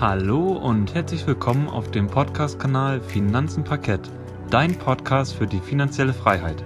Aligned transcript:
Hallo 0.00 0.56
und 0.56 0.94
herzlich 0.94 1.26
willkommen 1.26 1.68
auf 1.68 1.90
dem 1.90 2.06
Podcast-Kanal 2.06 3.00
Finanzen 3.00 3.64
Parkett, 3.64 4.08
dein 4.48 4.78
Podcast 4.78 5.34
für 5.34 5.48
die 5.48 5.58
finanzielle 5.58 6.14
Freiheit. 6.14 6.64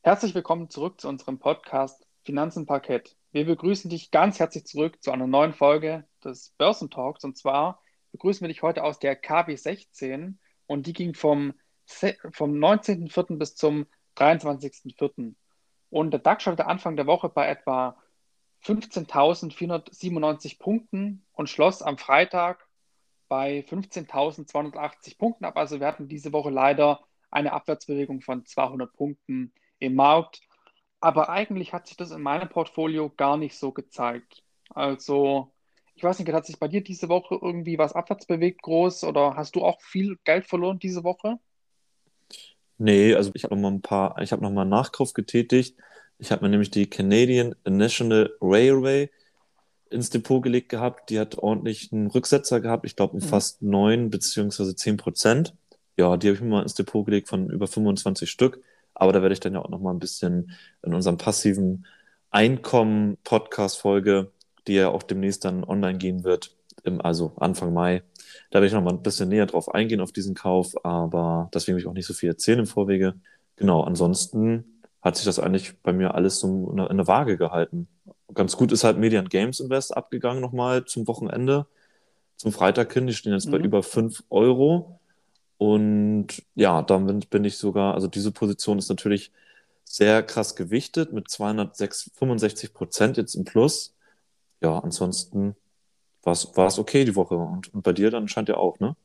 Herzlich 0.00 0.34
willkommen 0.34 0.70
zurück 0.70 0.98
zu 0.98 1.06
unserem 1.10 1.38
Podcast 1.38 2.06
Finanzen 2.24 2.64
Parkett. 2.64 3.18
Wir 3.32 3.44
begrüßen 3.44 3.90
dich 3.90 4.10
ganz 4.10 4.38
herzlich 4.38 4.64
zurück 4.64 5.02
zu 5.02 5.12
einer 5.12 5.26
neuen 5.26 5.52
Folge 5.52 6.06
des 6.24 6.54
Börsentalks. 6.56 7.22
Und 7.22 7.36
zwar 7.36 7.82
begrüßen 8.12 8.40
wir 8.40 8.48
dich 8.48 8.62
heute 8.62 8.82
aus 8.82 8.98
der 8.98 9.22
KW16 9.22 10.36
und 10.66 10.86
die 10.86 10.94
ging 10.94 11.12
vom, 11.12 11.52
vom 12.30 12.52
19.04. 12.52 13.38
bis 13.38 13.54
zum 13.56 13.86
23.04. 14.16 15.34
Und 15.90 16.10
der 16.10 16.20
DAX 16.20 16.42
startete 16.42 16.66
Anfang 16.68 16.96
der 16.96 17.06
Woche 17.06 17.28
bei 17.28 17.48
etwa 17.48 17.96
15.497 18.64 20.58
Punkten 20.58 21.24
und 21.32 21.48
schloss 21.48 21.82
am 21.82 21.96
Freitag 21.98 22.66
bei 23.28 23.60
15.280 23.68 25.18
Punkten 25.18 25.44
ab. 25.44 25.56
Also 25.56 25.80
wir 25.80 25.86
hatten 25.86 26.08
diese 26.08 26.32
Woche 26.32 26.50
leider 26.50 27.00
eine 27.30 27.52
Abwärtsbewegung 27.52 28.20
von 28.20 28.44
200 28.44 28.92
Punkten 28.92 29.52
im 29.78 29.94
Markt. 29.94 30.40
Aber 31.00 31.28
eigentlich 31.28 31.72
hat 31.72 31.86
sich 31.86 31.96
das 31.96 32.10
in 32.10 32.22
meinem 32.22 32.48
Portfolio 32.48 33.10
gar 33.10 33.36
nicht 33.36 33.56
so 33.56 33.70
gezeigt. 33.72 34.42
Also, 34.70 35.52
ich 35.94 36.02
weiß 36.02 36.18
nicht, 36.18 36.32
hat 36.32 36.46
sich 36.46 36.58
bei 36.58 36.68
dir 36.68 36.82
diese 36.82 37.08
Woche 37.08 37.38
irgendwie 37.40 37.78
was 37.78 37.92
abwärts 37.92 38.26
bewegt 38.26 38.62
groß 38.62 39.04
oder 39.04 39.36
hast 39.36 39.54
du 39.54 39.64
auch 39.64 39.80
viel 39.80 40.16
Geld 40.24 40.46
verloren 40.46 40.80
diese 40.80 41.04
Woche? 41.04 41.38
Nee, 42.78 43.14
also 43.14 43.30
ich 43.34 43.44
habe 43.44 43.54
noch 43.54 43.62
mal 43.62 43.72
ein 43.72 43.82
paar, 43.82 44.20
ich 44.22 44.32
habe 44.32 44.42
noch 44.42 44.52
mal 44.52 44.62
einen 44.62 44.70
Nachkauf 44.70 45.12
getätigt. 45.12 45.76
Ich 46.18 46.32
habe 46.32 46.44
mir 46.44 46.48
nämlich 46.48 46.70
die 46.70 46.88
Canadian 46.88 47.54
National 47.64 48.30
Railway 48.40 49.10
ins 49.90 50.10
Depot 50.10 50.42
gelegt 50.42 50.68
gehabt. 50.68 51.10
Die 51.10 51.18
hat 51.18 51.38
ordentlich 51.38 51.92
einen 51.92 52.08
Rücksetzer 52.08 52.60
gehabt, 52.60 52.86
ich 52.86 52.96
glaube 52.96 53.14
um 53.14 53.20
mhm. 53.20 53.24
fast 53.24 53.62
9 53.62 54.10
bzw. 54.10 54.74
10 54.74 54.96
Prozent. 54.96 55.54
Ja, 55.96 56.16
die 56.16 56.28
habe 56.28 56.36
ich 56.36 56.40
mir 56.40 56.48
mal 56.48 56.62
ins 56.62 56.74
Depot 56.74 57.04
gelegt 57.04 57.28
von 57.28 57.50
über 57.50 57.66
25 57.66 58.30
Stück. 58.30 58.62
Aber 58.94 59.12
da 59.12 59.22
werde 59.22 59.32
ich 59.32 59.40
dann 59.40 59.54
ja 59.54 59.60
auch 59.60 59.68
noch 59.68 59.80
mal 59.80 59.92
ein 59.92 59.98
bisschen 59.98 60.52
in 60.82 60.94
unserem 60.94 61.18
passiven 61.18 61.86
Einkommen-Podcast-Folge, 62.30 64.30
die 64.66 64.74
ja 64.74 64.90
auch 64.90 65.02
demnächst 65.02 65.44
dann 65.44 65.64
online 65.64 65.98
gehen 65.98 66.24
wird, 66.24 66.56
im, 66.84 67.00
also 67.00 67.32
Anfang 67.36 67.72
Mai. 67.72 68.02
Da 68.50 68.56
werde 68.56 68.66
ich 68.66 68.72
noch 68.72 68.82
mal 68.82 68.92
ein 68.92 69.02
bisschen 69.02 69.28
näher 69.28 69.46
drauf 69.46 69.74
eingehen 69.74 70.00
auf 70.00 70.12
diesen 70.12 70.34
Kauf, 70.34 70.74
aber 70.84 71.50
deswegen 71.54 71.76
will 71.76 71.82
ich 71.82 71.88
auch 71.88 71.94
nicht 71.94 72.06
so 72.06 72.14
viel 72.14 72.28
erzählen 72.28 72.60
im 72.60 72.66
Vorwege. 72.66 73.14
Genau, 73.56 73.82
ansonsten 73.82 74.80
hat 75.02 75.16
sich 75.16 75.24
das 75.24 75.38
eigentlich 75.38 75.78
bei 75.82 75.92
mir 75.92 76.14
alles 76.14 76.40
so 76.40 76.70
in 76.72 76.80
eine 76.80 77.06
Waage 77.06 77.36
gehalten. 77.36 77.88
Ganz 78.34 78.56
gut 78.56 78.72
ist 78.72 78.84
halt 78.84 78.98
Median 78.98 79.28
Games 79.28 79.60
Invest 79.60 79.96
abgegangen 79.96 80.40
nochmal 80.40 80.84
zum 80.84 81.06
Wochenende. 81.08 81.66
Zum 82.36 82.52
Freitag 82.52 82.92
hin, 82.92 83.06
die 83.06 83.14
stehen 83.14 83.32
jetzt 83.32 83.46
mhm. 83.46 83.52
bei 83.52 83.58
über 83.58 83.82
5 83.82 84.24
Euro. 84.30 85.00
Und 85.56 86.42
ja, 86.54 86.82
damit 86.82 87.30
bin 87.30 87.44
ich 87.44 87.58
sogar, 87.58 87.94
also 87.94 88.06
diese 88.06 88.30
Position 88.30 88.78
ist 88.78 88.88
natürlich 88.88 89.32
sehr 89.84 90.22
krass 90.22 90.54
gewichtet 90.54 91.12
mit 91.12 91.28
265 91.28 92.72
Prozent 92.74 93.16
jetzt 93.16 93.34
im 93.34 93.44
Plus. 93.44 93.96
Ja, 94.60 94.78
ansonsten 94.78 95.56
war 96.28 96.66
es 96.66 96.78
okay 96.78 97.04
die 97.04 97.16
Woche. 97.16 97.36
Und, 97.36 97.72
und 97.72 97.82
bei 97.82 97.92
dir 97.92 98.10
dann 98.10 98.28
scheint 98.28 98.48
ja 98.48 98.56
auch, 98.56 98.78
ne? 98.80 98.96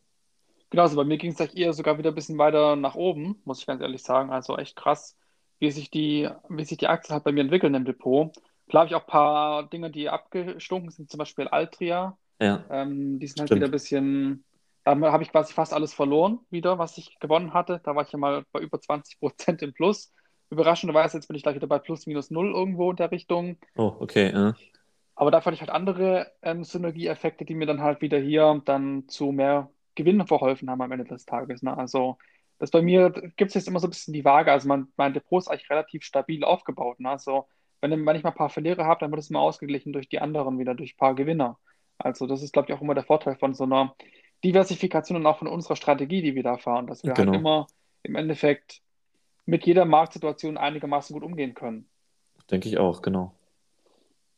Genau, 0.70 0.84
also 0.84 0.96
bei 0.96 1.04
mir 1.04 1.18
ging 1.18 1.32
es 1.32 1.40
eher 1.40 1.74
sogar 1.74 1.98
wieder 1.98 2.12
ein 2.12 2.16
bisschen 2.16 2.38
weiter 2.38 2.76
nach 2.76 2.96
oben, 2.96 3.40
muss 3.46 3.60
ich 3.60 3.68
ganz 3.68 3.82
ehrlich 3.82 4.02
sagen. 4.02 4.32
Also 4.32 4.58
echt 4.58 4.76
krass, 4.76 5.16
wie 5.60 5.70
sich 5.70 5.92
die, 5.92 6.30
wie 6.50 6.66
sich 6.66 6.78
die 6.78 6.88
Aktien 6.88 7.14
halt 7.14 7.24
bei 7.24 7.32
mir 7.32 7.42
entwickeln 7.42 7.76
im 7.76 7.86
Depot. 7.86 8.32
Klar 8.70 8.82
habe 8.82 8.90
ich 8.90 8.96
auch 8.96 9.04
ein 9.04 9.12
paar 9.12 9.70
Dinge, 9.70 9.92
die 9.92 10.10
abgestunken 10.10 10.90
sind, 10.90 11.12
zum 11.12 11.20
Beispiel 11.20 11.48
Altria. 11.48 12.18
Ja. 12.40 12.64
Ähm, 12.72 13.20
die 13.20 13.28
sind 13.28 13.42
halt 13.42 13.52
wieder 13.52 13.66
ein 13.66 13.72
bisschen 13.72 14.44
da 14.84 15.12
habe 15.12 15.24
ich 15.24 15.32
quasi 15.32 15.54
fast 15.54 15.74
alles 15.74 15.94
verloren 15.94 16.40
wieder, 16.50 16.78
was 16.78 16.98
ich 16.98 17.18
gewonnen 17.20 17.54
hatte. 17.54 17.80
Da 17.84 17.96
war 17.96 18.04
ich 18.04 18.12
ja 18.12 18.20
mal 18.20 18.44
bei 18.52 18.60
über 18.60 18.80
20 18.80 19.20
Prozent 19.20 19.62
im 19.62 19.74
Plus. 19.74 20.12
Überraschenderweise, 20.50 21.18
jetzt 21.18 21.28
bin 21.28 21.38
ich 21.38 21.44
gleich 21.44 21.56
wieder 21.56 21.68
bei 21.68 21.80
plus 21.80 22.06
minus 22.06 22.30
null 22.30 22.52
irgendwo 22.54 22.92
in 22.92 22.98
der 22.98 23.12
Richtung. 23.12 23.58
Oh, 23.76 23.96
okay. 24.00 24.32
Ja. 24.32 24.54
Aber 25.16 25.32
da 25.32 25.42
fand 25.42 25.56
ich 25.56 25.62
halt 25.62 25.70
andere 25.70 26.32
ähm, 26.42 26.64
Synergieeffekte, 26.64 27.46
die 27.46 27.56
mir 27.56 27.66
dann 27.66 27.82
halt 27.82 28.02
wieder 28.02 28.18
hier 28.18 28.62
dann 28.66 29.08
zu 29.08 29.32
mehr 29.32 29.70
Gewinn 29.96 30.26
verholfen 30.26 30.70
haben 30.70 30.82
am 30.82 30.92
Ende 30.92 31.06
des 31.06 31.26
Tages. 31.26 31.62
Ne? 31.62 31.78
Also 31.78 32.18
das 32.60 32.72
bei 32.72 32.82
mir 32.82 33.12
gibt 33.36 33.50
es 33.50 33.54
jetzt 33.54 33.68
immer 33.68 33.80
so 33.80 33.88
ein 33.88 33.92
bisschen 33.92 34.14
die 34.14 34.26
Waage. 34.26 34.52
Also 34.52 34.68
mein, 34.68 34.88
mein 34.96 35.14
Depot 35.14 35.42
ist 35.42 35.48
eigentlich 35.48 35.70
relativ 35.70 36.04
stabil 36.04 36.44
aufgebaut. 36.44 37.00
Ne? 37.00 37.10
Also 37.10 37.48
wenn, 37.82 38.06
wenn 38.06 38.16
ich 38.16 38.24
mal 38.24 38.30
ein 38.30 38.36
paar 38.36 38.50
Verlierer 38.50 38.86
habe, 38.86 39.02
dann 39.02 39.12
wird 39.12 39.22
es 39.22 39.30
immer 39.30 39.42
ausgeglichen 39.42 39.94
durch 39.94 40.10
die 40.10 40.20
anderen 40.20 40.58
wieder, 40.58 40.74
durch 40.74 40.94
ein 40.94 40.98
paar 40.98 41.16
Gewinner. 41.16 41.60
Also 41.98 42.26
das 42.26 42.42
ist, 42.42 42.54
glaube 42.54 42.70
ich, 42.70 42.76
auch 42.76 42.82
immer 42.82 42.96
der 42.96 43.04
Vorteil 43.04 43.36
von 43.36 43.54
so 43.54 43.66
einer 43.66 43.96
Diversifikation 44.44 45.18
und 45.18 45.26
auch 45.26 45.40
von 45.40 45.48
unserer 45.48 45.76
Strategie, 45.76 46.22
die 46.22 46.36
wir 46.36 46.44
da 46.44 46.58
fahren, 46.58 46.88
dass 46.88 47.04
wir 47.04 47.10
halt 47.10 47.18
genau. 47.18 47.34
halt 47.34 47.40
immer 47.40 47.68
im 48.04 48.16
Endeffekt 48.16 48.82
mit 49.46 49.66
jeder 49.66 49.86
Marktsituation 49.86 50.58
einigermaßen 50.58 51.14
gut 51.14 51.24
umgehen 51.24 51.54
können. 51.54 51.88
Denke 52.50 52.68
ich 52.68 52.78
auch, 52.78 53.02
genau. 53.02 53.34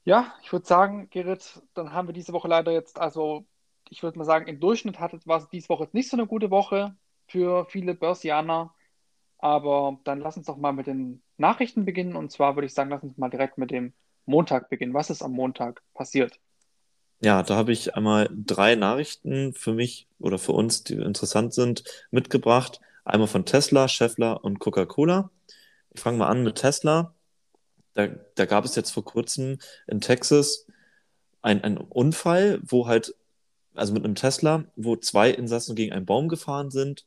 Ja, 0.06 0.36
ich 0.44 0.52
würde 0.52 0.68
sagen, 0.68 1.10
Gerrit, 1.10 1.62
dann 1.74 1.92
haben 1.92 2.08
wir 2.08 2.14
diese 2.14 2.32
Woche 2.32 2.48
leider 2.48 2.72
jetzt, 2.72 3.00
also 3.00 3.46
ich 3.90 4.04
würde 4.04 4.20
mal 4.20 4.24
sagen, 4.24 4.48
im 4.48 4.60
Durchschnitt 4.60 5.00
hat, 5.00 5.26
war 5.26 5.40
es 5.40 5.50
diese 5.50 5.68
Woche 5.70 5.86
jetzt 5.86 5.96
nicht 5.96 6.10
so 6.10 6.16
eine 6.16 6.28
gute 6.28 6.52
Woche 6.52 6.96
für 7.28 7.66
viele 7.66 7.96
Börsianer. 7.96 8.74
Aber 9.40 10.00
dann 10.04 10.20
lass 10.22 10.38
uns 10.38 10.46
doch 10.46 10.58
mal 10.58 10.74
mit 10.74 10.88
den 10.88 11.24
Nachrichten 11.38 11.86
beginnen. 11.86 12.16
Und 12.16 12.32
zwar 12.32 12.56
würde 12.56 12.68
ich 12.68 12.74
sagen, 12.74 12.92
lass 12.92 13.04
uns 13.04 13.18
mal 13.18 13.30
direkt 13.30 13.58
mit 13.58 13.72
dem 13.72 13.94
Montag 14.26 14.70
beginnen. 14.70 14.94
Was 14.94 15.10
ist 15.10 15.24
am 15.24 15.32
Montag 15.34 15.82
passiert? 15.96 16.40
Ja, 17.20 17.42
da 17.42 17.56
habe 17.56 17.72
ich 17.72 17.96
einmal 17.96 18.30
drei 18.32 18.76
Nachrichten 18.76 19.54
für 19.54 19.74
mich 19.74 20.08
oder 20.20 20.38
für 20.38 20.52
uns, 20.52 20.84
die 20.84 20.96
interessant 20.96 21.54
sind, 21.56 21.84
mitgebracht. 22.12 22.80
Einmal 23.04 23.28
von 23.28 23.46
Tesla, 23.46 23.88
Scheffler 23.88 24.44
und 24.44 24.60
Coca-Cola. 24.60 25.32
Ich 25.92 26.02
fange 26.02 26.20
mal 26.20 26.28
an 26.28 26.44
mit 26.44 26.58
Tesla. 26.58 27.15
Da, 27.96 28.08
da 28.36 28.46
gab 28.46 28.66
es 28.66 28.76
jetzt 28.76 28.92
vor 28.92 29.04
kurzem 29.04 29.58
in 29.88 30.02
Texas 30.02 30.68
einen 31.42 31.78
Unfall, 31.78 32.60
wo 32.64 32.88
halt, 32.88 33.16
also 33.74 33.94
mit 33.94 34.06
einem 34.06 34.16
Tesla, 34.16 34.66
wo 34.76 34.96
zwei 34.96 35.32
Insassen 35.32 35.76
gegen 35.76 35.94
einen 35.94 36.06
Baum 36.06 36.28
gefahren 36.28 36.72
sind. 36.72 37.06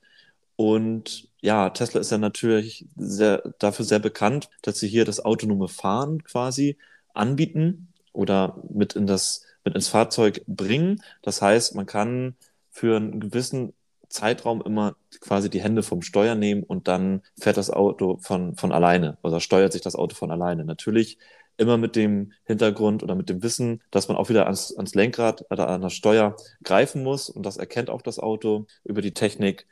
Und 0.57 1.29
ja, 1.41 1.71
Tesla 1.71 2.01
ist 2.01 2.11
ja 2.11 2.19
natürlich 2.19 2.87
sehr, 2.97 3.55
dafür 3.59 3.85
sehr 3.85 4.01
bekannt, 4.01 4.51
dass 4.63 4.81
sie 4.81 4.89
hier 4.89 5.05
das 5.05 5.21
autonome 5.25 5.69
Fahren 5.69 6.25
quasi 6.25 6.79
anbieten 7.15 7.93
oder 8.13 8.63
mit 8.71 8.97
in 8.97 9.07
das 9.07 9.45
mit 9.65 9.75
ins 9.75 9.89
Fahrzeug 9.89 10.43
bringen. 10.47 11.03
Das 11.23 11.43
heißt, 11.43 11.75
man 11.75 11.87
kann 11.87 12.37
für 12.71 12.97
einen 12.97 13.21
gewissen 13.21 13.75
Zeitraum 14.09 14.63
immer 14.63 14.97
quasi 15.21 15.51
die 15.51 15.63
Hände 15.63 15.83
vom 15.83 16.03
Steuer 16.03 16.35
nehmen 16.35 16.63
und 16.63 16.89
dann 16.89 17.23
fährt 17.39 17.57
das 17.57 17.71
Auto 17.71 18.19
von, 18.21 18.57
von 18.57 18.73
alleine 18.73 19.19
oder 19.23 19.41
steuert 19.41 19.73
sich 19.73 19.83
das 19.83 19.97
Auto 19.97 20.15
von 20.15 20.31
alleine. 20.31 20.65
Natürlich 20.65 21.19
immer 21.59 21.77
mit 21.77 21.97
dem 21.97 22.33
Hintergrund 22.45 23.03
oder 23.03 23.15
mit 23.15 23.29
dem 23.29 23.43
Wissen, 23.43 23.83
dass 23.91 24.09
man 24.09 24.17
auch 24.17 24.29
wieder 24.29 24.45
ans, 24.45 24.75
ans 24.77 24.95
Lenkrad 24.95 25.45
oder 25.51 25.69
an 25.69 25.83
das 25.83 25.93
Steuer 25.93 26.37
greifen 26.63 27.03
muss 27.03 27.29
und 27.29 27.45
das 27.45 27.57
erkennt 27.57 27.91
auch 27.91 28.03
das 28.03 28.19
Auto 28.19 28.67
über 28.85 29.03
die 29.03 29.13
Technik. 29.13 29.67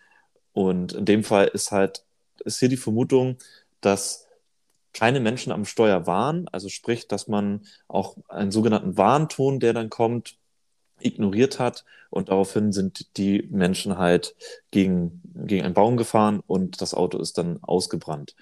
Und 0.52 0.92
in 0.92 1.04
dem 1.04 1.22
Fall 1.22 1.46
ist 1.46 1.70
halt, 1.70 2.04
ist 2.44 2.58
hier 2.58 2.68
die 2.68 2.76
Vermutung, 2.76 3.36
dass 3.80 4.26
keine 4.92 5.20
Menschen 5.20 5.52
am 5.52 5.64
Steuer 5.64 6.06
waren, 6.06 6.48
also 6.48 6.68
sprich, 6.68 7.06
dass 7.06 7.28
man 7.28 7.66
auch 7.86 8.16
einen 8.28 8.50
sogenannten 8.50 8.96
Warnton, 8.96 9.60
der 9.60 9.74
dann 9.74 9.90
kommt, 9.90 10.38
ignoriert 11.00 11.58
hat 11.58 11.84
und 12.10 12.28
daraufhin 12.28 12.72
sind 12.72 13.16
die 13.16 13.46
Menschen 13.50 13.98
halt 13.98 14.34
gegen, 14.70 15.22
gegen 15.34 15.64
einen 15.64 15.74
Baum 15.74 15.96
gefahren 15.96 16.40
und 16.46 16.80
das 16.80 16.94
Auto 16.94 17.18
ist 17.18 17.38
dann 17.38 17.58
ausgebrannt. 17.62 18.34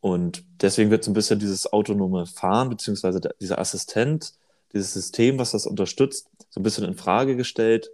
Und 0.00 0.44
deswegen 0.60 0.90
wird 0.90 1.04
so 1.04 1.10
ein 1.10 1.14
bisschen 1.14 1.38
dieses 1.38 1.72
autonome 1.72 2.26
Fahren, 2.26 2.68
beziehungsweise 2.68 3.20
dieser 3.40 3.58
Assistent, 3.58 4.34
dieses 4.72 4.92
System, 4.92 5.38
was 5.38 5.52
das 5.52 5.66
unterstützt, 5.66 6.28
so 6.50 6.60
ein 6.60 6.62
bisschen 6.62 6.84
in 6.84 6.96
Frage 6.96 7.36
gestellt 7.36 7.90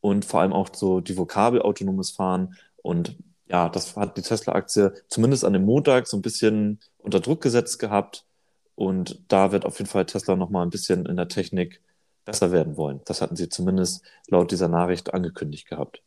und 0.00 0.24
vor 0.24 0.40
allem 0.40 0.52
auch 0.52 0.68
so 0.74 1.00
die 1.00 1.16
Vokabel 1.16 1.62
autonomes 1.62 2.10
Fahren 2.10 2.56
und 2.82 3.16
ja, 3.48 3.68
das 3.68 3.96
hat 3.96 4.16
die 4.16 4.22
Tesla-Aktie 4.22 4.92
zumindest 5.08 5.44
an 5.44 5.52
dem 5.52 5.64
Montag 5.64 6.06
so 6.06 6.16
ein 6.16 6.22
bisschen 6.22 6.80
unter 6.98 7.20
Druck 7.20 7.40
gesetzt 7.42 7.78
gehabt. 7.78 8.24
Und 8.74 9.20
da 9.28 9.52
wird 9.52 9.64
auf 9.64 9.78
jeden 9.78 9.90
Fall 9.90 10.06
Tesla 10.06 10.36
nochmal 10.36 10.66
ein 10.66 10.70
bisschen 10.70 11.06
in 11.06 11.16
der 11.16 11.28
Technik 11.28 11.80
besser 12.24 12.52
werden 12.52 12.76
wollen. 12.76 13.00
Das 13.04 13.20
hatten 13.20 13.36
sie 13.36 13.48
zumindest 13.48 14.02
laut 14.28 14.50
dieser 14.50 14.68
Nachricht 14.68 15.12
angekündigt 15.14 15.68
gehabt. 15.68 16.02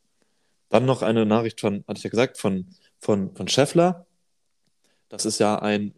Dann 0.69 0.85
noch 0.85 1.01
eine 1.01 1.25
Nachricht 1.25 1.61
von, 1.61 1.83
hatte 1.87 1.97
ich 1.97 2.03
ja 2.03 2.09
gesagt, 2.09 2.37
von, 2.37 2.67
von, 2.99 3.35
von 3.35 3.47
Scheffler. 3.47 4.05
Das 5.09 5.25
ist 5.25 5.39
ja 5.39 5.59
ein 5.59 5.93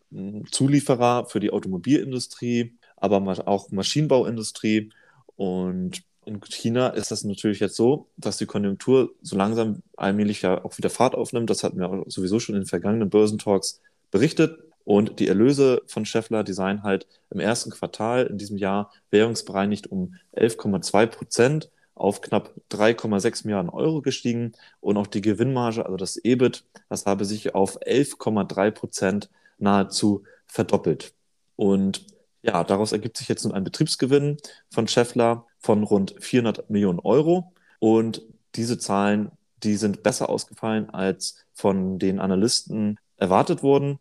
Zulieferer 0.52 1.26
für 1.26 1.40
die 1.40 1.52
Automobilindustrie, 1.52 2.78
aber 2.98 3.48
auch 3.48 3.72
Maschinenbauindustrie. 3.72 4.92
Und 5.36 6.04
in 6.26 6.42
China 6.42 6.90
ist 6.90 7.10
das 7.10 7.24
natürlich 7.24 7.60
jetzt 7.60 7.76
so, 7.76 8.08
dass 8.18 8.38
die 8.38 8.46
Konjunktur 8.46 9.12
so 9.22 9.36
langsam 9.36 9.82
allmählich 9.98 10.44
ja 10.44 10.64
auch 10.64 10.78
wieder 10.78 10.92
Fahrt 10.92 11.16
aufnimmt. 11.16 11.50
Das 11.50 11.64
hatten 11.64 11.80
wir 11.80 12.04
sowieso 12.08 12.40
schon 12.40 12.56
in 12.56 12.62
den 12.62 12.68
vergangenen 12.68 13.10
Börsentalks 13.10 13.82
berichtet. 14.12 14.60
Und 14.90 15.20
die 15.20 15.28
Erlöse 15.28 15.84
von 15.86 16.04
Scheffler, 16.04 16.44
die 16.44 16.54
seien 16.54 16.82
halt 16.82 17.06
im 17.30 17.40
ersten 17.40 17.70
Quartal 17.70 18.26
in 18.26 18.40
diesem 18.40 18.58
Jahr 18.58 18.92
währungsbereinigt 19.12 19.86
um 19.86 20.16
11,2 20.36 21.06
Prozent 21.06 21.70
auf 21.94 22.22
knapp 22.22 22.56
3,6 22.72 23.46
Milliarden 23.46 23.70
Euro 23.70 24.02
gestiegen 24.02 24.54
und 24.80 24.98
auch 24.98 25.06
die 25.06 25.22
Gewinnmarge, 25.22 25.86
also 25.86 25.96
das 25.96 26.18
EBIT, 26.18 26.64
das 26.90 27.06
habe 27.06 27.26
sich 27.26 27.54
auf 27.54 27.80
11,3 27.80 28.72
Prozent 28.72 29.30
nahezu 29.60 30.24
verdoppelt. 30.48 31.14
Und 31.56 32.08
ja, 32.42 32.64
daraus 32.64 32.92
ergibt 32.92 33.18
sich 33.18 33.28
jetzt 33.28 33.44
nun 33.44 33.54
ein 33.54 33.64
Betriebsgewinn 33.64 34.38
von 34.72 34.88
Scheffler 34.88 35.46
von 35.60 35.84
rund 35.84 36.16
400 36.20 36.68
Millionen 36.72 36.98
Euro. 36.98 37.54
Und 37.78 38.24
diese 38.56 38.80
Zahlen, 38.80 39.30
die 39.62 39.76
sind 39.76 40.02
besser 40.02 40.30
ausgefallen 40.30 40.90
als 40.90 41.46
von 41.54 42.00
den 42.00 42.20
Analysten 42.20 42.98
erwartet 43.18 43.62
wurden. 43.62 44.00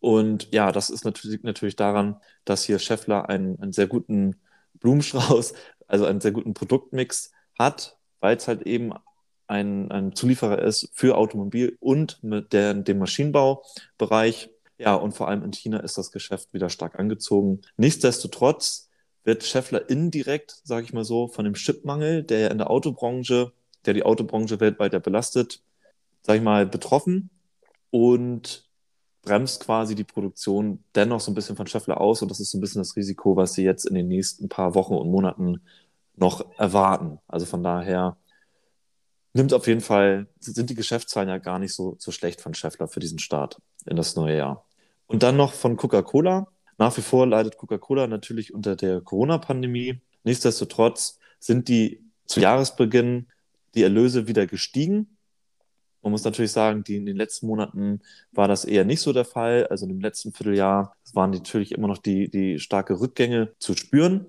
Und 0.00 0.52
ja, 0.52 0.72
das 0.72 0.90
ist 0.90 1.04
natürlich, 1.04 1.42
natürlich 1.42 1.76
daran, 1.76 2.20
dass 2.44 2.64
hier 2.64 2.78
Scheffler 2.78 3.28
einen, 3.28 3.60
einen 3.60 3.72
sehr 3.72 3.86
guten 3.86 4.36
Blumenstrauß, 4.74 5.54
also 5.86 6.04
einen 6.04 6.20
sehr 6.20 6.32
guten 6.32 6.54
Produktmix 6.54 7.32
hat, 7.58 7.96
weil 8.20 8.36
es 8.36 8.48
halt 8.48 8.62
eben 8.62 8.92
ein, 9.46 9.90
ein 9.90 10.14
Zulieferer 10.14 10.60
ist 10.60 10.90
für 10.92 11.16
Automobil 11.16 11.76
und 11.80 12.22
mit 12.22 12.52
der, 12.52 12.74
dem 12.74 12.98
Maschinenbaubereich. 12.98 14.50
Ja, 14.78 14.94
und 14.94 15.12
vor 15.12 15.28
allem 15.28 15.42
in 15.42 15.52
China 15.52 15.78
ist 15.80 15.96
das 15.96 16.10
Geschäft 16.10 16.52
wieder 16.52 16.68
stark 16.68 16.98
angezogen. 16.98 17.62
Nichtsdestotrotz 17.76 18.90
wird 19.24 19.44
Scheffler 19.44 19.88
indirekt, 19.88 20.56
sage 20.64 20.84
ich 20.84 20.92
mal 20.92 21.04
so, 21.04 21.28
von 21.28 21.44
dem 21.44 21.54
Chipmangel, 21.54 22.22
der 22.22 22.40
ja 22.40 22.48
in 22.48 22.58
der 22.58 22.70
Autobranche, 22.70 23.52
der 23.84 23.94
die 23.94 24.04
Autobranche 24.04 24.60
weltweit 24.60 24.92
ja 24.92 24.98
belastet, 24.98 25.62
sage 26.22 26.38
ich 26.38 26.44
mal, 26.44 26.66
betroffen 26.66 27.30
und 27.90 28.65
bremst 29.26 29.64
quasi 29.64 29.94
die 29.94 30.04
Produktion 30.04 30.82
dennoch 30.94 31.20
so 31.20 31.30
ein 31.30 31.34
bisschen 31.34 31.56
von 31.56 31.66
Scheffler 31.66 32.00
aus. 32.00 32.22
Und 32.22 32.30
das 32.30 32.40
ist 32.40 32.52
so 32.52 32.58
ein 32.58 32.62
bisschen 32.62 32.80
das 32.80 32.96
Risiko, 32.96 33.36
was 33.36 33.52
sie 33.52 33.64
jetzt 33.64 33.84
in 33.84 33.94
den 33.94 34.08
nächsten 34.08 34.48
paar 34.48 34.74
Wochen 34.74 34.94
und 34.94 35.10
Monaten 35.10 35.60
noch 36.16 36.46
erwarten. 36.58 37.18
Also 37.28 37.44
von 37.44 37.62
daher 37.62 38.16
nimmt 39.34 39.52
auf 39.52 39.66
jeden 39.66 39.82
Fall, 39.82 40.28
sind 40.40 40.70
die 40.70 40.74
Geschäftszahlen 40.74 41.28
ja 41.28 41.38
gar 41.38 41.58
nicht 41.58 41.74
so, 41.74 41.96
so 41.98 42.12
schlecht 42.12 42.40
von 42.40 42.54
Scheffler 42.54 42.88
für 42.88 43.00
diesen 43.00 43.18
Start 43.18 43.60
in 43.84 43.96
das 43.96 44.16
neue 44.16 44.38
Jahr. 44.38 44.64
Und 45.06 45.22
dann 45.22 45.36
noch 45.36 45.52
von 45.52 45.76
Coca-Cola. 45.76 46.46
Nach 46.78 46.96
wie 46.96 47.02
vor 47.02 47.26
leidet 47.26 47.58
Coca-Cola 47.58 48.06
natürlich 48.06 48.54
unter 48.54 48.76
der 48.76 49.00
Corona-Pandemie. 49.00 50.00
Nichtsdestotrotz 50.24 51.18
sind 51.40 51.68
die 51.68 52.00
zu 52.26 52.40
Jahresbeginn 52.40 53.26
die 53.74 53.82
Erlöse 53.82 54.28
wieder 54.28 54.46
gestiegen. 54.46 55.15
Man 56.06 56.12
muss 56.12 56.22
natürlich 56.22 56.52
sagen, 56.52 56.84
die 56.84 56.98
in 56.98 57.04
den 57.04 57.16
letzten 57.16 57.48
Monaten 57.48 58.00
war 58.30 58.46
das 58.46 58.64
eher 58.64 58.84
nicht 58.84 59.00
so 59.00 59.12
der 59.12 59.24
Fall. 59.24 59.66
Also 59.66 59.86
im 59.86 59.98
letzten 59.98 60.30
Vierteljahr 60.32 60.94
waren 61.14 61.32
natürlich 61.32 61.72
immer 61.72 61.88
noch 61.88 61.98
die, 61.98 62.30
die 62.30 62.60
starke 62.60 63.00
Rückgänge 63.00 63.50
zu 63.58 63.74
spüren. 63.74 64.24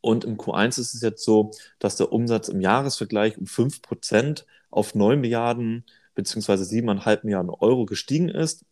Und 0.00 0.24
im 0.24 0.38
Q1 0.38 0.80
ist 0.80 0.94
es 0.94 1.02
jetzt 1.02 1.22
so, 1.22 1.50
dass 1.78 1.96
der 1.96 2.14
Umsatz 2.14 2.48
im 2.48 2.62
Jahresvergleich 2.62 3.36
um 3.36 3.44
5% 3.44 4.44
auf 4.70 4.94
9 4.94 5.20
Milliarden 5.20 5.84
bzw. 6.14 6.54
7,5 6.54 7.18
Milliarden 7.24 7.50
Euro 7.50 7.84
gestiegen 7.84 8.30
ist. 8.30 8.64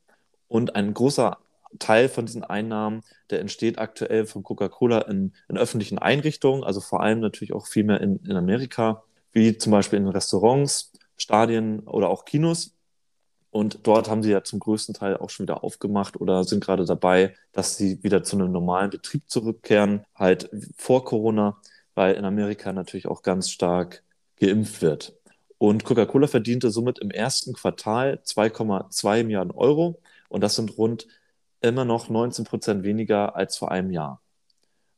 Und 0.49 0.77
ein 0.77 0.95
großer 0.95 1.37
Teil 1.79 2.09
von 2.09 2.25
diesen 2.25 2.43
Einnahmen, 2.43 3.03
der 3.29 3.41
entsteht 3.41 3.79
aktuell 3.79 4.25
von 4.25 4.45
Coca-Cola 4.45 5.01
in, 5.03 5.35
in, 5.51 5.59
öffentlichen 5.59 5.99
Einrichtungen, 5.99 6.65
also 6.65 6.81
vor 6.81 7.03
allem 7.03 7.21
natürlich 7.21 7.53
auch 7.53 7.67
viel 7.67 7.85
mehr 7.85 8.01
in, 8.01 8.17
in 8.25 8.35
Amerika, 8.35 9.03
wie 9.33 9.59
zum 9.59 9.73
Beispiel 9.73 9.99
in 9.99 10.09
Restaurants, 10.09 10.90
Stadien 11.21 11.81
oder 11.81 12.09
auch 12.09 12.25
Kinos. 12.25 12.77
Und 13.51 13.81
dort 13.87 14.09
haben 14.09 14.23
sie 14.23 14.31
ja 14.31 14.45
zum 14.45 14.61
größten 14.61 14.95
Teil 14.95 15.17
auch 15.17 15.31
schon 15.31 15.45
wieder 15.45 15.65
aufgemacht 15.65 16.21
oder 16.21 16.45
sind 16.45 16.65
gerade 16.65 16.85
dabei, 16.85 17.35
dass 17.53 17.77
sie 17.77 18.03
wieder 18.05 18.23
zu 18.23 18.37
einem 18.37 18.53
normalen 18.53 18.91
Betrieb 18.91 19.29
zurückkehren, 19.29 20.05
halt 20.15 20.51
vor 20.77 21.05
Corona, 21.05 21.61
weil 21.95 22.15
in 22.15 22.25
Amerika 22.25 22.73
natürlich 22.73 23.09
auch 23.09 23.23
ganz 23.23 23.51
stark 23.51 24.05
geimpft 24.37 24.83
wird. 24.83 25.17
Und 25.59 25.85
Coca-Cola 25.85 26.29
verdiente 26.29 26.71
somit 26.71 27.01
im 27.01 27.11
ersten 27.11 27.53
Quartal 27.53 28.21
2,2 28.25 29.25
Milliarden 29.25 29.53
Euro 29.53 30.01
und 30.29 30.43
das 30.43 30.55
sind 30.55 30.79
rund 30.79 31.07
immer 31.61 31.85
noch 31.85 32.09
19 32.09 32.45
Prozent 32.45 32.85
weniger 32.85 33.37
als 33.37 33.59
vor 33.59 33.71
einem 33.71 33.91
Jahr. 33.91 34.23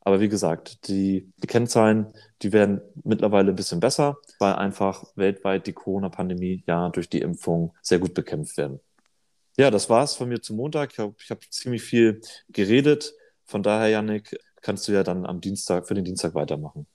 Aber 0.04 0.20
wie 0.20 0.28
gesagt, 0.28 0.88
die, 0.88 1.32
die 1.36 1.46
Kennzahlen, 1.46 2.12
die 2.42 2.52
werden 2.52 2.80
mittlerweile 3.04 3.50
ein 3.50 3.56
bisschen 3.56 3.80
besser, 3.80 4.16
weil 4.40 4.54
einfach 4.54 5.04
weltweit 5.14 5.66
die 5.66 5.72
Corona-Pandemie 5.72 6.64
ja 6.66 6.88
durch 6.90 7.08
die 7.08 7.20
Impfung 7.20 7.74
sehr 7.82 8.00
gut 8.00 8.12
bekämpft 8.12 8.56
werden. 8.56 8.80
Ja, 9.56 9.70
das 9.70 9.88
war's 9.88 10.16
von 10.16 10.28
mir 10.28 10.40
zum 10.40 10.56
Montag. 10.56 10.92
Ich 10.92 10.98
habe 10.98 11.14
hab 11.30 11.44
ziemlich 11.52 11.82
viel 11.82 12.20
geredet. 12.48 13.14
Von 13.44 13.62
daher, 13.62 13.88
Yannick, 13.88 14.36
kannst 14.60 14.88
du 14.88 14.92
ja 14.92 15.04
dann 15.04 15.24
am 15.24 15.40
Dienstag, 15.40 15.86
für 15.86 15.94
den 15.94 16.04
Dienstag 16.04 16.34
weitermachen. 16.34 16.86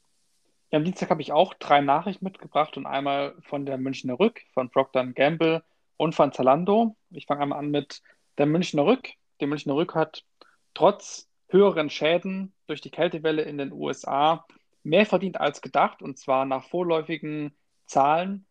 Ja, 0.72 0.78
am 0.78 0.84
Dienstag 0.84 1.10
habe 1.10 1.22
ich 1.22 1.32
auch 1.32 1.54
drei 1.54 1.80
Nachrichten 1.80 2.26
mitgebracht 2.26 2.76
und 2.76 2.86
einmal 2.86 3.36
von 3.42 3.66
der 3.66 3.78
Münchner 3.78 4.20
Rück, 4.20 4.42
von 4.54 4.70
Procter 4.70 5.06
Gamble 5.06 5.64
und 5.96 6.14
von 6.14 6.34
Zalando. 6.34 6.98
Ich 7.12 7.26
fange 7.26 7.44
einmal 7.44 7.60
an 7.60 7.72
mit 7.72 8.02
der 8.38 8.48
Münchner 8.48 8.86
Rück. 8.86 9.08
Die 9.40 9.46
Münchner 9.46 9.76
Rück 9.76 9.96
hat 9.96 10.26
trotz 10.74 11.27
höheren 11.50 11.90
Schäden 11.90 12.54
durch 12.68 12.82
die 12.82 12.92
Kältewelle 12.92 13.44
in 13.44 13.58
den 13.58 13.72
USA 13.72 14.46
mehr 14.84 15.06
verdient 15.06 15.40
als 15.40 15.62
gedacht. 15.62 16.02
Und 16.02 16.18
zwar 16.18 16.46
nach 16.46 16.64
vorläufigen 16.64 17.56
Zahlen 17.86 18.46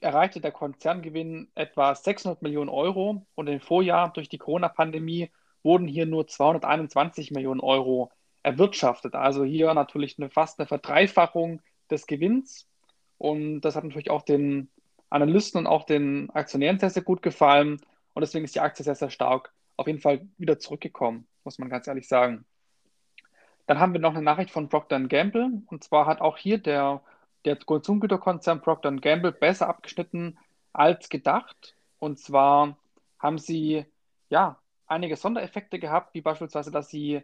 erreichte 0.00 0.40
der 0.40 0.52
Konzerngewinn 0.52 1.50
etwa 1.54 1.94
600 1.94 2.42
Millionen 2.42 2.68
Euro 2.68 3.26
und 3.34 3.46
im 3.46 3.60
Vorjahr 3.60 4.12
durch 4.12 4.28
die 4.28 4.38
Corona-Pandemie 4.38 5.30
wurden 5.62 5.88
hier 5.88 6.06
nur 6.06 6.26
221 6.26 7.30
Millionen 7.30 7.60
Euro 7.60 8.12
erwirtschaftet. 8.42 9.14
Also 9.14 9.44
hier 9.44 9.72
natürlich 9.74 10.18
eine, 10.18 10.30
fast 10.30 10.58
eine 10.58 10.66
Verdreifachung 10.66 11.60
des 11.90 12.06
Gewinns. 12.06 12.68
Und 13.18 13.62
das 13.62 13.74
hat 13.74 13.84
natürlich 13.84 14.10
auch 14.10 14.22
den 14.22 14.68
Analysten 15.10 15.58
und 15.58 15.66
auch 15.66 15.84
den 15.84 16.30
Aktionären 16.30 16.78
sehr, 16.78 16.90
sehr 16.90 17.02
gut 17.02 17.22
gefallen. 17.22 17.80
Und 18.12 18.20
deswegen 18.20 18.44
ist 18.44 18.54
die 18.54 18.60
Aktie 18.60 18.84
sehr, 18.84 18.94
sehr 18.94 19.10
stark 19.10 19.52
auf 19.76 19.86
jeden 19.86 20.00
Fall 20.00 20.26
wieder 20.38 20.58
zurückgekommen, 20.58 21.26
muss 21.44 21.58
man 21.58 21.68
ganz 21.68 21.86
ehrlich 21.86 22.08
sagen. 22.08 22.44
Dann 23.66 23.80
haben 23.80 23.92
wir 23.92 24.00
noch 24.00 24.14
eine 24.14 24.22
Nachricht 24.22 24.50
von 24.50 24.68
Procter 24.68 25.00
Gamble. 25.00 25.62
Und 25.66 25.84
zwar 25.84 26.06
hat 26.06 26.20
auch 26.20 26.36
hier 26.38 26.58
der, 26.58 27.02
der 27.44 27.56
Konsumgüterkonzern 27.56 28.60
Procter 28.60 28.92
Gamble 28.92 29.32
besser 29.32 29.68
abgeschnitten 29.68 30.38
als 30.72 31.08
gedacht. 31.08 31.74
Und 31.98 32.18
zwar 32.18 32.76
haben 33.18 33.38
sie 33.38 33.86
ja 34.28 34.60
einige 34.86 35.16
Sondereffekte 35.16 35.78
gehabt, 35.78 36.14
wie 36.14 36.20
beispielsweise, 36.20 36.70
dass 36.70 36.90
sie 36.90 37.22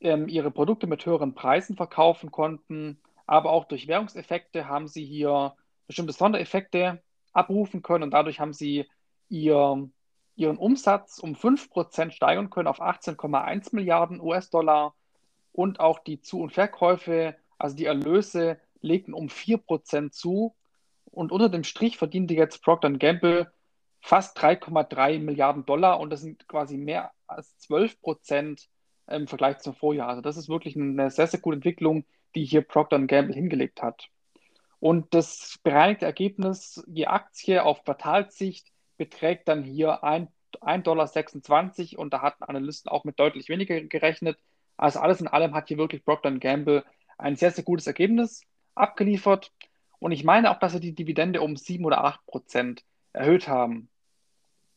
ähm, 0.00 0.28
ihre 0.28 0.50
Produkte 0.50 0.86
mit 0.86 1.06
höheren 1.06 1.34
Preisen 1.34 1.76
verkaufen 1.76 2.30
konnten. 2.30 3.00
Aber 3.26 3.50
auch 3.50 3.66
durch 3.66 3.86
Währungseffekte 3.86 4.68
haben 4.68 4.88
sie 4.88 5.04
hier 5.04 5.54
bestimmte 5.86 6.12
Sondereffekte 6.12 7.02
abrufen 7.32 7.82
können 7.82 8.04
und 8.04 8.10
dadurch 8.10 8.40
haben 8.40 8.52
sie 8.52 8.86
ihr 9.28 9.88
ihren 10.38 10.56
Umsatz 10.56 11.18
um 11.18 11.34
5% 11.34 12.12
steigern 12.12 12.48
können 12.48 12.68
auf 12.68 12.80
18,1 12.80 13.74
Milliarden 13.74 14.20
US-Dollar 14.20 14.94
und 15.52 15.80
auch 15.80 15.98
die 15.98 16.20
Zu- 16.20 16.40
und 16.40 16.52
Verkäufe, 16.52 17.36
also 17.58 17.76
die 17.76 17.86
Erlöse, 17.86 18.60
legten 18.80 19.14
um 19.14 19.28
4% 19.28 20.12
zu. 20.12 20.54
Und 21.06 21.32
unter 21.32 21.48
dem 21.48 21.64
Strich 21.64 21.98
verdiente 21.98 22.34
jetzt 22.34 22.62
Procter 22.62 22.90
Gamble 22.90 23.50
fast 24.00 24.38
3,3 24.38 25.18
Milliarden 25.18 25.66
Dollar 25.66 25.98
und 25.98 26.10
das 26.10 26.20
sind 26.20 26.46
quasi 26.46 26.76
mehr 26.76 27.10
als 27.26 27.58
12 27.58 28.00
Prozent 28.00 28.68
im 29.08 29.26
Vergleich 29.26 29.58
zum 29.58 29.74
Vorjahr. 29.74 30.08
Also 30.08 30.22
das 30.22 30.36
ist 30.36 30.48
wirklich 30.48 30.76
eine 30.76 31.10
sehr, 31.10 31.26
sehr 31.26 31.40
gute 31.40 31.56
Entwicklung, 31.56 32.04
die 32.36 32.44
hier 32.44 32.62
Procter 32.62 33.00
Gamble 33.00 33.34
hingelegt 33.34 33.82
hat. 33.82 34.08
Und 34.78 35.12
das 35.14 35.58
bereinigte 35.64 36.04
Ergebnis 36.04 36.84
je 36.86 37.06
Aktie 37.06 37.64
auf 37.64 37.82
Quartalssicht 37.82 38.70
beträgt 38.98 39.48
dann 39.48 39.62
hier 39.62 40.04
1,26 40.04 40.82
Dollar 40.82 42.00
und 42.00 42.12
da 42.12 42.20
hatten 42.20 42.44
Analysten 42.44 42.90
auch 42.90 43.04
mit 43.04 43.18
deutlich 43.18 43.48
weniger 43.48 43.80
gerechnet. 43.80 44.38
Also 44.76 45.00
alles 45.00 45.20
in 45.20 45.28
allem 45.28 45.54
hat 45.54 45.68
hier 45.68 45.78
wirklich 45.78 46.04
Procter 46.04 46.30
Gamble 46.32 46.84
ein 47.16 47.36
sehr, 47.36 47.50
sehr 47.50 47.64
gutes 47.64 47.86
Ergebnis 47.86 48.42
abgeliefert. 48.74 49.52
Und 49.98 50.12
ich 50.12 50.22
meine 50.24 50.50
auch, 50.50 50.58
dass 50.58 50.72
sie 50.72 50.80
die 50.80 50.94
Dividende 50.94 51.40
um 51.40 51.56
7 51.56 51.84
oder 51.84 52.04
8 52.04 52.26
Prozent 52.26 52.84
erhöht 53.12 53.48
haben. 53.48 53.88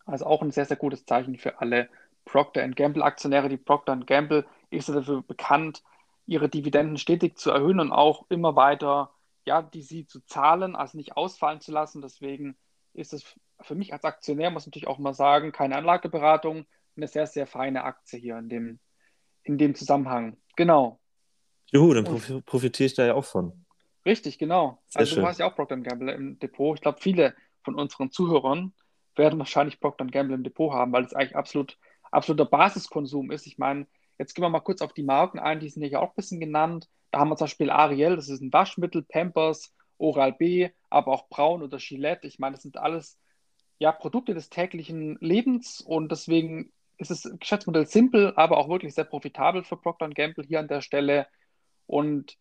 Also 0.06 0.26
auch 0.26 0.42
ein 0.42 0.52
sehr, 0.52 0.66
sehr 0.66 0.78
gutes 0.78 1.06
Zeichen 1.06 1.38
für 1.38 1.60
alle 1.60 1.90
Procter 2.26 2.68
Gamble 2.70 3.04
Aktionäre. 3.04 3.50
Die 3.50 3.58
Procter 3.58 3.96
Gamble 3.98 4.46
ist 4.70 4.90
dafür 4.90 5.22
bekannt, 5.22 5.84
ihre 6.26 6.50
Dividenden 6.50 6.98
stetig 6.98 7.38
zu 7.38 7.52
erhöhen 7.52 7.80
und 7.80 7.92
auch 7.92 8.26
immer 8.30 8.56
weiter, 8.56 9.12
ja, 9.46 9.62
die 9.62 9.82
sie 9.82 10.08
zu 10.08 10.22
zahlen, 10.22 10.76
also 10.76 10.98
nicht 10.98 11.18
ausfallen 11.18 11.62
zu 11.62 11.72
lassen. 11.72 12.02
Deswegen 12.02 12.58
ist 12.94 13.14
es 13.14 13.24
für 13.62 13.76
mich 13.76 13.94
als 13.94 14.04
Aktionär, 14.04 14.50
muss 14.50 14.64
ich 14.64 14.68
natürlich 14.68 14.88
auch 14.88 14.98
mal 14.98 15.14
sagen, 15.14 15.52
keine 15.52 15.78
Anlageberatung, 15.78 16.66
eine 16.96 17.08
sehr, 17.08 17.28
sehr 17.28 17.48
feine 17.48 17.84
Aktie 17.84 18.20
hier 18.20 18.38
in 18.38 18.50
dem, 18.50 18.80
in 19.44 19.58
dem 19.58 19.76
Zusammenhang. 19.76 20.38
Genau. 20.56 21.00
Juhu, 21.72 21.94
dann 21.94 22.04
prof 22.04 22.30
profitiere 22.46 22.88
ich 22.88 22.94
da 22.96 23.06
ja 23.06 23.14
auch 23.14 23.26
von. 23.26 23.66
Richtig, 24.06 24.38
genau. 24.38 24.82
Sehr 24.88 25.02
also 25.02 25.14
schön. 25.14 25.24
du 25.24 25.28
hast 25.28 25.40
ja 25.40 25.46
auch 25.46 25.56
Procter 25.56 25.78
Gamble 25.78 26.12
im 26.12 26.40
Depot. 26.40 26.76
Ich 26.76 26.82
glaube, 26.82 27.00
viele 27.02 27.36
von 27.64 27.76
unseren 27.76 28.12
Zuhörern 28.12 28.74
werden 29.16 29.40
wahrscheinlich 29.40 29.80
Procter 29.80 30.06
Gamble 30.06 30.36
im 30.36 30.44
Depot 30.44 30.74
haben, 30.74 30.92
weil 30.92 31.06
es 31.06 31.14
eigentlich 31.14 31.36
absolut 31.36 31.78
absoluter 32.12 32.46
Basiskonsum 32.46 33.32
ist. 33.32 33.48
Ich 33.48 33.58
meine, 33.58 33.88
jetzt 34.18 34.34
gehen 34.34 34.44
wir 34.44 34.50
mal 34.50 34.60
kurz 34.60 34.82
auf 34.82 34.94
die 34.94 35.04
Marken 35.04 35.40
ein, 35.40 35.60
die 35.60 35.70
sind 35.70 35.84
ja 35.84 36.00
auch 36.00 36.10
ein 36.10 36.16
bisschen 36.16 36.40
genannt. 36.40 36.90
Da 37.12 37.20
haben 37.20 37.30
wir 37.30 37.38
zum 37.38 37.46
Beispiel 37.46 37.70
Ariel, 37.70 38.16
das 38.16 38.30
ist 38.30 38.42
ein 38.42 38.54
Waschmittel, 38.54 39.04
Pampers, 39.04 39.74
Oral-B, 40.02 40.70
aber 40.90 41.12
auch 41.12 41.30
Braun 41.30 41.62
oder 41.62 41.78
Gillette. 41.78 42.28
Ich 42.28 42.40
meine, 42.40 42.56
das 42.56 42.64
sind 42.64 42.78
alles 42.78 43.18
ja, 43.80 43.92
Produkte 43.92 44.34
des 44.34 44.50
täglichen 44.50 45.18
Lebens 45.22 45.82
und 45.82 46.12
deswegen 46.12 46.72
ist 46.98 47.10
das 47.10 47.32
Geschäftsmodell 47.40 47.88
simpel, 47.88 48.34
aber 48.36 48.58
auch 48.58 48.70
wirklich 48.70 48.94
sehr 48.94 49.06
profitabel 49.06 49.64
für 49.64 49.78
Procter 49.78 50.10
Gamble 50.10 50.46
hier 50.46 50.60
an 50.60 50.68
der 50.68 50.82
Stelle. 50.82 51.28
Und 51.88 52.38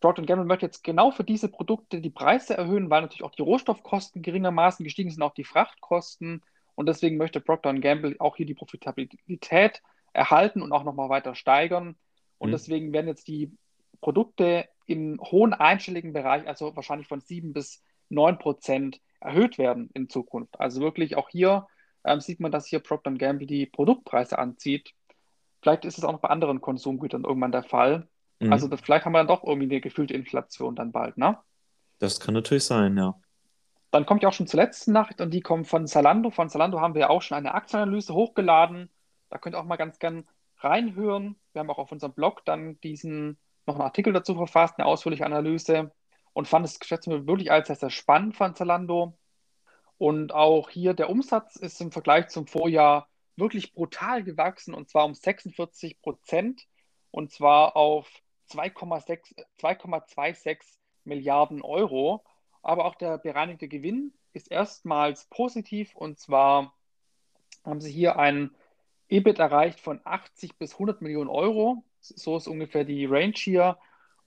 Procter 0.00 0.22
Gamble 0.22 0.46
möchte 0.46 0.66
jetzt 0.66 0.82
genau 0.82 1.10
für 1.12 1.22
diese 1.22 1.48
Produkte 1.48 2.00
die 2.00 2.10
Preise 2.10 2.56
erhöhen, 2.56 2.90
weil 2.90 3.02
natürlich 3.02 3.22
auch 3.22 3.34
die 3.34 3.42
Rohstoffkosten 3.42 4.22
geringermaßen 4.22 4.82
gestiegen 4.82 5.10
sind, 5.10 5.22
auch 5.22 5.34
die 5.34 5.44
Frachtkosten. 5.44 6.42
Und 6.74 6.86
deswegen 6.86 7.18
möchte 7.18 7.40
Procter 7.40 7.72
Gamble 7.74 8.16
auch 8.18 8.36
hier 8.36 8.46
die 8.46 8.54
Profitabilität 8.54 9.82
erhalten 10.12 10.62
und 10.62 10.72
auch 10.72 10.84
nochmal 10.84 11.08
weiter 11.08 11.34
steigern. 11.34 11.96
Und 12.38 12.48
mhm. 12.48 12.52
deswegen 12.52 12.92
werden 12.92 13.06
jetzt 13.06 13.28
die 13.28 13.52
Produkte 14.00 14.68
im 14.90 15.20
hohen 15.20 15.54
einstelligen 15.54 16.12
Bereich, 16.12 16.46
also 16.48 16.74
wahrscheinlich 16.74 17.06
von 17.06 17.20
7 17.20 17.52
bis 17.52 17.82
9 18.08 18.38
Prozent, 18.38 19.00
erhöht 19.20 19.58
werden 19.58 19.90
in 19.94 20.08
Zukunft. 20.08 20.58
Also 20.58 20.80
wirklich 20.80 21.16
auch 21.16 21.28
hier 21.28 21.66
ähm, 22.04 22.20
sieht 22.20 22.40
man, 22.40 22.50
dass 22.50 22.66
hier 22.66 22.80
Procter 22.80 23.12
Gamble 23.12 23.46
die 23.46 23.66
Produktpreise 23.66 24.38
anzieht. 24.38 24.94
Vielleicht 25.62 25.84
ist 25.84 25.98
es 25.98 26.04
auch 26.04 26.12
noch 26.12 26.20
bei 26.20 26.28
anderen 26.28 26.60
Konsumgütern 26.60 27.24
irgendwann 27.24 27.52
der 27.52 27.62
Fall. 27.62 28.08
Mhm. 28.40 28.52
Also 28.52 28.66
das, 28.66 28.80
vielleicht 28.80 29.04
haben 29.04 29.12
wir 29.12 29.18
dann 29.18 29.28
doch 29.28 29.44
irgendwie 29.44 29.66
eine 29.70 29.80
gefühlte 29.80 30.14
Inflation 30.14 30.74
dann 30.74 30.90
bald, 30.90 31.18
ne? 31.18 31.38
Das 31.98 32.18
kann 32.18 32.34
natürlich 32.34 32.64
sein, 32.64 32.96
ja. 32.96 33.14
Dann 33.90 34.06
kommt 34.06 34.22
ja 34.22 34.30
auch 34.30 34.32
schon 34.32 34.46
zur 34.46 34.60
letzten 34.60 34.92
Nachricht 34.92 35.20
und 35.20 35.34
die 35.34 35.42
kommt 35.42 35.68
von 35.68 35.86
Zalando. 35.86 36.30
Von 36.30 36.48
Zalando 36.48 36.80
haben 36.80 36.94
wir 36.94 37.02
ja 37.02 37.10
auch 37.10 37.22
schon 37.22 37.36
eine 37.36 37.54
Aktienanalyse 37.54 38.14
hochgeladen. 38.14 38.88
Da 39.28 39.38
könnt 39.38 39.54
ihr 39.54 39.60
auch 39.60 39.66
mal 39.66 39.76
ganz 39.76 39.98
gern 39.98 40.26
reinhören. 40.58 41.36
Wir 41.52 41.60
haben 41.60 41.70
auch 41.70 41.78
auf 41.78 41.92
unserem 41.92 42.14
Blog 42.14 42.44
dann 42.44 42.80
diesen 42.80 43.36
noch 43.70 43.76
einen 43.76 43.86
Artikel 43.86 44.12
dazu 44.12 44.34
verfasst, 44.34 44.78
eine 44.78 44.86
ausführliche 44.86 45.24
Analyse 45.24 45.92
und 46.32 46.48
fand 46.48 46.64
das 46.64 46.80
Geschäftsmodell 46.80 47.26
wirklich 47.26 47.52
als 47.52 47.68
sehr, 47.68 47.76
sehr 47.76 47.90
spannend 47.90 48.36
von 48.36 48.54
Zalando. 48.54 49.16
Und 49.98 50.32
auch 50.32 50.70
hier 50.70 50.94
der 50.94 51.10
Umsatz 51.10 51.56
ist 51.56 51.80
im 51.80 51.92
Vergleich 51.92 52.28
zum 52.28 52.46
Vorjahr 52.46 53.08
wirklich 53.36 53.72
brutal 53.72 54.24
gewachsen 54.24 54.74
und 54.74 54.88
zwar 54.88 55.04
um 55.04 55.14
46 55.14 56.00
Prozent 56.00 56.66
und 57.10 57.30
zwar 57.30 57.76
auf 57.76 58.08
2,26 58.50 60.58
Milliarden 61.04 61.62
Euro. 61.62 62.24
Aber 62.62 62.84
auch 62.84 62.94
der 62.94 63.18
bereinigte 63.18 63.68
Gewinn 63.68 64.12
ist 64.32 64.50
erstmals 64.50 65.26
positiv 65.26 65.94
und 65.94 66.18
zwar 66.18 66.74
haben 67.64 67.80
sie 67.80 67.92
hier 67.92 68.18
ein 68.18 68.54
EBIT 69.08 69.38
erreicht 69.38 69.80
von 69.80 70.00
80 70.04 70.58
bis 70.58 70.74
100 70.74 71.02
Millionen 71.02 71.30
Euro. 71.30 71.84
So 72.00 72.36
ist 72.36 72.48
ungefähr 72.48 72.84
die 72.84 73.06
Range 73.06 73.34
hier. 73.36 73.78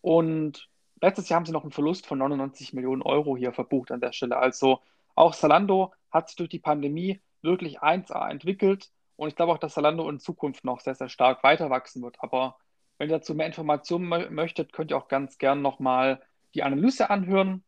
Und 0.02 0.70
letztes 1.02 1.30
Jahr 1.30 1.38
haben 1.38 1.46
sie 1.46 1.52
noch 1.52 1.64
einen 1.64 1.72
Verlust 1.72 2.06
von 2.06 2.18
99 2.20 2.74
Millionen 2.74 3.02
Euro 3.02 3.38
hier 3.38 3.54
verbucht 3.54 3.92
an 3.92 4.02
der 4.02 4.14
Stelle. 4.14 4.38
Also 4.38 4.80
auch 5.16 5.34
Salando 5.34 5.94
hat 6.12 6.30
sich 6.30 6.36
durch 6.36 6.50
die 6.50 6.60
Pandemie 6.60 7.22
wirklich 7.42 7.82
1A 7.82 8.30
entwickelt. 8.30 8.92
Und 9.16 9.30
ich 9.30 9.36
glaube 9.36 9.52
auch, 9.52 9.58
dass 9.58 9.76
Salando 9.76 10.10
in 10.10 10.20
Zukunft 10.20 10.64
noch 10.64 10.80
sehr, 10.80 10.96
sehr 10.96 11.10
stark 11.10 11.44
weiter 11.44 11.70
wachsen 11.70 12.02
wird. 12.02 12.18
Aber 12.20 12.58
wenn 12.98 13.10
ihr 13.10 13.18
dazu 13.18 13.36
mehr 13.36 13.48
Informationen 13.48 14.34
möchtet, 14.34 14.74
könnt 14.74 14.92
ihr 14.92 14.98
auch 14.98 15.08
ganz 15.08 15.38
gern 15.38 15.62
nochmal 15.62 16.22
die 16.54 16.64
Analyse 16.64 17.10
anhören. 17.10 17.64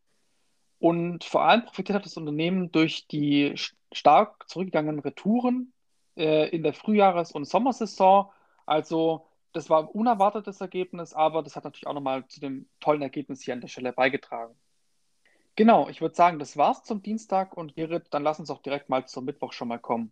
Und 0.79 1.23
vor 1.23 1.43
allem 1.43 1.65
profitiert 1.65 1.95
hat 1.95 2.05
das 2.05 2.17
Unternehmen 2.17 2.71
durch 2.71 3.07
die 3.07 3.55
stark 3.91 4.47
zurückgegangenen 4.49 4.99
Retouren 4.99 5.73
äh, 6.15 6.49
in 6.49 6.63
der 6.63 6.73
Frühjahres- 6.73 7.31
und 7.31 7.45
Sommersaison. 7.45 8.29
Also 8.65 9.27
das 9.55 9.69
war 9.69 9.83
ein 9.83 9.87
unerwartetes 9.87 10.59
Ergebnis, 10.59 11.13
aber 11.13 11.41
das 11.41 11.55
hat 11.55 11.63
natürlich 11.63 11.87
auch 11.87 11.93
nochmal 11.93 12.27
zu 12.27 12.39
dem 12.39 12.67
tollen 12.79 13.01
Ergebnis 13.01 13.41
hier 13.41 13.53
an 13.53 13.61
der 13.61 13.69
Stelle 13.69 13.93
beigetragen. 13.93 14.53
Genau, 15.55 15.87
ich 15.87 16.01
würde 16.01 16.15
sagen, 16.15 16.39
das 16.39 16.57
war's 16.57 16.83
zum 16.83 17.01
Dienstag 17.01 17.55
und 17.55 17.75
Gerrit, 17.75 18.07
dann 18.11 18.23
lass 18.23 18.39
uns 18.39 18.49
auch 18.49 18.61
direkt 18.61 18.89
mal 18.89 19.07
zum 19.07 19.23
Mittwoch 19.23 19.53
schon 19.53 19.69
mal 19.69 19.79
kommen. 19.79 20.11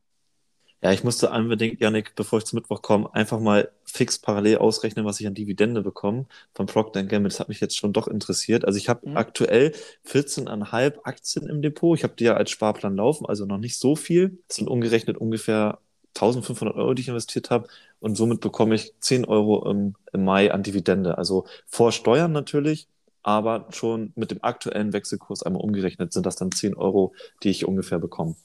Ja, 0.81 0.91
ich 0.91 1.03
musste 1.03 1.29
unbedingt, 1.29 1.79
Janik, 1.79 2.13
bevor 2.15 2.39
ich 2.39 2.45
zum 2.45 2.57
Mittwoch 2.57 2.81
komme, 2.81 3.13
einfach 3.13 3.39
mal 3.39 3.71
fix 3.85 4.19
parallel 4.19 4.57
ausrechnen, 4.57 5.05
was 5.05 5.19
ich 5.19 5.27
an 5.27 5.33
Dividende 5.33 5.81
bekomme 5.81 6.25
von 6.53 6.65
Procter 6.65 7.03
Gamble. 7.03 7.29
Das 7.29 7.39
hat 7.39 7.47
mich 7.47 7.61
jetzt 7.61 7.77
schon 7.77 7.93
doch 7.93 8.07
interessiert. 8.07 8.65
Also 8.65 8.77
ich 8.77 8.89
habe 8.89 9.09
mhm. 9.09 9.15
aktuell 9.15 9.73
14,5 10.05 11.03
Aktien 11.03 11.47
im 11.47 11.61
Depot. 11.61 11.97
Ich 11.97 12.03
habe 12.03 12.15
die 12.15 12.25
ja 12.25 12.33
als 12.33 12.51
Sparplan 12.51 12.97
laufen, 12.97 13.25
also 13.25 13.45
noch 13.45 13.59
nicht 13.59 13.77
so 13.77 13.95
viel. 13.95 14.41
Das 14.49 14.57
sind 14.57 14.67
umgerechnet 14.67 15.17
ungefähr 15.17 15.79
1500 16.15 16.75
Euro, 16.75 16.93
die 16.93 17.01
ich 17.01 17.07
investiert 17.07 17.49
habe. 17.49 17.67
Und 17.99 18.15
somit 18.15 18.41
bekomme 18.41 18.75
ich 18.75 18.93
10 18.99 19.25
Euro 19.25 19.69
im, 19.69 19.95
im 20.11 20.25
Mai 20.25 20.51
an 20.51 20.63
Dividende. 20.63 21.17
Also 21.17 21.45
vor 21.67 21.91
Steuern 21.91 22.31
natürlich, 22.31 22.87
aber 23.23 23.67
schon 23.69 24.11
mit 24.15 24.31
dem 24.31 24.43
aktuellen 24.43 24.93
Wechselkurs 24.93 25.43
einmal 25.43 25.61
umgerechnet 25.61 26.13
sind 26.13 26.25
das 26.25 26.35
dann 26.35 26.51
10 26.51 26.75
Euro, 26.75 27.13
die 27.41 27.49
ich 27.49 27.65
ungefähr 27.65 27.99
bekomme. 27.99 28.35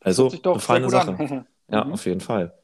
Also 0.00 0.30
eine 0.30 0.60
feine 0.60 0.88
Sache. 0.88 1.44
ja, 1.68 1.84
mhm. 1.84 1.92
auf 1.92 2.06
jeden 2.06 2.20
Fall. 2.20 2.54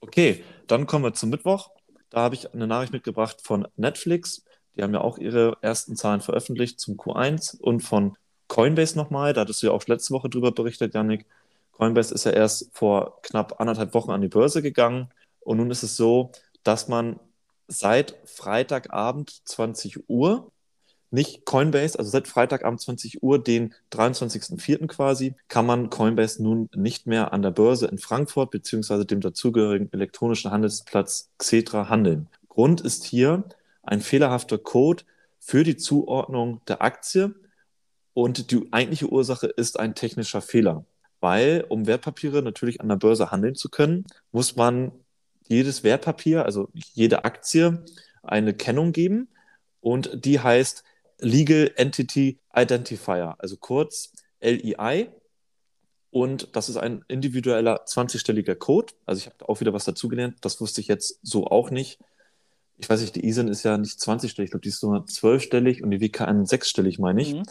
Okay, 0.00 0.44
dann 0.66 0.86
kommen 0.86 1.04
wir 1.04 1.14
zum 1.14 1.30
Mittwoch. 1.30 1.70
Da 2.10 2.20
habe 2.20 2.34
ich 2.34 2.52
eine 2.52 2.66
Nachricht 2.66 2.92
mitgebracht 2.92 3.40
von 3.42 3.66
Netflix. 3.76 4.44
Die 4.76 4.82
haben 4.82 4.92
ja 4.92 5.00
auch 5.00 5.18
ihre 5.18 5.56
ersten 5.62 5.96
Zahlen 5.96 6.20
veröffentlicht 6.20 6.78
zum 6.78 6.96
Q1 6.96 7.60
und 7.60 7.80
von 7.80 8.16
Coinbase 8.48 8.96
nochmal. 8.96 9.32
Da 9.32 9.40
hattest 9.40 9.62
du 9.62 9.68
ja 9.68 9.72
auch 9.72 9.86
letzte 9.86 10.12
Woche 10.12 10.28
drüber 10.28 10.52
berichtet, 10.52 10.94
Janik. 10.94 11.26
Coinbase 11.76 12.14
ist 12.14 12.24
ja 12.24 12.32
erst 12.32 12.70
vor 12.72 13.20
knapp 13.22 13.60
anderthalb 13.60 13.94
Wochen 13.94 14.10
an 14.10 14.22
die 14.22 14.28
Börse 14.28 14.62
gegangen. 14.62 15.08
Und 15.40 15.58
nun 15.58 15.70
ist 15.70 15.82
es 15.82 15.96
so, 15.96 16.32
dass 16.62 16.88
man 16.88 17.18
seit 17.68 18.16
Freitagabend 18.24 19.42
20 19.44 20.08
Uhr 20.08 20.50
nicht 21.10 21.44
Coinbase, 21.44 21.98
also 21.98 22.10
seit 22.10 22.26
Freitagabend 22.26 22.80
20 22.80 23.22
Uhr, 23.22 23.42
den 23.42 23.72
23.04. 23.92 24.88
quasi, 24.88 25.34
kann 25.48 25.64
man 25.64 25.88
Coinbase 25.88 26.42
nun 26.42 26.68
nicht 26.74 27.06
mehr 27.06 27.32
an 27.32 27.42
der 27.42 27.52
Börse 27.52 27.86
in 27.86 27.98
Frankfurt 27.98 28.50
beziehungsweise 28.50 29.06
dem 29.06 29.20
dazugehörigen 29.20 29.92
elektronischen 29.92 30.50
Handelsplatz 30.50 31.30
Xetra 31.38 31.88
handeln. 31.88 32.28
Grund 32.48 32.80
ist 32.80 33.04
hier 33.04 33.44
ein 33.82 34.00
fehlerhafter 34.00 34.58
Code 34.58 35.04
für 35.38 35.62
die 35.62 35.76
Zuordnung 35.76 36.60
der 36.66 36.82
Aktie 36.82 37.34
und 38.12 38.50
die 38.50 38.72
eigentliche 38.72 39.08
Ursache 39.08 39.46
ist 39.46 39.78
ein 39.78 39.94
technischer 39.94 40.40
Fehler. 40.40 40.84
Weil, 41.24 41.64
um 41.70 41.86
Wertpapiere 41.86 42.42
natürlich 42.42 42.82
an 42.82 42.90
der 42.90 42.96
Börse 42.96 43.30
handeln 43.30 43.54
zu 43.54 43.70
können, 43.70 44.04
muss 44.30 44.56
man 44.56 44.92
jedes 45.48 45.82
Wertpapier, 45.82 46.44
also 46.44 46.68
jede 46.92 47.24
Aktie, 47.24 47.82
eine 48.22 48.52
Kennung 48.52 48.92
geben 48.92 49.28
und 49.80 50.22
die 50.26 50.40
heißt 50.40 50.84
Legal 51.20 51.70
Entity 51.76 52.40
Identifier, 52.54 53.36
also 53.38 53.56
kurz 53.56 54.12
LEI. 54.42 55.08
Und 56.10 56.54
das 56.54 56.68
ist 56.68 56.76
ein 56.76 57.06
individueller 57.08 57.86
20-stelliger 57.86 58.54
Code. 58.54 58.92
Also 59.06 59.20
ich 59.20 59.26
habe 59.26 59.48
auch 59.48 59.60
wieder 59.60 59.72
was 59.72 59.86
dazugelernt. 59.86 60.36
Das 60.42 60.60
wusste 60.60 60.82
ich 60.82 60.88
jetzt 60.88 61.20
so 61.22 61.46
auch 61.46 61.70
nicht. 61.70 62.00
Ich 62.76 62.90
weiß 62.90 63.00
nicht, 63.00 63.16
die 63.16 63.26
ISIN 63.26 63.48
ist 63.48 63.62
ja 63.62 63.78
nicht 63.78 63.98
20-stellig, 63.98 64.44
ich 64.44 64.50
glaube, 64.50 64.62
die 64.62 64.68
ist 64.68 64.82
nur 64.82 65.06
12-stellig 65.06 65.82
und 65.82 65.90
die 65.90 66.02
WKN 66.02 66.44
6-stellig, 66.44 66.98
meine 66.98 67.22
ich. 67.22 67.32
Mhm. 67.32 67.44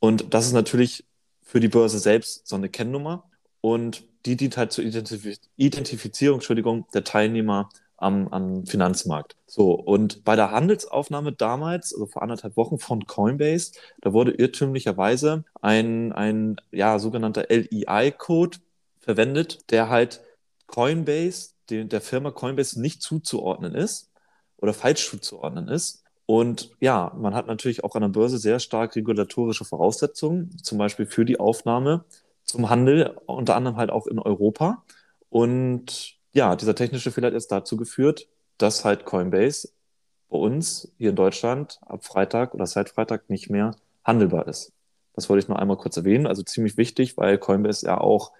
Und 0.00 0.32
das 0.32 0.46
ist 0.46 0.54
natürlich 0.54 1.04
für 1.44 1.60
die 1.60 1.68
Börse 1.68 1.98
selbst 1.98 2.48
so 2.48 2.56
eine 2.56 2.68
Kennnummer. 2.68 3.30
Und 3.60 4.04
die 4.26 4.36
dient 4.36 4.56
halt 4.56 4.72
zur 4.72 4.84
Identif 4.84 5.26
Identifizierung 5.56 6.38
Entschuldigung, 6.38 6.86
der 6.92 7.04
Teilnehmer 7.04 7.68
am, 7.96 8.28
am 8.28 8.66
Finanzmarkt. 8.66 9.36
So, 9.46 9.72
und 9.72 10.24
bei 10.24 10.36
der 10.36 10.50
Handelsaufnahme 10.50 11.32
damals, 11.32 11.92
also 11.92 12.06
vor 12.06 12.22
anderthalb 12.22 12.56
Wochen 12.56 12.78
von 12.78 13.06
Coinbase, 13.06 13.72
da 14.00 14.12
wurde 14.12 14.32
irrtümlicherweise 14.32 15.44
ein, 15.60 16.12
ein 16.12 16.56
ja, 16.72 16.98
sogenannter 16.98 17.46
LEI-Code 17.48 18.58
verwendet, 19.00 19.70
der 19.70 19.88
halt 19.88 20.22
Coinbase, 20.66 21.50
der 21.70 22.00
Firma 22.00 22.30
Coinbase 22.30 22.80
nicht 22.80 23.02
zuzuordnen 23.02 23.74
ist 23.74 24.10
oder 24.58 24.74
falsch 24.74 25.08
zuzuordnen 25.08 25.68
ist. 25.68 26.03
Und 26.26 26.70
ja, 26.80 27.12
man 27.16 27.34
hat 27.34 27.46
natürlich 27.46 27.84
auch 27.84 27.94
an 27.94 28.02
der 28.02 28.08
Börse 28.08 28.38
sehr 28.38 28.58
stark 28.58 28.96
regulatorische 28.96 29.64
Voraussetzungen, 29.64 30.56
zum 30.62 30.78
Beispiel 30.78 31.06
für 31.06 31.24
die 31.24 31.38
Aufnahme 31.38 32.04
zum 32.44 32.70
Handel, 32.70 33.16
unter 33.26 33.56
anderem 33.56 33.76
halt 33.76 33.90
auch 33.90 34.06
in 34.06 34.18
Europa. 34.18 34.82
Und 35.28 36.14
ja, 36.32 36.56
dieser 36.56 36.74
technische 36.74 37.10
Fehler 37.10 37.28
hat 37.28 37.34
jetzt 37.34 37.52
dazu 37.52 37.76
geführt, 37.76 38.28
dass 38.58 38.84
halt 38.84 39.04
Coinbase 39.04 39.70
bei 40.28 40.38
uns 40.38 40.92
hier 40.98 41.10
in 41.10 41.16
Deutschland 41.16 41.78
ab 41.86 42.04
Freitag 42.04 42.54
oder 42.54 42.66
seit 42.66 42.88
Freitag 42.88 43.28
nicht 43.28 43.50
mehr 43.50 43.76
handelbar 44.04 44.48
ist. 44.48 44.72
Das 45.14 45.28
wollte 45.28 45.44
ich 45.44 45.48
noch 45.48 45.56
einmal 45.56 45.76
kurz 45.76 45.96
erwähnen. 45.96 46.26
Also 46.26 46.42
ziemlich 46.42 46.76
wichtig, 46.76 47.16
weil 47.16 47.38
Coinbase 47.38 47.86
ja 47.86 48.00
auch, 48.00 48.32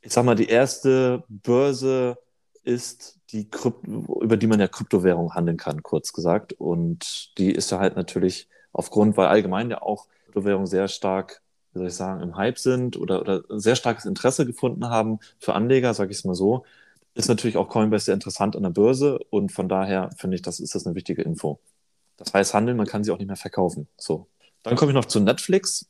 ich 0.00 0.12
sag 0.12 0.24
mal, 0.24 0.34
die 0.34 0.48
erste 0.48 1.24
Börse 1.28 2.18
ist, 2.62 3.15
die 3.30 3.48
Krypto, 3.50 4.20
über 4.20 4.36
die 4.36 4.46
man 4.46 4.60
ja 4.60 4.68
Kryptowährung 4.68 5.34
handeln 5.34 5.56
kann, 5.56 5.82
kurz 5.82 6.12
gesagt. 6.12 6.52
Und 6.52 7.36
die 7.38 7.50
ist 7.50 7.70
ja 7.70 7.78
halt 7.78 7.96
natürlich 7.96 8.48
aufgrund, 8.72 9.16
weil 9.16 9.26
allgemein 9.26 9.70
ja 9.70 9.82
auch 9.82 10.06
Kryptowährungen 10.24 10.66
sehr 10.66 10.88
stark, 10.88 11.42
wie 11.72 11.78
soll 11.78 11.88
ich 11.88 11.94
sagen, 11.94 12.22
im 12.22 12.36
Hype 12.36 12.58
sind 12.58 12.96
oder, 12.96 13.20
oder 13.20 13.42
sehr 13.48 13.76
starkes 13.76 14.04
Interesse 14.04 14.46
gefunden 14.46 14.88
haben 14.88 15.18
für 15.38 15.54
Anleger, 15.54 15.94
sage 15.94 16.10
ich 16.10 16.18
es 16.18 16.24
mal 16.24 16.34
so, 16.34 16.64
ist 17.14 17.28
natürlich 17.28 17.56
auch 17.56 17.68
Coinbase 17.68 18.06
sehr 18.06 18.14
interessant 18.14 18.56
an 18.56 18.62
der 18.62 18.70
Börse 18.70 19.18
und 19.30 19.50
von 19.50 19.68
daher 19.68 20.10
finde 20.16 20.36
ich, 20.36 20.42
das 20.42 20.60
ist 20.60 20.74
das 20.74 20.86
eine 20.86 20.94
wichtige 20.94 21.22
Info. 21.22 21.58
Das 22.18 22.32
heißt 22.32 22.54
handeln, 22.54 22.76
man 22.76 22.86
kann 22.86 23.04
sie 23.04 23.10
auch 23.10 23.18
nicht 23.18 23.26
mehr 23.26 23.36
verkaufen. 23.36 23.88
So. 23.96 24.26
Dann 24.62 24.76
komme 24.76 24.92
ich 24.92 24.94
noch 24.94 25.06
zu 25.06 25.20
Netflix. 25.20 25.86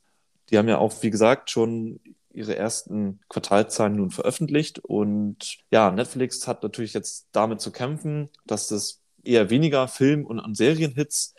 Die 0.51 0.59
haben 0.59 0.69
ja 0.69 0.79
auch, 0.79 0.93
wie 1.03 1.11
gesagt, 1.11 1.51
schon 1.51 2.01
ihre 2.37 2.57
ersten 2.57 3.21
Quartalzahlen 3.29 3.97
nun 3.97 4.11
veröffentlicht. 4.11 4.79
Und 4.79 5.59
ja, 5.71 5.91
Netflix 5.91 6.47
hat 6.47 6.63
natürlich 6.63 6.95
jetzt 6.95 7.29
damit 7.33 7.61
zu 7.61 7.73
kämpfen, 7.73 8.29
dass 8.47 8.71
es 8.71 9.01
eher 9.25 9.51
weniger 9.51 9.89
Film- 9.89 10.27
und 10.27 10.57
Serienhits 10.57 11.35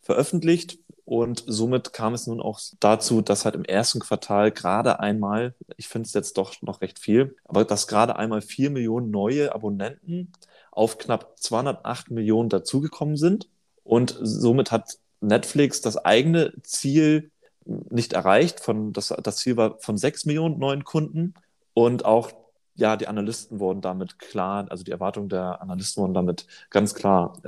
veröffentlicht. 0.00 0.78
Und 1.04 1.42
somit 1.46 1.92
kam 1.92 2.14
es 2.14 2.26
nun 2.26 2.40
auch 2.40 2.60
dazu, 2.78 3.22
dass 3.22 3.44
halt 3.44 3.54
im 3.54 3.64
ersten 3.64 3.98
Quartal 3.98 4.52
gerade 4.52 5.00
einmal, 5.00 5.54
ich 5.76 5.88
finde 5.88 6.06
es 6.06 6.14
jetzt 6.14 6.38
doch 6.38 6.60
noch 6.62 6.80
recht 6.80 6.98
viel, 6.98 7.36
aber 7.44 7.64
dass 7.64 7.88
gerade 7.88 8.16
einmal 8.16 8.40
vier 8.40 8.70
Millionen 8.70 9.10
neue 9.10 9.52
Abonnenten 9.54 10.32
auf 10.70 10.98
knapp 10.98 11.38
208 11.38 12.10
Millionen 12.10 12.48
dazugekommen 12.48 13.16
sind. 13.16 13.48
Und 13.84 14.16
somit 14.22 14.70
hat 14.70 14.98
Netflix 15.20 15.80
das 15.80 15.96
eigene 15.96 16.52
Ziel 16.62 17.30
nicht 17.64 18.12
erreicht. 18.12 18.60
Von, 18.60 18.92
das, 18.92 19.14
das 19.22 19.36
Ziel 19.36 19.56
war 19.56 19.78
von 19.78 19.96
6 19.96 20.26
Millionen 20.26 20.58
neuen 20.58 20.84
Kunden. 20.84 21.34
Und 21.74 22.04
auch 22.04 22.32
ja, 22.74 22.96
die 22.96 23.08
Analysten 23.08 23.60
wurden 23.60 23.80
damit 23.80 24.18
klar, 24.18 24.66
also 24.70 24.82
die 24.82 24.92
Erwartungen 24.92 25.28
der 25.28 25.60
Analysten 25.60 26.02
wurden 26.02 26.14
damit 26.14 26.46
ganz 26.70 26.94
klar 26.94 27.38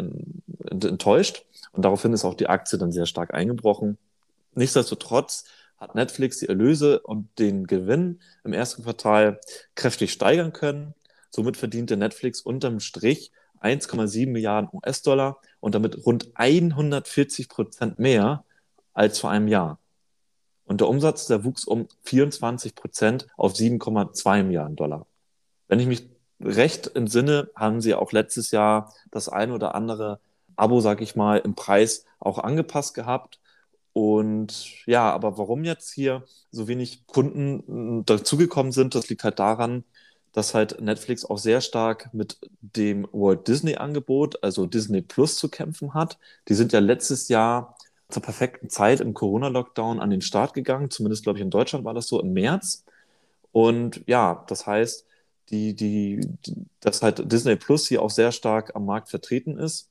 enttäuscht. 0.70 1.46
Und 1.72 1.84
daraufhin 1.84 2.12
ist 2.12 2.24
auch 2.24 2.34
die 2.34 2.48
Aktie 2.48 2.78
dann 2.78 2.92
sehr 2.92 3.06
stark 3.06 3.32
eingebrochen. 3.32 3.98
Nichtsdestotrotz 4.54 5.44
hat 5.78 5.94
Netflix 5.94 6.38
die 6.38 6.48
Erlöse 6.48 7.00
und 7.00 7.38
den 7.38 7.66
Gewinn 7.66 8.20
im 8.44 8.52
ersten 8.52 8.82
Quartal 8.84 9.40
kräftig 9.74 10.12
steigern 10.12 10.52
können. 10.52 10.94
Somit 11.30 11.56
verdiente 11.56 11.96
Netflix 11.96 12.40
unterm 12.40 12.80
Strich 12.80 13.32
1,7 13.60 14.30
Milliarden 14.30 14.68
US-Dollar 14.72 15.38
und 15.60 15.74
damit 15.74 16.06
rund 16.06 16.30
140 16.34 17.48
Prozent 17.48 17.98
mehr 17.98 18.44
als 18.92 19.18
vor 19.18 19.30
einem 19.30 19.48
Jahr. 19.48 19.78
Und 20.66 20.80
der 20.80 20.88
Umsatz, 20.88 21.26
der 21.26 21.44
wuchs 21.44 21.64
um 21.64 21.88
24 22.04 22.74
Prozent 22.74 23.26
auf 23.36 23.52
7,2 23.52 24.42
Milliarden 24.44 24.76
Dollar. 24.76 25.06
Wenn 25.68 25.80
ich 25.80 25.86
mich 25.86 26.08
recht 26.40 26.94
entsinne, 26.94 27.50
haben 27.54 27.80
sie 27.80 27.94
auch 27.94 28.12
letztes 28.12 28.50
Jahr 28.50 28.92
das 29.10 29.28
ein 29.28 29.52
oder 29.52 29.74
andere 29.74 30.20
Abo, 30.56 30.80
sag 30.80 31.00
ich 31.00 31.16
mal, 31.16 31.38
im 31.38 31.54
Preis 31.54 32.04
auch 32.18 32.38
angepasst 32.38 32.94
gehabt. 32.94 33.40
Und 33.92 34.86
ja, 34.86 35.10
aber 35.12 35.38
warum 35.38 35.64
jetzt 35.64 35.92
hier 35.92 36.24
so 36.50 36.66
wenig 36.66 37.06
Kunden 37.06 38.04
dazugekommen 38.04 38.72
sind, 38.72 38.94
das 38.94 39.08
liegt 39.08 39.24
halt 39.24 39.38
daran, 39.38 39.84
dass 40.32 40.52
halt 40.52 40.80
Netflix 40.80 41.24
auch 41.24 41.38
sehr 41.38 41.60
stark 41.60 42.12
mit 42.12 42.38
dem 42.60 43.06
Walt 43.12 43.46
Disney 43.46 43.76
Angebot, 43.76 44.42
also 44.42 44.66
Disney 44.66 45.00
Plus, 45.00 45.36
zu 45.36 45.48
kämpfen 45.48 45.94
hat. 45.94 46.18
Die 46.48 46.54
sind 46.54 46.72
ja 46.72 46.80
letztes 46.80 47.28
Jahr 47.28 47.73
zur 48.08 48.22
perfekten 48.22 48.68
Zeit 48.68 49.00
im 49.00 49.14
Corona-Lockdown 49.14 50.00
an 50.00 50.10
den 50.10 50.20
Start 50.20 50.54
gegangen. 50.54 50.90
Zumindest, 50.90 51.24
glaube 51.24 51.38
ich, 51.38 51.42
in 51.42 51.50
Deutschland 51.50 51.84
war 51.84 51.94
das 51.94 52.06
so 52.06 52.20
im 52.20 52.32
März. 52.32 52.84
Und 53.52 54.02
ja, 54.06 54.44
das 54.48 54.66
heißt, 54.66 55.06
die, 55.50 55.74
die, 55.74 56.20
die, 56.46 56.66
dass 56.80 57.02
halt 57.02 57.30
Disney 57.30 57.56
Plus 57.56 57.86
hier 57.86 58.02
auch 58.02 58.10
sehr 58.10 58.32
stark 58.32 58.74
am 58.74 58.86
Markt 58.86 59.08
vertreten 59.08 59.58
ist 59.58 59.90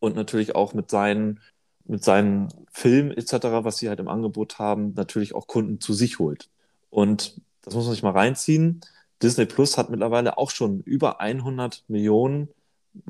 und 0.00 0.16
natürlich 0.16 0.54
auch 0.54 0.74
mit 0.74 0.90
seinen, 0.90 1.40
mit 1.84 2.04
seinen 2.04 2.48
Filmen 2.70 3.12
etc., 3.12 3.32
was 3.62 3.78
sie 3.78 3.88
halt 3.88 4.00
im 4.00 4.08
Angebot 4.08 4.58
haben, 4.58 4.94
natürlich 4.94 5.34
auch 5.34 5.46
Kunden 5.46 5.80
zu 5.80 5.92
sich 5.92 6.18
holt. 6.18 6.48
Und 6.90 7.40
das 7.62 7.74
muss 7.74 7.84
man 7.84 7.94
sich 7.94 8.02
mal 8.02 8.10
reinziehen. 8.10 8.80
Disney 9.22 9.46
Plus 9.46 9.76
hat 9.76 9.90
mittlerweile 9.90 10.38
auch 10.38 10.50
schon 10.50 10.80
über 10.80 11.20
100 11.20 11.84
Millionen 11.88 12.48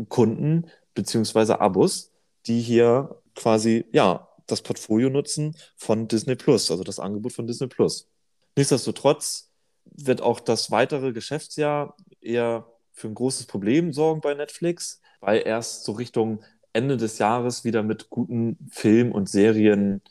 Kunden 0.09 0.67
beziehungsweise 0.95 1.61
Abos, 1.61 2.11
die 2.47 2.61
hier 2.61 3.17
quasi, 3.35 3.87
ja, 3.93 4.29
das 4.51 4.63
Portfolio 4.63 5.11
nutzen 5.11 5.57
von 5.77 6.09
Disney 6.09 6.37
Plus, 6.37 6.71
also 6.71 6.85
das 6.85 6.99
Angebot 6.99 7.33
von 7.33 7.47
Disney 7.47 7.67
Plus. 7.69 8.09
Nichtsdestotrotz 8.57 9.51
wird 9.85 10.21
auch 10.21 10.41
das 10.41 10.71
weitere 10.71 11.13
Geschäftsjahr 11.13 11.97
eher 12.21 12.67
für 12.93 13.09
ein 13.09 13.15
großes 13.15 13.47
Problem 13.47 13.93
sorgen 13.93 14.21
bei 14.21 14.35
Netflix, 14.35 15.01
weil 15.21 15.43
erst 15.45 15.85
so 15.85 15.93
Richtung 15.93 16.43
Ende 16.73 16.97
des 16.97 17.19
Jahres 17.19 17.65
wieder 17.65 17.83
mit 17.83 18.11
guten 18.11 18.59
Film- 18.71 19.13
und 19.13 19.29
Serien 19.29 20.03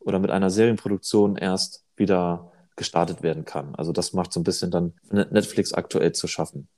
oder 0.00 0.18
mit 0.18 0.30
einer 0.30 0.50
Serienproduktion 0.50 1.36
erst 1.36 1.84
wieder 1.96 2.52
gestartet 2.76 3.22
werden 3.22 3.44
kann. 3.44 3.74
Also 3.74 3.92
das 3.92 4.12
macht 4.12 4.32
so 4.32 4.40
ein 4.40 4.44
bisschen 4.44 4.70
dann 4.70 4.94
Netflix 5.10 5.72
aktuell 5.72 6.12
zu 6.12 6.26
schaffen. 6.26 6.68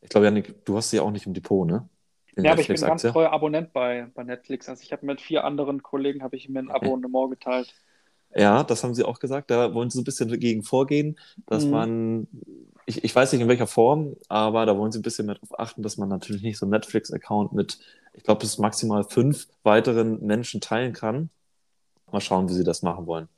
Ich 0.00 0.08
glaube, 0.08 0.24
Janik, 0.26 0.64
du 0.64 0.76
hast 0.76 0.90
sie 0.90 0.96
ja 0.96 1.02
auch 1.02 1.10
nicht 1.10 1.26
im 1.26 1.34
Depot, 1.34 1.66
ne? 1.66 1.88
In 2.36 2.44
ja, 2.44 2.52
aber 2.52 2.60
ich 2.60 2.68
bin 2.68 2.80
ganz 2.80 3.02
treuer 3.02 3.32
Abonnent 3.32 3.72
bei, 3.72 4.06
bei 4.14 4.22
Netflix. 4.22 4.68
Also 4.68 4.82
ich 4.82 4.92
habe 4.92 5.04
mit 5.06 5.20
vier 5.20 5.44
anderen 5.44 5.82
Kollegen 5.82 6.22
habe 6.22 6.36
ich 6.36 6.48
mir 6.48 6.60
ein 6.60 6.70
Abonnement 6.70 7.30
geteilt. 7.30 7.74
Ja, 8.34 8.62
das 8.62 8.84
haben 8.84 8.94
sie 8.94 9.04
auch 9.04 9.18
gesagt. 9.18 9.50
Da 9.50 9.74
wollen 9.74 9.90
sie 9.90 9.96
so 9.96 10.02
ein 10.02 10.04
bisschen 10.04 10.28
dagegen 10.28 10.62
vorgehen, 10.62 11.18
dass 11.46 11.64
mhm. 11.64 11.70
man, 11.70 12.28
ich, 12.86 13.02
ich 13.02 13.14
weiß 13.14 13.32
nicht 13.32 13.40
in 13.40 13.48
welcher 13.48 13.66
Form, 13.66 14.16
aber 14.28 14.66
da 14.66 14.76
wollen 14.76 14.92
sie 14.92 15.00
ein 15.00 15.02
bisschen 15.02 15.26
mehr 15.26 15.34
darauf 15.34 15.58
achten, 15.58 15.82
dass 15.82 15.96
man 15.96 16.08
natürlich 16.08 16.42
nicht 16.42 16.58
so 16.58 16.66
einen 16.66 16.70
Netflix-Account 16.70 17.52
mit, 17.52 17.80
ich 18.12 18.22
glaube, 18.22 18.40
bis 18.40 18.58
maximal 18.58 19.02
fünf 19.04 19.48
weiteren 19.64 20.24
Menschen 20.24 20.60
teilen 20.60 20.92
kann. 20.92 21.30
Mal 22.12 22.20
schauen, 22.20 22.48
wie 22.48 22.54
sie 22.54 22.64
das 22.64 22.82
machen 22.82 23.06
wollen. 23.06 23.28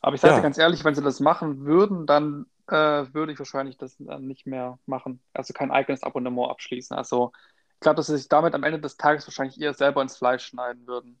Aber 0.00 0.14
ich 0.14 0.20
sage 0.20 0.34
ja. 0.34 0.38
dir 0.38 0.42
ganz 0.42 0.58
ehrlich, 0.58 0.84
wenn 0.84 0.94
sie 0.94 1.02
das 1.02 1.18
machen 1.18 1.64
würden, 1.64 2.06
dann 2.06 2.46
äh, 2.68 2.74
würde 3.12 3.32
ich 3.32 3.38
wahrscheinlich 3.38 3.76
das 3.76 3.96
dann 3.98 4.26
nicht 4.26 4.46
mehr 4.46 4.78
machen. 4.86 5.20
Also 5.32 5.52
kein 5.52 5.72
eigenes 5.72 6.02
Abonnement 6.04 6.50
abschließen. 6.50 6.96
Also 6.96 7.32
ich 7.78 7.80
glaube, 7.80 7.94
dass 7.94 8.08
sie 8.08 8.16
sich 8.16 8.28
damit 8.28 8.54
am 8.54 8.64
Ende 8.64 8.80
des 8.80 8.96
Tages 8.96 9.24
wahrscheinlich 9.28 9.60
eher 9.60 9.72
selber 9.72 10.02
ins 10.02 10.16
Fleisch 10.16 10.44
schneiden 10.44 10.88
würden. 10.88 11.20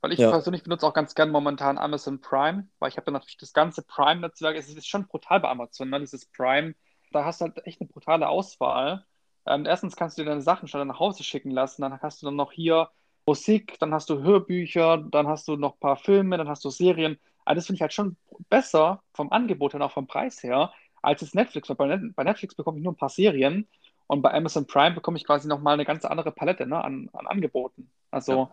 Weil 0.00 0.12
ich 0.12 0.20
ja. 0.20 0.30
persönlich 0.30 0.62
benutze 0.62 0.86
auch 0.86 0.94
ganz 0.94 1.16
gern 1.16 1.30
momentan 1.30 1.76
Amazon 1.76 2.20
Prime, 2.20 2.68
weil 2.78 2.88
ich 2.88 2.96
habe 2.96 3.06
dann 3.06 3.14
natürlich 3.14 3.36
das 3.36 3.52
ganze 3.52 3.82
Prime-Netzwerk. 3.82 4.56
Es 4.56 4.72
ist 4.72 4.86
schon 4.86 5.08
brutal 5.08 5.40
bei 5.40 5.48
Amazon, 5.48 5.90
ne? 5.90 5.98
dieses 5.98 6.26
Prime. 6.26 6.76
Da 7.10 7.24
hast 7.24 7.40
du 7.40 7.46
halt 7.46 7.66
echt 7.66 7.80
eine 7.80 7.88
brutale 7.88 8.28
Auswahl. 8.28 9.04
Ähm, 9.44 9.66
erstens 9.66 9.96
kannst 9.96 10.16
du 10.16 10.22
dir 10.22 10.28
deine 10.28 10.40
Sachen 10.40 10.68
schon 10.68 10.86
nach 10.86 11.00
Hause 11.00 11.24
schicken 11.24 11.50
lassen. 11.50 11.82
Dann 11.82 12.00
hast 12.00 12.22
du 12.22 12.26
dann 12.26 12.36
noch 12.36 12.52
hier 12.52 12.90
Musik, 13.26 13.76
dann 13.80 13.92
hast 13.92 14.08
du 14.08 14.22
Hörbücher, 14.22 14.98
dann 14.98 15.26
hast 15.26 15.48
du 15.48 15.56
noch 15.56 15.74
ein 15.74 15.80
paar 15.80 15.96
Filme, 15.96 16.38
dann 16.38 16.48
hast 16.48 16.64
du 16.64 16.70
Serien. 16.70 17.18
Aber 17.44 17.56
das 17.56 17.66
finde 17.66 17.78
ich 17.78 17.82
halt 17.82 17.92
schon 17.92 18.16
besser 18.48 19.02
vom 19.14 19.32
Angebot 19.32 19.74
und 19.74 19.82
auch 19.82 19.90
vom 19.90 20.06
Preis 20.06 20.44
her 20.44 20.72
als 21.02 21.22
das 21.22 21.34
Netflix. 21.34 21.68
Weil 21.68 22.12
bei 22.14 22.22
Netflix 22.22 22.54
bekomme 22.54 22.78
ich 22.78 22.84
nur 22.84 22.92
ein 22.92 22.96
paar 22.96 23.08
Serien 23.08 23.66
und 24.08 24.22
bei 24.22 24.32
Amazon 24.32 24.66
Prime 24.66 24.94
bekomme 24.94 25.18
ich 25.18 25.24
quasi 25.24 25.46
nochmal 25.46 25.74
eine 25.74 25.84
ganz 25.84 26.04
andere 26.04 26.32
Palette 26.32 26.66
ne, 26.66 26.82
an, 26.82 27.10
an 27.12 27.26
Angeboten. 27.26 27.90
Also 28.10 28.32
ja. 28.32 28.52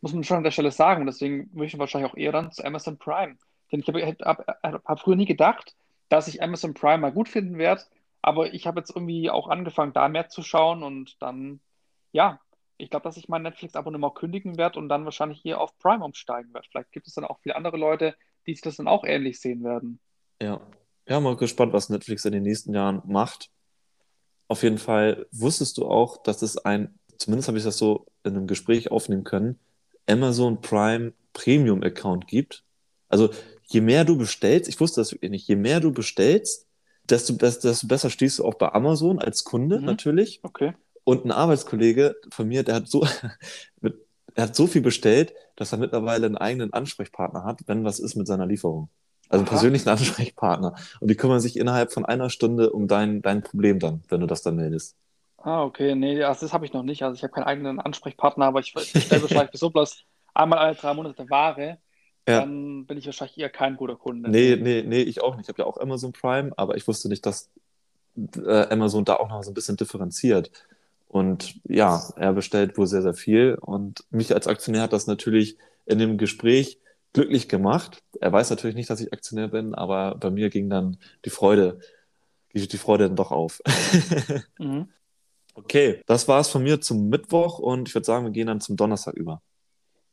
muss 0.00 0.12
man 0.12 0.24
schon 0.24 0.38
an 0.38 0.42
der 0.42 0.50
Stelle 0.50 0.72
sagen. 0.72 1.06
Deswegen 1.06 1.48
würde 1.54 1.66
ich 1.66 1.78
wahrscheinlich 1.78 2.10
auch 2.10 2.16
eher 2.16 2.32
dann 2.32 2.50
zu 2.50 2.64
Amazon 2.64 2.98
Prime. 2.98 3.36
Denn 3.70 3.80
ich 3.80 3.88
habe 3.88 4.02
hab, 4.04 4.84
hab 4.84 5.00
früher 5.00 5.14
nie 5.14 5.24
gedacht, 5.24 5.76
dass 6.08 6.26
ich 6.26 6.42
Amazon 6.42 6.74
Prime 6.74 6.98
mal 6.98 7.12
gut 7.12 7.28
finden 7.28 7.58
werde. 7.58 7.82
Aber 8.22 8.52
ich 8.52 8.66
habe 8.66 8.80
jetzt 8.80 8.90
irgendwie 8.90 9.30
auch 9.30 9.48
angefangen, 9.48 9.92
da 9.92 10.08
mehr 10.08 10.28
zu 10.28 10.42
schauen 10.42 10.82
und 10.82 11.22
dann, 11.22 11.60
ja, 12.10 12.40
ich 12.76 12.90
glaube, 12.90 13.04
dass 13.04 13.16
ich 13.16 13.28
mein 13.28 13.42
Netflix-Abonnement 13.42 14.16
kündigen 14.16 14.58
werde 14.58 14.80
und 14.80 14.88
dann 14.88 15.04
wahrscheinlich 15.04 15.40
hier 15.40 15.60
auf 15.60 15.78
Prime 15.78 16.04
umsteigen 16.04 16.52
werde. 16.52 16.66
Vielleicht 16.68 16.90
gibt 16.90 17.06
es 17.06 17.14
dann 17.14 17.24
auch 17.24 17.38
viele 17.38 17.54
andere 17.54 17.76
Leute, 17.76 18.16
die 18.46 18.54
sich 18.54 18.62
das 18.62 18.76
dann 18.76 18.88
auch 18.88 19.04
ähnlich 19.04 19.40
sehen 19.40 19.62
werden. 19.62 20.00
Ja, 20.42 20.60
ja, 21.06 21.20
mal 21.20 21.36
gespannt, 21.36 21.72
was 21.72 21.88
Netflix 21.88 22.24
in 22.24 22.32
den 22.32 22.42
nächsten 22.42 22.74
Jahren 22.74 23.00
macht. 23.06 23.50
Auf 24.48 24.62
jeden 24.62 24.78
Fall 24.78 25.26
wusstest 25.30 25.78
du 25.78 25.86
auch, 25.86 26.22
dass 26.22 26.42
es 26.42 26.56
ein, 26.58 26.98
zumindest 27.18 27.48
habe 27.48 27.58
ich 27.58 27.64
das 27.64 27.78
so 27.78 28.06
in 28.24 28.34
einem 28.34 28.46
Gespräch 28.46 28.90
aufnehmen 28.90 29.24
können, 29.24 29.58
Amazon 30.06 30.60
Prime 30.60 31.12
Premium 31.34 31.82
Account 31.82 32.26
gibt. 32.26 32.64
Also 33.08 33.30
je 33.66 33.80
mehr 33.80 34.04
du 34.04 34.16
bestellst, 34.16 34.68
ich 34.68 34.80
wusste 34.80 35.00
das 35.00 35.12
wirklich 35.12 35.30
nicht, 35.30 35.48
je 35.48 35.56
mehr 35.56 35.80
du 35.80 35.92
bestellst, 35.92 36.66
desto, 37.08 37.34
desto 37.34 37.86
besser 37.86 38.10
stehst 38.10 38.38
du 38.38 38.44
auch 38.44 38.54
bei 38.54 38.72
Amazon 38.72 39.18
als 39.18 39.44
Kunde 39.44 39.78
mhm. 39.78 39.84
natürlich. 39.84 40.40
Okay. 40.42 40.72
Und 41.04 41.24
ein 41.24 41.32
Arbeitskollege 41.32 42.16
von 42.30 42.48
mir, 42.48 42.62
der 42.62 42.76
hat 42.76 42.88
so, 42.88 43.06
er 44.34 44.42
hat 44.42 44.56
so 44.56 44.66
viel 44.66 44.82
bestellt, 44.82 45.32
dass 45.56 45.72
er 45.72 45.78
mittlerweile 45.78 46.26
einen 46.26 46.36
eigenen 46.36 46.72
Ansprechpartner 46.72 47.44
hat, 47.44 47.60
wenn 47.66 47.84
was 47.84 47.98
ist 47.98 48.14
mit 48.14 48.26
seiner 48.26 48.46
Lieferung. 48.46 48.88
Also 49.28 49.42
einen 49.42 49.48
persönlichen 49.48 49.88
Ansprechpartner. 49.88 50.74
Und 51.00 51.10
die 51.10 51.16
kümmern 51.16 51.40
sich 51.40 51.58
innerhalb 51.58 51.92
von 51.92 52.04
einer 52.04 52.30
Stunde 52.30 52.70
um 52.70 52.88
dein, 52.88 53.22
dein 53.22 53.42
Problem 53.42 53.78
dann, 53.78 54.02
wenn 54.08 54.20
du 54.20 54.26
das 54.26 54.42
dann 54.42 54.56
meldest. 54.56 54.96
Ah, 55.38 55.62
okay. 55.62 55.94
Nee, 55.94 56.22
also 56.22 56.42
das 56.42 56.52
habe 56.52 56.66
ich 56.66 56.72
noch 56.72 56.82
nicht. 56.82 57.02
Also 57.02 57.14
ich 57.14 57.22
habe 57.22 57.32
keinen 57.32 57.44
eigenen 57.44 57.80
Ansprechpartner, 57.80 58.46
aber 58.46 58.60
ich 58.60 58.74
bestelle 58.74 59.22
wahrscheinlich 59.22 59.50
so 59.60 59.70
bloß 59.70 60.04
einmal 60.34 60.58
alle 60.58 60.74
drei 60.74 60.94
Monate 60.94 61.28
Ware. 61.30 61.78
Ja. 62.28 62.40
Dann 62.40 62.84
bin 62.84 62.98
ich 62.98 63.06
wahrscheinlich 63.06 63.38
eher 63.38 63.48
kein 63.48 63.76
guter 63.76 63.96
Kunde. 63.96 64.28
Nee, 64.28 64.56
nee, 64.60 64.82
nee, 64.82 65.00
ich 65.00 65.22
auch 65.22 65.36
nicht. 65.36 65.44
Ich 65.44 65.48
habe 65.48 65.62
ja 65.62 65.66
auch 65.66 65.78
Amazon 65.78 66.12
Prime, 66.12 66.52
aber 66.56 66.76
ich 66.76 66.86
wusste 66.86 67.08
nicht, 67.08 67.24
dass 67.24 67.48
äh, 68.36 68.66
Amazon 68.68 69.04
da 69.04 69.16
auch 69.16 69.28
noch 69.30 69.42
so 69.42 69.50
ein 69.50 69.54
bisschen 69.54 69.76
differenziert. 69.76 70.50
Und 71.08 71.54
ja, 71.64 72.02
er 72.16 72.34
bestellt 72.34 72.76
wohl 72.76 72.86
sehr, 72.86 73.00
sehr 73.00 73.14
viel. 73.14 73.56
Und 73.58 74.04
mich 74.10 74.34
als 74.34 74.46
Aktionär 74.46 74.82
hat 74.82 74.92
das 74.92 75.06
natürlich 75.06 75.56
in 75.86 75.98
dem 75.98 76.18
Gespräch 76.18 76.78
glücklich 77.12 77.48
gemacht. 77.48 78.02
Er 78.20 78.32
weiß 78.32 78.50
natürlich 78.50 78.76
nicht, 78.76 78.90
dass 78.90 79.00
ich 79.00 79.12
Aktionär 79.12 79.48
bin, 79.48 79.74
aber 79.74 80.14
bei 80.16 80.30
mir 80.30 80.50
ging 80.50 80.68
dann 80.68 80.98
die 81.24 81.30
Freude, 81.30 81.80
die, 82.52 82.66
die 82.66 82.78
Freude 82.78 83.08
dann 83.08 83.16
doch 83.16 83.30
auf. 83.30 83.60
mhm. 84.58 84.88
Okay, 85.54 86.02
das 86.06 86.28
war 86.28 86.40
es 86.40 86.48
von 86.48 86.62
mir 86.62 86.80
zum 86.80 87.08
Mittwoch 87.08 87.58
und 87.58 87.88
ich 87.88 87.94
würde 87.94 88.04
sagen, 88.04 88.24
wir 88.24 88.30
gehen 88.30 88.46
dann 88.46 88.60
zum 88.60 88.76
Donnerstag 88.76 89.14
über. 89.14 89.42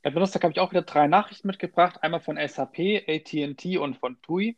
Am 0.01 0.13
Donnerstag 0.13 0.43
habe 0.43 0.51
ich 0.51 0.59
auch 0.59 0.71
wieder 0.71 0.81
drei 0.81 1.07
Nachrichten 1.07 1.47
mitgebracht. 1.47 2.01
Einmal 2.01 2.19
von 2.19 2.37
SAP, 2.37 3.03
AT&T 3.07 3.77
und 3.77 3.97
von 3.97 4.21
TUI. 4.21 4.57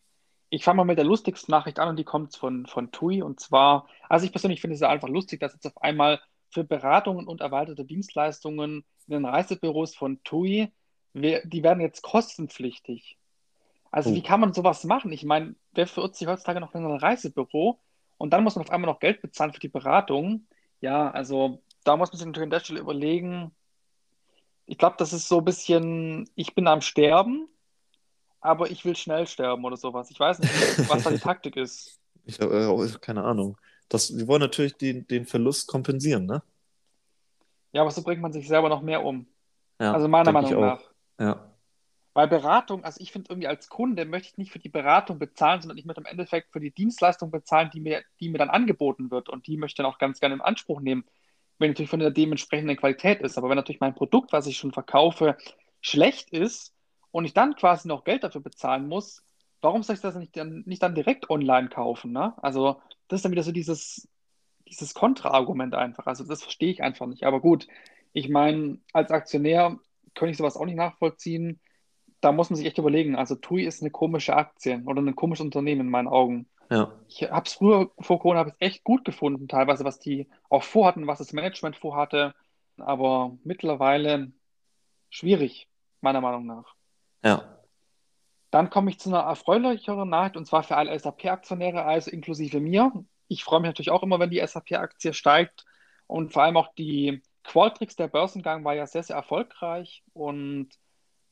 Ich 0.50 0.64
fange 0.64 0.78
mal 0.78 0.84
mit 0.86 0.98
der 0.98 1.06
lustigsten 1.06 1.52
Nachricht 1.52 1.80
an 1.80 1.90
und 1.90 1.98
die 1.98 2.04
kommt 2.04 2.36
von, 2.36 2.66
von 2.66 2.92
TUI. 2.92 3.22
Und 3.22 3.40
zwar, 3.40 3.88
also 4.08 4.26
ich 4.26 4.32
persönlich 4.32 4.62
finde 4.62 4.76
es 4.76 4.82
ja 4.82 4.90
einfach 4.90 5.10
lustig, 5.10 5.40
dass 5.40 5.54
jetzt 5.54 5.66
auf 5.66 5.82
einmal 5.82 6.22
für 6.50 6.64
Beratungen 6.64 7.28
und 7.28 7.42
erweiterte 7.42 7.86
Dienstleistungen 7.86 8.86
in 9.08 9.14
den 9.14 9.26
Reisebüros 9.26 9.96
von 9.96 10.22
TUI, 10.24 10.72
die 11.22 11.64
werden 11.64 11.82
jetzt 11.82 12.02
kostenpflichtig. 12.02 13.18
Also, 13.92 14.14
wie 14.14 14.20
oh. 14.20 14.24
kann 14.24 14.40
man 14.40 14.54
sowas 14.54 14.84
machen? 14.84 15.12
Ich 15.12 15.24
meine, 15.24 15.56
wer 15.74 15.88
verirrt 15.88 16.16
sich 16.16 16.28
heutzutage 16.28 16.60
noch 16.60 16.76
in 16.76 16.86
ein 16.86 16.98
Reisebüro 16.98 17.80
und 18.18 18.32
dann 18.32 18.44
muss 18.44 18.56
man 18.56 18.66
auf 18.66 18.72
einmal 18.72 18.92
noch 18.92 19.00
Geld 19.00 19.22
bezahlen 19.22 19.54
für 19.54 19.60
die 19.60 19.70
Beratung? 19.70 20.48
Ja, 20.82 21.10
also 21.12 21.62
da 21.84 21.96
muss 21.96 22.12
man 22.12 22.18
sich 22.18 22.26
natürlich 22.26 22.46
an 22.46 22.52
der 22.52 22.60
Stelle 22.60 22.80
überlegen. 22.80 23.52
Ich 24.66 24.78
glaube, 24.78 24.96
das 25.00 25.14
ist 25.14 25.28
so 25.28 25.40
ein 25.40 25.46
bisschen, 25.46 26.30
ich 26.36 26.54
bin 26.54 26.68
am 26.68 26.82
Sterben, 26.82 27.48
aber 28.42 28.70
ich 28.70 28.84
will 28.86 28.96
schnell 28.96 29.26
sterben 29.26 29.64
oder 29.64 29.78
sowas. 29.78 30.12
Ich 30.12 30.20
weiß 30.20 30.40
nicht, 30.40 30.90
was 30.90 31.04
da 31.04 31.12
die 31.12 31.20
Taktik 31.20 31.56
ist. 31.56 32.00
Ich 32.26 32.40
habe 32.40 32.86
äh, 32.86 33.00
keine 33.00 33.24
Ahnung. 33.24 33.58
Das, 33.90 34.08
die 34.10 34.28
wollen 34.28 34.42
natürlich 34.42 34.76
den, 34.76 35.08
den 35.08 35.26
Verlust 35.26 35.68
kompensieren, 35.68 36.26
ne? 36.26 36.44
Ja, 37.72 37.82
aber 37.82 37.92
so 37.92 38.02
bringt 38.04 38.22
man 38.22 38.34
sich 38.34 38.48
selber 38.48 38.70
noch 38.70 38.82
mehr 38.82 39.04
um. 39.04 39.28
Ja, 39.80 39.94
also 39.94 40.08
meiner 40.08 40.32
Meinung 40.32 40.60
nach. 40.60 40.82
Ja. 41.20 41.52
Weil 42.14 42.28
Beratung, 42.28 42.84
also 42.84 43.00
ich 43.00 43.12
finde 43.12 43.30
irgendwie 43.30 43.48
als 43.48 43.70
Kunde 43.70 44.06
möchte 44.06 44.30
ich 44.30 44.38
nicht 44.38 44.52
für 44.52 44.58
die 44.58 44.70
Beratung 44.70 45.20
bezahlen, 45.20 45.62
sondern 45.62 45.78
ich 45.78 45.86
möchte 45.86 46.02
im 46.02 46.08
Endeffekt 46.08 46.52
für 46.52 46.60
die 46.60 46.72
Dienstleistung 46.72 47.30
bezahlen, 47.30 47.70
die 47.72 47.80
mir, 47.80 48.02
die 48.20 48.30
mir 48.30 48.40
dann 48.40 48.50
angeboten 48.50 49.12
wird. 49.12 49.30
Und 49.30 49.46
die 49.46 49.56
möchte 49.56 49.74
ich 49.74 49.78
dann 49.78 49.86
auch 49.86 50.00
ganz 50.00 50.20
gerne 50.20 50.34
in 50.34 50.42
Anspruch 50.42 50.82
nehmen, 50.82 51.06
wenn 51.60 51.70
natürlich 51.70 51.92
von 51.92 52.00
der 52.00 52.10
dementsprechenden 52.10 52.76
Qualität 52.76 53.22
ist. 53.22 53.38
Aber 53.38 53.50
wenn 53.50 53.56
natürlich 53.56 53.82
mein 53.82 53.94
Produkt, 53.94 54.34
was 54.34 54.48
ich 54.48 54.58
schon 54.58 54.72
verkaufe, 54.72 55.38
schlecht 55.80 56.32
ist 56.32 56.74
und 57.12 57.26
ich 57.26 57.36
dann 57.36 57.56
quasi 57.56 57.88
noch 57.88 58.04
Geld 58.04 58.24
dafür 58.24 58.42
bezahlen 58.42 58.88
muss, 58.88 59.24
warum 59.62 59.84
soll 59.84 59.96
ich 59.96 60.02
das 60.02 60.16
nicht 60.16 60.36
dann, 60.36 60.64
nicht 60.66 60.82
dann 60.82 60.96
direkt 60.96 61.30
online 61.30 61.70
kaufen? 61.70 62.14
Ne? 62.14 62.34
Also 62.42 62.82
das 63.08 63.20
ist 63.20 63.26
dann 63.26 63.32
wieder 63.32 63.44
so 63.44 63.52
dieses, 63.52 64.08
dieses 64.68 64.96
Kontraargument 64.96 65.76
einfach. 65.76 66.08
Also 66.08 66.24
das 66.24 66.42
verstehe 66.42 66.72
ich 66.72 66.82
einfach 66.82 67.06
nicht. 67.06 67.26
Aber 67.26 67.42
gut, 67.42 67.68
ich 68.14 68.30
meine, 68.30 68.80
als 68.94 69.12
Aktionär 69.12 69.78
kann 70.18 70.30
ich 70.30 70.38
sowas 70.38 70.58
auch 70.58 70.66
nicht 70.66 70.76
nachvollziehen. 70.76 71.62
Da 72.20 72.32
muss 72.32 72.50
man 72.50 72.58
sich 72.58 72.66
echt 72.66 72.78
überlegen. 72.78 73.16
Also 73.16 73.36
TUI 73.36 73.64
ist 73.64 73.82
eine 73.82 73.92
komische 73.92 74.36
Aktie 74.36 74.82
oder 74.86 75.02
ein 75.02 75.16
komisches 75.16 75.46
Unternehmen 75.46 75.82
in 75.82 75.90
meinen 75.90 76.08
Augen. 76.08 76.48
Ja. 76.70 76.92
Ich 77.08 77.24
habe 77.24 77.46
es 77.46 77.54
früher 77.54 77.92
vor 78.00 78.20
Corona 78.20 78.48
ich 78.48 78.54
echt 78.60 78.84
gut 78.84 79.06
gefunden, 79.06 79.48
teilweise, 79.48 79.86
was 79.86 80.00
die 80.00 80.28
auch 80.50 80.64
vorhatten, 80.64 81.08
was 81.08 81.20
das 81.20 81.32
Management 81.32 81.78
vorhatte. 81.78 82.34
Aber 82.78 83.38
mittlerweile 83.44 84.32
schwierig, 85.10 85.70
meiner 86.02 86.22
Meinung 86.22 86.46
nach. 86.46 86.76
Ja. 87.24 87.58
Dann 88.52 88.70
komme 88.70 88.90
ich 88.90 89.00
zu 89.00 89.10
einer 89.10 89.20
erfreulicheren 89.20 90.10
Nachricht 90.10 90.38
und 90.38 90.46
zwar 90.46 90.64
für 90.64 90.78
alle 90.78 90.98
SAP-Aktionäre, 90.98 91.84
also 91.84 92.12
inklusive 92.12 92.60
mir. 92.60 92.92
Ich 93.28 93.44
freue 93.44 93.60
mich 93.60 93.70
natürlich 93.70 93.92
auch 93.92 94.04
immer, 94.04 94.20
wenn 94.20 94.30
die 94.30 94.46
SAP-Aktie 94.46 95.14
steigt 95.14 95.66
und 96.08 96.34
vor 96.34 96.44
allem 96.44 96.58
auch 96.58 96.74
die 96.76 97.22
Qualtrics, 97.48 97.96
der 97.96 98.10
Börsengang 98.10 98.66
war 98.66 98.76
ja 98.76 98.86
sehr, 98.86 99.04
sehr 99.04 99.16
erfolgreich 99.16 100.04
und 100.14 100.70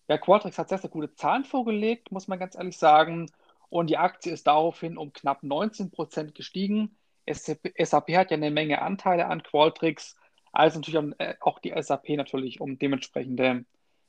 ja, 0.07 0.17
Qualtrics 0.17 0.57
hat 0.57 0.69
sehr, 0.69 0.77
sehr 0.77 0.89
gute 0.89 1.13
Zahlen 1.13 1.43
vorgelegt, 1.43 2.11
muss 2.11 2.27
man 2.27 2.39
ganz 2.39 2.55
ehrlich 2.55 2.77
sagen. 2.77 3.29
Und 3.69 3.89
die 3.89 3.97
Aktie 3.97 4.31
ist 4.31 4.47
daraufhin 4.47 4.97
um 4.97 5.11
knapp 5.11 5.43
19 5.43 5.91
Prozent 5.91 6.33
gestiegen. 6.33 6.97
SAP, 7.27 8.15
hat 8.15 8.31
ja 8.31 8.37
eine 8.37 8.51
Menge 8.51 8.81
Anteile 8.81 9.27
an 9.27 9.43
Qualtrics, 9.43 10.15
also 10.53 10.79
natürlich 10.79 11.15
auch 11.41 11.59
die 11.59 11.73
SAP 11.75 12.09
natürlich 12.09 12.61
um 12.61 12.79
dementsprechende, 12.79 13.65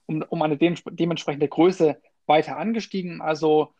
um, 0.06 0.22
um 0.28 0.42
eine 0.42 0.58
dementsprechende 0.58 1.48
Größe 1.48 2.00
weiter 2.26 2.56
angestiegen. 2.56 3.20
Also 3.20 3.74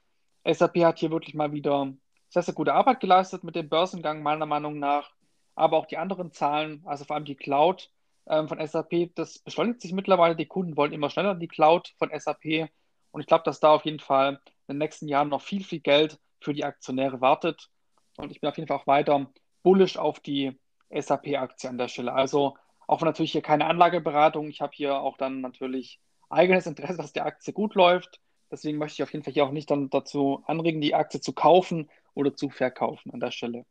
SAP 0.45 0.79
hat 0.79 0.99
hier 0.99 1.13
wirklich 1.13 1.35
mal 1.35 1.53
wieder 1.53 1.93
sehr, 2.29 2.43
sehr 2.43 2.55
gute 2.55 2.75
Arbeit 2.75 2.99
geleistet 2.99 3.45
mit 3.45 3.55
dem 3.55 3.69
Börsengang, 3.69 4.23
meiner 4.23 4.47
Meinung 4.47 4.81
nach. 4.81 5.13
Aber 5.55 5.77
auch 5.77 5.87
die 5.87 5.99
anderen 5.99 6.33
Zahlen, 6.33 6.83
also 6.87 7.05
vor 7.05 7.15
allem 7.15 7.25
die 7.25 7.37
Cloud 7.37 7.91
ähm, 8.29 8.49
von 8.49 8.65
SAP, 8.65 9.15
das 9.15 9.39
beschleunigt 9.39 9.81
sich 9.81 9.93
mittlerweile. 9.93 10.37
Die 10.37 10.47
Kunden 10.47 10.77
wollen 10.77 10.93
immer 10.93 11.11
schneller 11.11 11.35
die 11.35 11.49
Cloud 11.49 11.95
von 11.99 12.11
SAP. 12.17 12.69
Und 13.13 13.21
ich 13.21 13.27
glaube, 13.27 13.45
dass 13.45 13.61
da 13.61 13.71
auf 13.71 13.85
jeden 13.85 14.01
Fall 14.01 14.41
in 14.69 14.75
den 14.75 14.79
nächsten 14.79 15.09
Jahren 15.09 15.29
noch 15.29 15.43
viel, 15.43 15.65
viel 15.65 15.81
Geld 15.81 16.19
für 16.41 16.53
die 16.53 16.65
Aktionäre 16.65 17.21
wartet. 17.21 17.71
Und 18.17 18.31
ich 18.31 18.41
bin 18.41 18.49
auf 18.49 18.57
jeden 18.57 18.69
Fall 18.69 18.79
auch 18.79 18.87
weiter 18.87 19.31
bullish 19.63 19.97
auf 19.97 20.21
die 20.21 20.59
SAP-Aktie 20.91 21.69
an 21.69 21.79
der 21.79 21.89
Stelle. 21.89 22.13
Also 22.13 22.57
auch 22.87 23.03
natürlich 23.03 23.33
hier 23.33 23.43
keine 23.43 23.67
Anlageberatung. 23.67 24.49
Ich 24.49 24.61
habe 24.61 24.73
hier 24.75 25.01
auch 25.01 25.17
dann 25.17 25.41
natürlich 25.41 26.01
eigenes 26.29 26.67
Interesse, 26.67 26.99
dass 26.99 27.13
die 27.13 27.21
Aktie 27.21 27.53
gut 27.53 27.75
läuft. 27.75 28.21
Deswegen 28.51 28.79
möchte 28.79 28.95
ich 28.95 29.03
auf 29.03 29.13
jeden 29.13 29.25
Fall 29.25 29.33
hier 29.33 29.45
auch 29.45 29.51
nicht 29.51 29.71
dann 29.71 29.91
dazu 29.91 30.43
anregen, 30.47 30.81
die 30.81 30.95
Aktie 30.95 31.21
zu 31.21 31.33
kaufen 31.33 31.91
oder 32.15 32.35
zu 32.35 32.49
verkaufen 32.49 33.13
an 33.13 33.21
der 33.21 33.33
Stelle. 33.33 33.65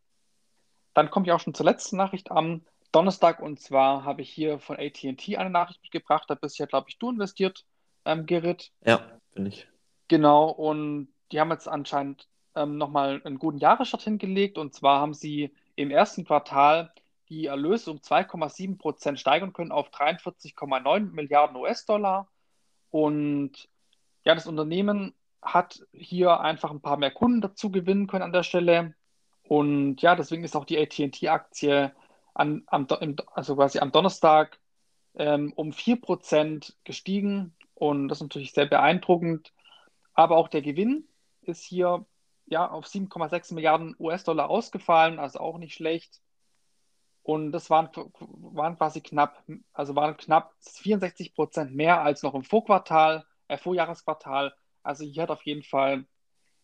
Dann 0.94 1.10
komme 1.10 1.26
ich 1.26 1.32
auch 1.32 1.40
schon 1.40 1.54
zur 1.54 1.66
letzten 1.66 1.98
Nachricht 1.98 2.32
am 2.32 2.66
Donnerstag 2.96 3.42
und 3.42 3.60
zwar 3.60 4.06
habe 4.06 4.22
ich 4.22 4.30
hier 4.30 4.58
von 4.58 4.78
AT&T 4.78 5.36
eine 5.36 5.50
Nachricht 5.50 5.82
mitgebracht. 5.84 6.30
Da 6.30 6.36
bist 6.36 6.58
ja, 6.58 6.66
glaube 6.66 6.88
ich, 6.88 6.98
du 6.98 7.10
investiert, 7.10 7.66
ähm, 8.06 8.26
Gerrit. 8.26 8.72
Ja, 8.86 9.02
bin 9.34 9.46
ich. 9.46 9.68
Genau, 10.08 10.50
und 10.50 11.10
die 11.34 11.42
haben 11.42 11.52
jetzt 11.52 11.68
anscheinend 11.68 12.30
ähm, 12.56 12.78
nochmal 12.78 13.22
einen 13.26 13.38
guten 13.38 13.58
Jahresstart 13.58 14.04
hingelegt 14.04 14.58
und 14.58 14.74
zwar 14.74 15.02
haben 15.02 15.14
sie 15.14 15.54
im 15.76 15.92
ersten 15.92 16.24
Quartal 16.24 16.94
die 17.28 17.48
Erlöse 17.48 17.92
um 17.92 17.98
2,7 17.98 18.78
Prozent 18.78 19.20
steigern 19.20 19.52
können 19.52 19.74
auf 19.74 19.90
43,9 19.90 21.12
Milliarden 21.12 21.58
US-Dollar 21.58 22.30
und 22.92 23.68
ja, 24.24 24.36
das 24.36 24.48
Unternehmen 24.48 25.14
hat 25.42 25.86
hier 25.92 26.40
einfach 26.40 26.72
ein 26.72 26.82
paar 26.82 26.96
mehr 26.96 27.12
Kunden 27.12 27.42
dazu 27.42 27.72
gewinnen 27.72 28.08
können 28.08 28.24
an 28.24 28.32
der 28.32 28.44
Stelle. 28.44 28.96
Und 29.44 30.02
ja, 30.02 30.16
deswegen 30.16 30.44
ist 30.46 30.56
auch 30.56 30.66
die 30.66 30.80
AT&T-Aktie 30.80 31.94
am, 32.36 32.66
also 33.34 33.56
quasi 33.56 33.80
am 33.80 33.92
Donnerstag 33.92 34.60
ähm, 35.16 35.54
um 35.56 35.72
4% 35.72 36.76
gestiegen. 36.84 37.56
Und 37.74 38.08
das 38.08 38.20
ist 38.20 38.24
natürlich 38.24 38.54
sehr 38.54 38.68
beeindruckend. 38.68 39.54
Aber 40.14 40.38
auch 40.38 40.48
der 40.48 40.62
Gewinn 40.62 41.08
ist 41.42 41.64
hier 41.64 42.06
ja, 42.46 42.70
auf 42.70 42.86
7,6 42.86 43.54
Milliarden 43.54 43.96
US-Dollar 44.00 44.50
ausgefallen, 44.50 45.20
also 45.20 45.40
auch 45.40 45.58
nicht 45.58 45.74
schlecht. 45.74 46.22
Und 47.24 47.52
das 47.52 47.72
waren, 47.72 47.90
waren 48.20 48.78
quasi 48.78 49.02
knapp, 49.02 49.44
also 49.74 49.96
waren 49.96 50.16
knapp 50.16 50.54
64 50.62 51.34
Prozent 51.34 51.74
mehr 51.74 52.02
als 52.02 52.22
noch 52.22 52.36
im 52.36 52.44
Vorquartal 52.44 53.26
äh, 53.48 53.58
Vorjahresquartal. 53.58 54.54
Also 54.84 55.04
hier 55.04 55.24
hat 55.24 55.32
auf 55.32 55.44
jeden 55.44 55.64
Fall 55.64 56.06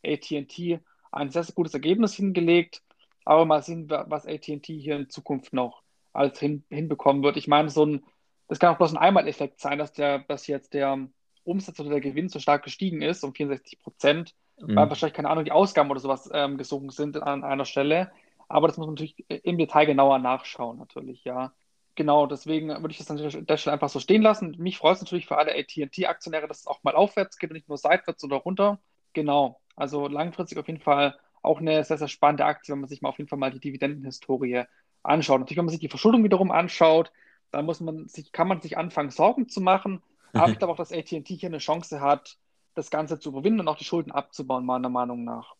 AT&T 0.05 0.79
ein 1.11 1.29
sehr, 1.29 1.43
sehr 1.43 1.55
gutes 1.55 1.73
Ergebnis 1.73 2.13
hingelegt. 2.13 2.83
Aber 3.25 3.45
mal 3.45 3.61
sehen, 3.61 3.89
was 3.89 4.25
AT&T 4.25 4.61
hier 4.79 4.95
in 4.95 5.09
Zukunft 5.09 5.53
noch 5.53 5.83
als 6.13 6.39
hin, 6.39 6.63
hinbekommen 6.69 7.23
wird. 7.23 7.37
Ich 7.37 7.47
meine, 7.47 7.69
so 7.69 7.85
ein, 7.85 8.03
das 8.47 8.59
kann 8.59 8.73
auch 8.73 8.77
bloß 8.77 8.93
ein 8.93 8.97
Einmaleffekt 8.97 9.59
sein, 9.59 9.77
dass, 9.77 9.93
der, 9.93 10.19
dass 10.19 10.47
jetzt 10.47 10.73
der 10.73 11.07
Umsatz 11.43 11.79
oder 11.79 11.89
der 11.89 12.01
Gewinn 12.01 12.29
so 12.29 12.39
stark 12.39 12.63
gestiegen 12.63 13.01
ist, 13.01 13.23
um 13.23 13.33
64 13.33 13.79
Prozent, 13.79 14.35
mhm. 14.59 14.75
weil 14.75 14.89
wahrscheinlich, 14.89 15.15
keine 15.15 15.29
Ahnung, 15.29 15.45
die 15.45 15.51
Ausgaben 15.51 15.89
oder 15.89 15.99
sowas 15.99 16.29
ähm, 16.33 16.57
gesunken 16.57 16.89
sind 16.89 17.21
an 17.21 17.43
einer 17.43 17.65
Stelle. 17.65 18.11
Aber 18.47 18.67
das 18.67 18.77
muss 18.77 18.87
man 18.87 18.95
natürlich 18.95 19.15
im 19.29 19.57
Detail 19.57 19.85
genauer 19.85 20.19
nachschauen, 20.19 20.77
natürlich, 20.77 21.23
ja. 21.23 21.53
Genau, 21.95 22.25
deswegen 22.25 22.69
würde 22.69 22.91
ich 22.91 22.97
das 22.97 23.11
an 23.11 23.17
der 23.17 23.57
Stelle 23.57 23.73
einfach 23.73 23.89
so 23.89 23.99
stehen 23.99 24.21
lassen. 24.21 24.55
Mich 24.57 24.77
freut 24.77 24.95
es 24.95 25.01
natürlich 25.01 25.27
für 25.27 25.37
alle 25.37 25.53
AT&T-Aktionäre, 25.53 26.47
dass 26.47 26.61
es 26.61 26.67
auch 26.67 26.83
mal 26.83 26.95
aufwärts 26.95 27.37
geht 27.37 27.49
und 27.49 27.55
nicht 27.55 27.67
nur 27.67 27.77
seitwärts 27.77 28.23
oder 28.23 28.37
runter. 28.37 28.79
Genau, 29.13 29.59
also 29.75 30.07
langfristig 30.07 30.57
auf 30.57 30.67
jeden 30.67 30.79
Fall 30.79 31.15
auch 31.41 31.59
eine 31.59 31.83
sehr, 31.83 31.97
sehr 31.97 32.07
spannende 32.07 32.45
Aktie, 32.45 32.73
wenn 32.73 32.81
man 32.81 32.89
sich 32.89 33.01
mal 33.01 33.09
auf 33.09 33.17
jeden 33.17 33.29
Fall 33.29 33.39
mal 33.39 33.51
die 33.51 33.59
Dividendenhistorie 33.59 34.63
anschaut. 35.03 35.39
Natürlich, 35.39 35.57
wenn 35.57 35.65
man 35.65 35.71
sich 35.71 35.79
die 35.79 35.89
Verschuldung 35.89 36.23
wiederum 36.23 36.51
anschaut, 36.51 37.11
dann 37.51 37.65
muss 37.65 37.79
man 37.79 38.07
sich, 38.07 38.31
kann 38.31 38.47
man 38.47 38.61
sich 38.61 38.77
anfangen, 38.77 39.09
Sorgen 39.09 39.49
zu 39.49 39.61
machen. 39.61 40.01
Aber 40.33 40.51
ich 40.51 40.59
glaube 40.59 40.73
auch, 40.73 40.77
dass 40.77 40.93
AT&T 40.93 41.23
hier 41.25 41.49
eine 41.49 41.57
Chance 41.57 41.99
hat, 41.99 42.37
das 42.73 42.89
Ganze 42.89 43.19
zu 43.19 43.29
überwinden 43.29 43.59
und 43.61 43.67
auch 43.67 43.77
die 43.77 43.83
Schulden 43.83 44.11
abzubauen, 44.11 44.65
meiner 44.65 44.89
Meinung 44.89 45.23
nach. 45.23 45.55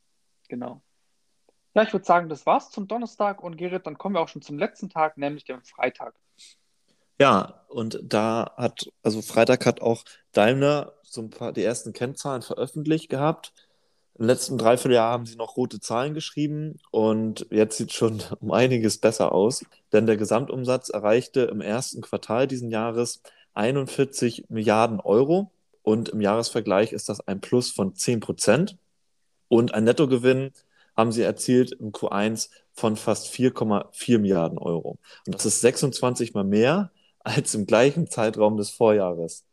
Genau. 0.48 0.82
Ja, 1.74 1.84
ich 1.84 1.94
würde 1.94 2.06
sagen, 2.06 2.30
das 2.30 2.46
war's 2.46 2.70
zum 2.70 2.88
Donnerstag 2.88 3.44
und 3.44 3.58
Gerrit, 3.58 3.86
dann 3.86 3.98
kommen 3.98 4.16
wir 4.16 4.22
auch 4.22 4.28
schon 4.28 4.42
zum 4.42 4.58
letzten 4.58 4.90
Tag, 4.90 5.18
nämlich 5.18 5.46
dem 5.46 5.64
Freitag. 5.64 6.16
Ja, 7.20 7.66
und 7.70 8.00
da 8.02 8.54
hat, 8.58 8.90
also 9.04 9.22
Freitag 9.22 9.66
hat 9.66 9.82
auch 9.82 10.04
Daimler 10.32 10.94
so 11.04 11.22
ein 11.22 11.30
paar 11.30 11.54
die 11.54 11.64
ersten 11.64 11.94
Kennzahlen 11.94 12.42
veröffentlicht 12.42 13.10
gehabt. 13.10 13.54
Im 14.22 14.28
letzten 14.28 14.60
Dreivierteljahr 14.60 15.14
haben 15.14 15.26
sie 15.26 15.36
noch 15.36 15.58
rote 15.58 15.80
Zahlen 15.80 16.14
geschrieben 16.14 16.78
und 16.92 17.48
jetzt 17.50 17.78
sieht 17.78 17.90
es 17.90 17.96
schon 17.96 18.22
um 18.40 18.52
einiges 18.52 19.00
besser 19.00 19.32
aus, 19.32 19.66
denn 19.94 20.06
der 20.06 20.16
Gesamtumsatz 20.16 20.90
erreichte 20.90 21.42
im 21.42 21.60
ersten 21.60 22.02
Quartal 22.02 22.48
diesen 22.48 22.70
Jahres 22.70 23.24
41 23.56 24.46
Milliarden 24.50 25.00
Euro 25.00 25.50
und 25.82 26.10
im 26.10 26.22
Jahresvergleich 26.22 26.94
ist 26.94 27.10
das 27.10 27.20
ein 27.28 27.42
Plus 27.42 27.72
von 27.72 27.96
10 27.96 28.20
Prozent 28.20 28.78
und 29.48 29.74
ein 29.74 29.86
Nettogewinn 29.86 30.52
haben 30.96 31.12
sie 31.12 31.24
erzielt 31.24 31.72
im 31.72 31.92
Q1 31.92 32.52
von 32.74 32.98
fast 32.98 33.34
4,4 33.34 34.20
Milliarden 34.20 34.60
Euro. 34.60 35.00
Und 35.26 35.34
das 35.34 35.48
ist 35.48 35.62
26 35.62 36.36
mal 36.36 36.44
mehr 36.44 36.92
als 37.22 37.56
im 37.56 37.66
gleichen 37.66 38.06
Zeitraum 38.06 38.56
des 38.56 38.70
Vorjahres. 38.70 39.46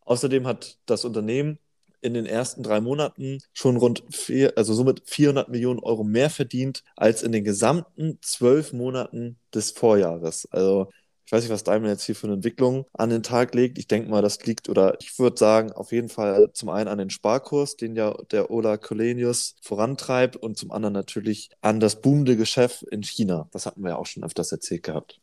Außerdem 0.00 0.48
hat 0.48 0.78
das 0.86 1.04
Unternehmen 1.04 1.60
in 2.02 2.14
den 2.14 2.26
ersten 2.26 2.62
drei 2.62 2.80
Monaten 2.80 3.38
schon 3.52 3.76
rund 3.76 4.04
vier, 4.10 4.52
also 4.56 4.74
somit 4.74 5.02
400 5.06 5.48
Millionen 5.48 5.80
Euro 5.80 6.04
mehr 6.04 6.30
verdient 6.30 6.82
als 6.96 7.22
in 7.22 7.32
den 7.32 7.44
gesamten 7.44 8.18
zwölf 8.20 8.72
Monaten 8.72 9.38
des 9.54 9.70
Vorjahres. 9.70 10.46
Also 10.50 10.88
ich 11.24 11.32
weiß 11.32 11.44
nicht, 11.44 11.52
was 11.52 11.64
Daimler 11.64 11.88
jetzt 11.88 12.04
hier 12.04 12.14
für 12.14 12.26
eine 12.26 12.34
Entwicklung 12.34 12.84
an 12.92 13.08
den 13.08 13.22
Tag 13.22 13.54
legt. 13.54 13.78
Ich 13.78 13.86
denke 13.86 14.10
mal, 14.10 14.20
das 14.20 14.44
liegt, 14.44 14.68
oder 14.68 14.98
ich 15.00 15.18
würde 15.18 15.38
sagen, 15.38 15.72
auf 15.72 15.90
jeden 15.92 16.10
Fall 16.10 16.50
zum 16.52 16.68
einen 16.68 16.88
an 16.88 16.98
den 16.98 17.08
Sparkurs, 17.08 17.76
den 17.76 17.96
ja 17.96 18.14
der 18.30 18.50
Ola 18.50 18.76
Colenius 18.76 19.54
vorantreibt 19.62 20.36
und 20.36 20.58
zum 20.58 20.72
anderen 20.72 20.92
natürlich 20.92 21.48
an 21.62 21.80
das 21.80 22.02
boomende 22.02 22.36
Geschäft 22.36 22.82
in 22.82 23.02
China. 23.02 23.48
Das 23.52 23.64
hatten 23.64 23.82
wir 23.82 23.90
ja 23.90 23.96
auch 23.96 24.04
schon 24.04 24.24
öfters 24.24 24.52
erzählt 24.52 24.82
gehabt. 24.82 25.20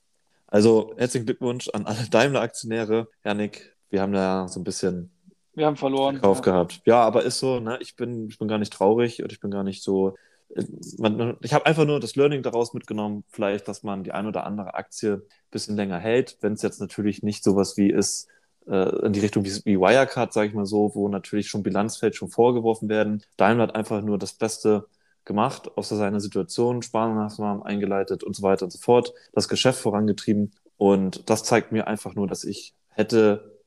Also 0.48 0.94
herzlichen 0.98 1.28
Glückwunsch 1.28 1.70
an 1.70 1.86
alle 1.86 2.10
Daimler-Aktionäre. 2.10 3.08
Janik, 3.24 3.76
wir 3.92 4.02
haben 4.02 4.14
da 4.14 4.48
so 4.48 4.60
ein 4.60 4.64
bisschen 4.64 5.12
wir 5.60 5.68
haben 5.68 5.76
verloren. 5.76 6.16
Verkauf 6.16 6.38
ja. 6.38 6.44
gehabt. 6.44 6.82
Ja, 6.86 7.02
aber 7.04 7.24
ist 7.24 7.40
so, 7.40 7.60
ne? 7.60 7.78
Ich 7.82 7.96
bin, 7.96 8.28
ich 8.30 8.40
bin 8.40 8.48
gar 8.48 8.58
nicht 8.58 8.74
traurig 8.74 9.22
und 9.22 9.32
ich 9.32 9.40
bin 9.40 9.52
gar 9.52 9.64
nicht 9.64 9.84
so. 9.84 10.16
Äh, 10.56 10.64
man, 10.98 11.38
ich 11.42 11.54
habe 11.54 11.68
einfach 11.68 11.86
nur 11.86 12.00
das 12.00 12.16
Learning 12.16 12.42
daraus 12.42 12.74
mitgenommen, 12.74 13.24
vielleicht, 13.28 13.68
dass 13.68 13.84
man 13.84 14.04
die 14.04 14.12
ein 14.12 14.26
oder 14.26 14.46
andere 14.46 14.74
Aktie 14.74 15.14
ein 15.14 15.52
bisschen 15.52 15.76
länger 15.76 16.00
hält, 16.00 16.38
wenn 16.42 16.54
es 16.54 16.64
jetzt 16.64 16.82
natürlich 16.82 17.22
nicht 17.22 17.44
sowas 17.44 17.78
wie 17.78 17.92
ist, 17.92 18.28
äh, 18.68 19.06
in 19.06 19.14
die 19.14 19.20
Richtung 19.20 19.46
wie, 19.46 19.80
Wirecard, 19.80 20.34
sage 20.34 20.48
ich 20.48 20.54
mal 20.54 20.66
so, 20.66 20.92
wo 20.96 21.08
natürlich 21.10 21.48
schon 21.48 21.64
Bilanzfeld 21.64 22.16
schon 22.16 22.30
vorgeworfen 22.30 22.90
werden. 22.90 23.24
Daimler 23.38 23.64
hat 23.64 23.76
einfach 23.76 24.02
nur 24.02 24.18
das 24.18 24.34
Beste 24.34 24.88
gemacht, 25.26 25.70
außer 25.76 25.96
seiner 25.96 26.20
Situation, 26.20 26.82
Sparmaßnahmen 26.82 27.62
eingeleitet 27.64 28.24
und 28.24 28.36
so 28.36 28.42
weiter 28.42 28.66
und 28.66 28.72
so 28.72 28.80
fort, 28.80 29.14
das 29.34 29.48
Geschäft 29.48 29.80
vorangetrieben. 29.80 30.54
Und 30.78 31.30
das 31.30 31.44
zeigt 31.44 31.72
mir 31.72 31.88
einfach 31.88 32.16
nur, 32.16 32.26
dass 32.26 32.44
ich 32.44 32.74
hätte 32.90 33.59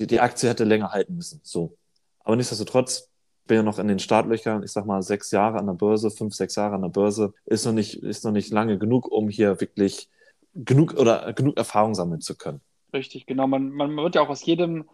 die, 0.00 0.06
die 0.06 0.20
Aktie 0.20 0.48
hätte 0.48 0.64
länger 0.64 0.92
halten 0.92 1.14
müssen. 1.14 1.40
So. 1.42 1.76
Aber 2.24 2.36
nichtsdestotrotz 2.36 3.10
bin 3.46 3.56
ja 3.56 3.62
noch 3.62 3.78
in 3.78 3.88
den 3.88 3.98
Startlöchern, 3.98 4.62
ich 4.62 4.72
sag 4.72 4.86
mal, 4.86 5.02
sechs 5.02 5.30
Jahre 5.30 5.58
an 5.58 5.66
der 5.66 5.72
Börse, 5.72 6.10
fünf, 6.10 6.34
sechs 6.34 6.54
Jahre 6.54 6.74
an 6.74 6.82
der 6.82 6.90
Börse, 6.90 7.32
ist 7.46 7.64
noch 7.64 7.72
nicht, 7.72 8.02
ist 8.02 8.24
noch 8.24 8.32
nicht 8.32 8.52
lange 8.52 8.78
genug, 8.78 9.10
um 9.10 9.28
hier 9.28 9.60
wirklich 9.60 10.10
genug 10.54 10.94
oder 10.94 11.32
genug 11.32 11.56
Erfahrung 11.56 11.94
sammeln 11.94 12.20
zu 12.20 12.36
können. 12.36 12.60
Richtig, 12.92 13.26
genau. 13.26 13.46
Man, 13.46 13.70
man 13.70 13.96
wird 13.96 14.14
ja 14.14 14.22
auch 14.22 14.28
aus 14.28 14.44
jedem 14.44 14.88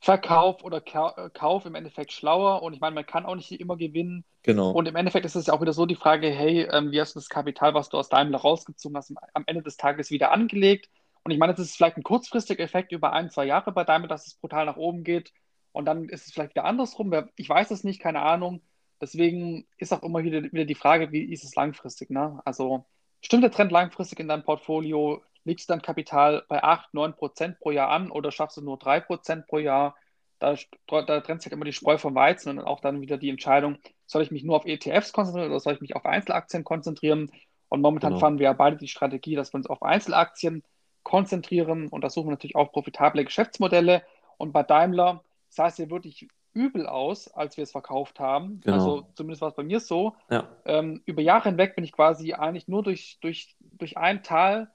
Verkauf 0.00 0.62
oder 0.62 0.80
Kauf 0.80 1.66
im 1.66 1.74
Endeffekt 1.74 2.12
schlauer 2.12 2.62
und 2.62 2.72
ich 2.72 2.80
meine, 2.80 2.94
man 2.94 3.06
kann 3.06 3.26
auch 3.26 3.34
nicht 3.34 3.50
immer 3.50 3.76
gewinnen. 3.76 4.24
Genau. 4.42 4.70
Und 4.70 4.86
im 4.86 4.94
Endeffekt 4.94 5.26
ist 5.26 5.34
es 5.34 5.46
ja 5.46 5.54
auch 5.54 5.60
wieder 5.60 5.72
so 5.72 5.86
die 5.86 5.96
Frage, 5.96 6.28
hey, 6.28 6.68
ähm, 6.70 6.92
wie 6.92 7.00
hast 7.00 7.16
du 7.16 7.18
das 7.18 7.28
Kapital, 7.28 7.74
was 7.74 7.88
du 7.88 7.98
aus 7.98 8.08
Daimler 8.08 8.38
rausgezogen 8.38 8.96
hast, 8.96 9.12
am 9.34 9.42
Ende 9.46 9.62
des 9.62 9.76
Tages 9.76 10.10
wieder 10.10 10.30
angelegt? 10.30 10.88
Und 11.28 11.32
ich 11.32 11.38
meine, 11.38 11.52
das 11.52 11.66
ist 11.66 11.76
vielleicht 11.76 11.98
ein 11.98 12.02
kurzfristiger 12.02 12.64
Effekt 12.64 12.90
über 12.90 13.12
ein, 13.12 13.28
zwei 13.28 13.44
Jahre 13.44 13.70
bei 13.70 13.84
Daimler, 13.84 14.08
dass 14.08 14.26
es 14.26 14.36
brutal 14.36 14.64
nach 14.64 14.78
oben 14.78 15.04
geht. 15.04 15.30
Und 15.72 15.84
dann 15.84 16.08
ist 16.08 16.26
es 16.26 16.32
vielleicht 16.32 16.54
wieder 16.54 16.64
andersrum. 16.64 17.12
Ich 17.36 17.46
weiß 17.46 17.70
es 17.70 17.84
nicht, 17.84 18.00
keine 18.00 18.22
Ahnung. 18.22 18.62
Deswegen 18.98 19.66
ist 19.76 19.92
auch 19.92 20.02
immer 20.02 20.22
wieder, 20.24 20.42
wieder 20.42 20.64
die 20.64 20.74
Frage, 20.74 21.12
wie 21.12 21.30
ist 21.30 21.44
es 21.44 21.54
langfristig? 21.54 22.08
Ne? 22.08 22.40
Also 22.46 22.86
stimmt 23.20 23.42
der 23.42 23.50
Trend 23.50 23.70
langfristig 23.72 24.20
in 24.20 24.28
deinem 24.28 24.42
Portfolio? 24.42 25.22
Legst 25.44 25.68
du 25.68 25.74
dein 25.74 25.82
Kapital 25.82 26.46
bei 26.48 26.62
8, 26.62 26.94
9 26.94 27.12
Prozent 27.12 27.58
pro 27.58 27.72
Jahr 27.72 27.90
an 27.90 28.10
oder 28.10 28.32
schaffst 28.32 28.56
du 28.56 28.62
nur 28.62 28.78
3 28.78 29.00
Prozent 29.00 29.46
pro 29.48 29.58
Jahr? 29.58 29.96
Da, 30.38 30.54
da 30.86 31.20
trennt 31.20 31.42
sich 31.42 31.50
halt 31.50 31.58
immer 31.58 31.66
die 31.66 31.74
Spreu 31.74 31.98
vom 31.98 32.14
Weizen 32.14 32.58
und 32.58 32.64
auch 32.64 32.80
dann 32.80 33.02
wieder 33.02 33.18
die 33.18 33.28
Entscheidung, 33.28 33.76
soll 34.06 34.22
ich 34.22 34.30
mich 34.30 34.44
nur 34.44 34.56
auf 34.56 34.64
ETFs 34.64 35.12
konzentrieren 35.12 35.50
oder 35.50 35.60
soll 35.60 35.74
ich 35.74 35.82
mich 35.82 35.94
auf 35.94 36.06
Einzelaktien 36.06 36.64
konzentrieren? 36.64 37.30
Und 37.68 37.82
momentan 37.82 38.12
genau. 38.12 38.20
fahren 38.20 38.38
wir 38.38 38.44
ja 38.44 38.52
beide 38.54 38.78
die 38.78 38.88
Strategie, 38.88 39.34
dass 39.34 39.52
wir 39.52 39.58
uns 39.58 39.66
auf 39.66 39.82
Einzelaktien 39.82 40.62
konzentrieren 40.62 40.77
und 41.10 42.02
da 42.02 42.10
suchen 42.10 42.26
wir 42.28 42.32
natürlich 42.32 42.56
auch 42.56 42.72
profitable 42.72 43.24
Geschäftsmodelle. 43.24 44.02
Und 44.36 44.52
bei 44.52 44.62
Daimler 44.62 45.24
sah 45.48 45.66
es 45.66 45.78
ja 45.78 45.90
wirklich 45.90 46.28
übel 46.52 46.86
aus, 46.86 47.28
als 47.28 47.56
wir 47.56 47.62
es 47.62 47.72
verkauft 47.72 48.20
haben. 48.20 48.60
Genau. 48.60 48.74
Also 48.76 49.06
zumindest 49.14 49.42
war 49.42 49.48
es 49.50 49.54
bei 49.54 49.62
mir 49.62 49.80
so. 49.80 50.14
Ja. 50.30 50.48
Ähm, 50.64 51.02
über 51.06 51.22
Jahre 51.22 51.48
hinweg 51.48 51.74
bin 51.74 51.84
ich 51.84 51.92
quasi 51.92 52.34
eigentlich 52.34 52.68
nur 52.68 52.82
durch, 52.82 53.18
durch, 53.20 53.56
durch 53.60 53.96
ein 53.96 54.22
Tal, 54.22 54.70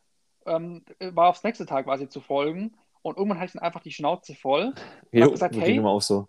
ähm, 0.46 0.84
war 1.00 1.30
aufs 1.30 1.43
nächste 1.43 1.65
Tal 1.65 1.84
quasi 1.84 2.08
zu 2.10 2.22
folgen. 2.22 2.76
Und 3.02 3.17
irgendwann 3.17 3.39
hatte 3.39 3.48
ich 3.48 3.54
dann 3.54 3.63
einfach 3.63 3.82
die 3.82 3.91
Schnauze 3.91 4.34
voll. 4.34 4.74
Und 5.12 5.22
habe 5.22 5.32
gesagt, 5.32 5.56
hey, 5.56 5.80
auch 5.82 6.02
so. 6.02 6.28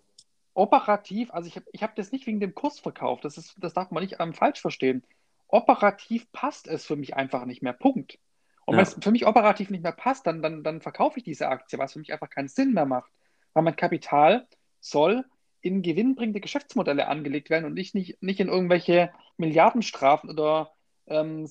operativ, 0.53 1.33
also 1.33 1.47
ich 1.47 1.55
habe 1.55 1.65
ich 1.71 1.83
hab 1.83 1.95
das 1.95 2.11
nicht 2.11 2.27
wegen 2.27 2.39
dem 2.39 2.53
Kurs 2.53 2.79
verkauft, 2.79 3.23
das, 3.23 3.37
ist, 3.37 3.55
das 3.59 3.73
darf 3.73 3.91
man 3.91 4.03
nicht 4.03 4.17
ähm, 4.19 4.33
falsch 4.33 4.59
verstehen. 4.59 5.03
Operativ 5.47 6.29
passt 6.31 6.67
es 6.67 6.85
für 6.85 6.95
mich 6.95 7.15
einfach 7.15 7.45
nicht 7.45 7.61
mehr. 7.61 7.73
Punkt. 7.73 8.19
Und 8.65 8.73
ja. 8.73 8.77
wenn 8.79 8.83
es 8.83 8.97
für 8.99 9.11
mich 9.11 9.27
operativ 9.27 9.69
nicht 9.69 9.83
mehr 9.83 9.91
passt, 9.91 10.25
dann, 10.27 10.41
dann, 10.41 10.63
dann 10.63 10.81
verkaufe 10.81 11.19
ich 11.19 11.23
diese 11.23 11.47
Aktie, 11.47 11.77
was 11.79 11.93
für 11.93 11.99
mich 11.99 12.11
einfach 12.11 12.29
keinen 12.29 12.47
Sinn 12.47 12.73
mehr 12.73 12.85
macht. 12.85 13.11
Weil 13.53 13.63
mein 13.63 13.75
Kapital 13.75 14.47
soll 14.79 15.23
in 15.61 15.81
gewinnbringende 15.81 16.41
Geschäftsmodelle 16.41 17.07
angelegt 17.07 17.49
werden 17.49 17.65
und 17.65 17.73
nicht, 17.73 17.95
nicht, 17.95 18.21
nicht 18.21 18.39
in 18.39 18.49
irgendwelche 18.49 19.11
Milliardenstrafen 19.37 20.29
oder 20.29 20.71
ähm, 21.07 21.49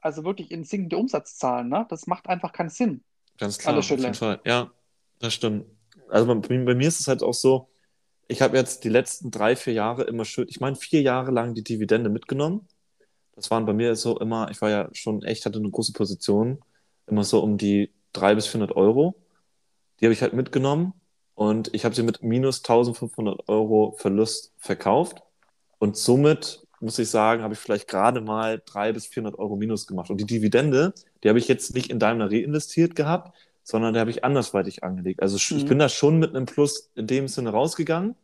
also 0.00 0.24
wirklich 0.24 0.50
in 0.50 0.64
sinkende 0.64 0.96
Umsatzzahlen. 0.96 1.68
Ne? 1.68 1.86
Das 1.88 2.06
macht 2.06 2.28
einfach 2.28 2.52
keinen 2.52 2.70
Sinn. 2.70 3.04
Ganz 3.38 3.58
klar, 3.58 3.76
auf 3.76 3.88
jeden 3.88 4.14
Fall. 4.14 4.40
Ja, 4.44 4.70
das 5.18 5.34
stimmt. 5.34 5.66
Also 6.08 6.26
bei, 6.26 6.58
bei 6.58 6.74
mir 6.74 6.88
ist 6.88 7.00
es 7.00 7.08
halt 7.08 7.22
auch 7.22 7.32
so, 7.34 7.70
ich 8.28 8.42
habe 8.42 8.56
jetzt 8.56 8.84
die 8.84 8.88
letzten 8.88 9.30
drei, 9.30 9.56
vier 9.56 9.74
Jahre 9.74 10.04
immer 10.04 10.24
schön, 10.24 10.46
ich 10.48 10.60
meine 10.60 10.76
vier 10.76 11.02
Jahre 11.02 11.30
lang 11.30 11.54
die 11.54 11.64
Dividende 11.64 12.10
mitgenommen 12.10 12.68
das 13.36 13.50
waren 13.50 13.66
bei 13.66 13.72
mir 13.72 13.96
so 13.96 14.18
immer, 14.18 14.50
ich 14.50 14.60
war 14.60 14.70
ja 14.70 14.88
schon 14.92 15.22
echt, 15.22 15.44
hatte 15.46 15.58
eine 15.58 15.70
große 15.70 15.92
Position, 15.92 16.60
immer 17.06 17.24
so 17.24 17.40
um 17.40 17.58
die 17.58 17.92
300 18.12 18.36
bis 18.36 18.46
400 18.46 18.76
Euro. 18.76 19.14
Die 20.00 20.06
habe 20.06 20.12
ich 20.12 20.22
halt 20.22 20.32
mitgenommen 20.32 20.94
und 21.34 21.74
ich 21.74 21.84
habe 21.84 21.94
sie 21.94 22.02
mit 22.02 22.22
minus 22.22 22.58
1500 22.58 23.48
Euro 23.48 23.94
Verlust 23.98 24.52
verkauft. 24.58 25.22
Und 25.78 25.96
somit 25.96 26.64
muss 26.80 26.98
ich 26.98 27.08
sagen, 27.08 27.42
habe 27.42 27.54
ich 27.54 27.60
vielleicht 27.60 27.88
gerade 27.88 28.20
mal 28.20 28.62
300 28.64 28.94
bis 28.94 29.06
400 29.06 29.38
Euro 29.38 29.56
Minus 29.56 29.86
gemacht. 29.86 30.10
Und 30.10 30.18
die 30.18 30.26
Dividende, 30.26 30.92
die 31.22 31.28
habe 31.28 31.38
ich 31.38 31.48
jetzt 31.48 31.74
nicht 31.74 31.90
in 31.90 31.98
Daimler 31.98 32.30
reinvestiert 32.30 32.94
gehabt, 32.94 33.36
sondern 33.62 33.94
die 33.94 34.00
habe 34.00 34.10
ich 34.10 34.22
andersweitig 34.24 34.84
angelegt. 34.84 35.22
Also 35.22 35.36
mhm. 35.36 35.60
ich 35.60 35.66
bin 35.66 35.78
da 35.78 35.88
schon 35.88 36.18
mit 36.18 36.34
einem 36.34 36.46
Plus 36.46 36.90
in 36.94 37.06
dem 37.06 37.28
Sinne 37.28 37.50
rausgegangen. 37.50 38.14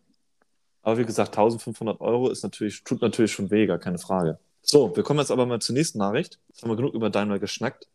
Aber 0.82 0.98
wie 0.98 1.04
gesagt, 1.04 1.30
1500 1.30 2.00
Euro 2.00 2.30
ist 2.30 2.42
natürlich, 2.42 2.84
tut 2.84 3.02
natürlich 3.02 3.32
schon 3.32 3.50
weh, 3.50 3.66
gar 3.66 3.78
keine 3.78 3.98
Frage. 3.98 4.38
So, 4.62 4.94
wir 4.94 5.02
kommen 5.02 5.20
jetzt 5.20 5.30
aber 5.30 5.46
mal 5.46 5.60
zur 5.60 5.74
nächsten 5.74 5.98
Nachricht. 5.98 6.38
Jetzt 6.48 6.62
haben 6.62 6.70
wir 6.70 6.76
genug 6.76 6.94
über 6.94 7.10
Daimler 7.10 7.38
geschnackt. 7.38 7.88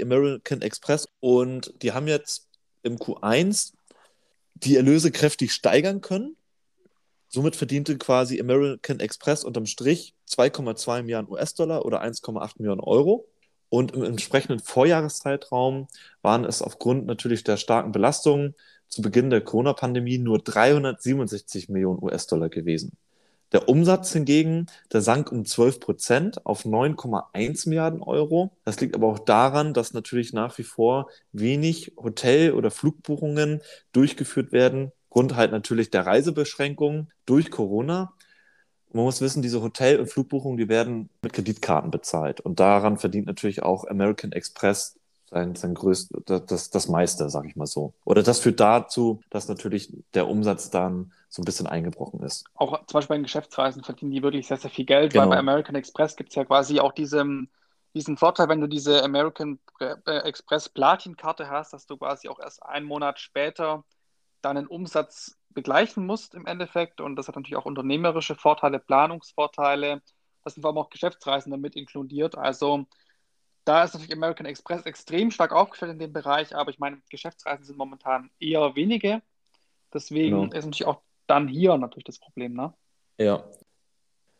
American 0.00 0.62
Express 0.62 1.06
und 1.20 1.74
die 1.82 1.92
haben 1.92 2.08
jetzt 2.08 2.48
im 2.82 2.96
Q1 2.96 3.72
die 4.54 4.76
Erlöse 4.76 5.10
kräftig 5.10 5.52
steigern 5.52 6.00
können. 6.00 6.36
Somit 7.28 7.56
verdiente 7.56 7.96
quasi 7.98 8.40
American 8.40 9.00
Express 9.00 9.44
unterm 9.44 9.66
Strich 9.66 10.14
2,2 10.28 11.02
Milliarden 11.02 11.30
US-Dollar 11.30 11.84
oder 11.84 12.02
1,8 12.02 12.54
Millionen 12.58 12.80
Euro. 12.80 13.26
Und 13.68 13.92
im 13.92 14.04
entsprechenden 14.04 14.60
Vorjahreszeitraum 14.60 15.88
waren 16.20 16.44
es 16.44 16.60
aufgrund 16.60 17.06
natürlich 17.06 17.42
der 17.42 17.56
starken 17.56 17.92
Belastungen 17.92 18.54
zu 18.88 19.00
Beginn 19.00 19.30
der 19.30 19.40
Corona-Pandemie 19.40 20.18
nur 20.18 20.40
367 20.40 21.70
Millionen 21.70 22.02
US-Dollar 22.02 22.50
gewesen. 22.50 22.92
Der 23.52 23.68
Umsatz 23.68 24.12
hingegen, 24.12 24.66
der 24.92 25.02
sank 25.02 25.30
um 25.30 25.44
12 25.44 25.78
Prozent 25.78 26.46
auf 26.46 26.64
9,1 26.64 27.68
Milliarden 27.68 28.02
Euro. 28.02 28.56
Das 28.64 28.80
liegt 28.80 28.94
aber 28.94 29.08
auch 29.08 29.18
daran, 29.18 29.74
dass 29.74 29.92
natürlich 29.92 30.32
nach 30.32 30.56
wie 30.56 30.62
vor 30.62 31.10
wenig 31.32 31.92
Hotel- 31.98 32.54
oder 32.54 32.70
Flugbuchungen 32.70 33.60
durchgeführt 33.92 34.52
werden. 34.52 34.90
Grund 35.10 35.36
halt 35.36 35.52
natürlich 35.52 35.90
der 35.90 36.06
Reisebeschränkungen 36.06 37.12
durch 37.26 37.50
Corona. 37.50 38.14
Man 38.90 39.04
muss 39.04 39.20
wissen, 39.20 39.42
diese 39.42 39.60
Hotel- 39.60 40.00
und 40.00 40.10
Flugbuchungen, 40.10 40.56
die 40.56 40.70
werden 40.70 41.10
mit 41.20 41.34
Kreditkarten 41.34 41.90
bezahlt. 41.90 42.40
Und 42.40 42.58
daran 42.58 42.96
verdient 42.96 43.26
natürlich 43.26 43.62
auch 43.62 43.86
American 43.86 44.32
Express 44.32 44.98
sein, 45.32 45.54
sein 45.54 45.74
größt, 45.74 46.12
das, 46.26 46.70
das 46.70 46.88
meiste, 46.88 47.28
sag 47.30 47.46
ich 47.46 47.56
mal 47.56 47.66
so. 47.66 47.94
Oder 48.04 48.22
das 48.22 48.40
führt 48.40 48.60
dazu, 48.60 49.20
dass 49.30 49.48
natürlich 49.48 49.92
der 50.14 50.28
Umsatz 50.28 50.70
dann 50.70 51.12
so 51.28 51.40
ein 51.40 51.44
bisschen 51.44 51.66
eingebrochen 51.66 52.22
ist. 52.22 52.44
Auch 52.54 52.78
zum 52.86 52.94
Beispiel 52.98 53.14
bei 53.14 53.18
den 53.18 53.24
Geschäftsreisen 53.24 53.82
verdienen 53.82 54.10
die 54.10 54.22
wirklich 54.22 54.46
sehr, 54.46 54.58
sehr 54.58 54.70
viel 54.70 54.84
Geld, 54.84 55.12
genau. 55.12 55.24
weil 55.24 55.30
bei 55.30 55.38
American 55.38 55.74
Express 55.74 56.16
gibt 56.16 56.30
es 56.30 56.34
ja 56.34 56.44
quasi 56.44 56.80
auch 56.80 56.92
diese, 56.92 57.24
diesen 57.94 58.18
Vorteil, 58.18 58.48
wenn 58.48 58.60
du 58.60 58.66
diese 58.66 59.02
American 59.02 59.58
äh, 59.80 60.18
Express 60.18 60.68
Platin-Karte 60.68 61.48
hast, 61.48 61.72
dass 61.72 61.86
du 61.86 61.96
quasi 61.96 62.28
auch 62.28 62.38
erst 62.38 62.62
einen 62.62 62.86
Monat 62.86 63.18
später 63.18 63.84
deinen 64.42 64.66
Umsatz 64.66 65.38
begleichen 65.48 66.04
musst 66.04 66.34
im 66.34 66.46
Endeffekt. 66.46 67.00
Und 67.00 67.16
das 67.16 67.28
hat 67.28 67.36
natürlich 67.36 67.56
auch 67.56 67.64
unternehmerische 67.64 68.34
Vorteile, 68.34 68.78
Planungsvorteile. 68.78 70.02
Das 70.44 70.54
sind 70.54 70.62
vor 70.62 70.70
allem 70.70 70.78
auch 70.78 70.90
Geschäftsreisen 70.90 71.50
damit 71.50 71.76
inkludiert. 71.76 72.36
Also 72.36 72.86
da 73.64 73.84
ist 73.84 73.94
natürlich 73.94 74.12
American 74.12 74.46
Express 74.46 74.84
extrem 74.86 75.30
stark 75.30 75.52
aufgestellt 75.52 75.92
in 75.92 75.98
dem 75.98 76.12
Bereich, 76.12 76.54
aber 76.54 76.70
ich 76.70 76.78
meine, 76.78 77.00
Geschäftsreisen 77.10 77.64
sind 77.64 77.78
momentan 77.78 78.30
eher 78.38 78.74
wenige. 78.74 79.22
Deswegen 79.92 80.40
genau. 80.40 80.52
ist 80.52 80.64
natürlich 80.64 80.86
auch 80.86 81.00
dann 81.26 81.48
hier 81.48 81.76
natürlich 81.76 82.04
das 82.04 82.18
Problem, 82.18 82.54
ne? 82.54 82.72
Ja. 83.18 83.44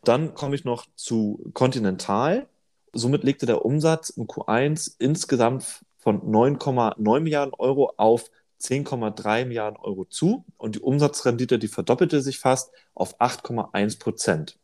Dann 0.03 0.33
komme 0.33 0.55
ich 0.55 0.65
noch 0.65 0.85
zu 0.95 1.49
Continental. 1.53 2.47
Somit 2.91 3.23
legte 3.23 3.45
der 3.45 3.63
Umsatz 3.63 4.09
im 4.09 4.27
Q1 4.27 4.95
insgesamt 4.99 5.85
von 5.97 6.21
9,9 6.21 7.19
Milliarden 7.21 7.53
Euro 7.57 7.93
auf 7.97 8.29
10,3 8.59 9.45
Milliarden 9.45 9.77
Euro 9.79 10.05
zu 10.05 10.45
und 10.57 10.75
die 10.75 10.79
Umsatzrendite, 10.79 11.59
die 11.59 11.67
verdoppelte 11.67 12.21
sich 12.21 12.39
fast 12.39 12.73
auf 12.93 13.19
8,1 13.19 13.99
Prozent. 13.99 14.59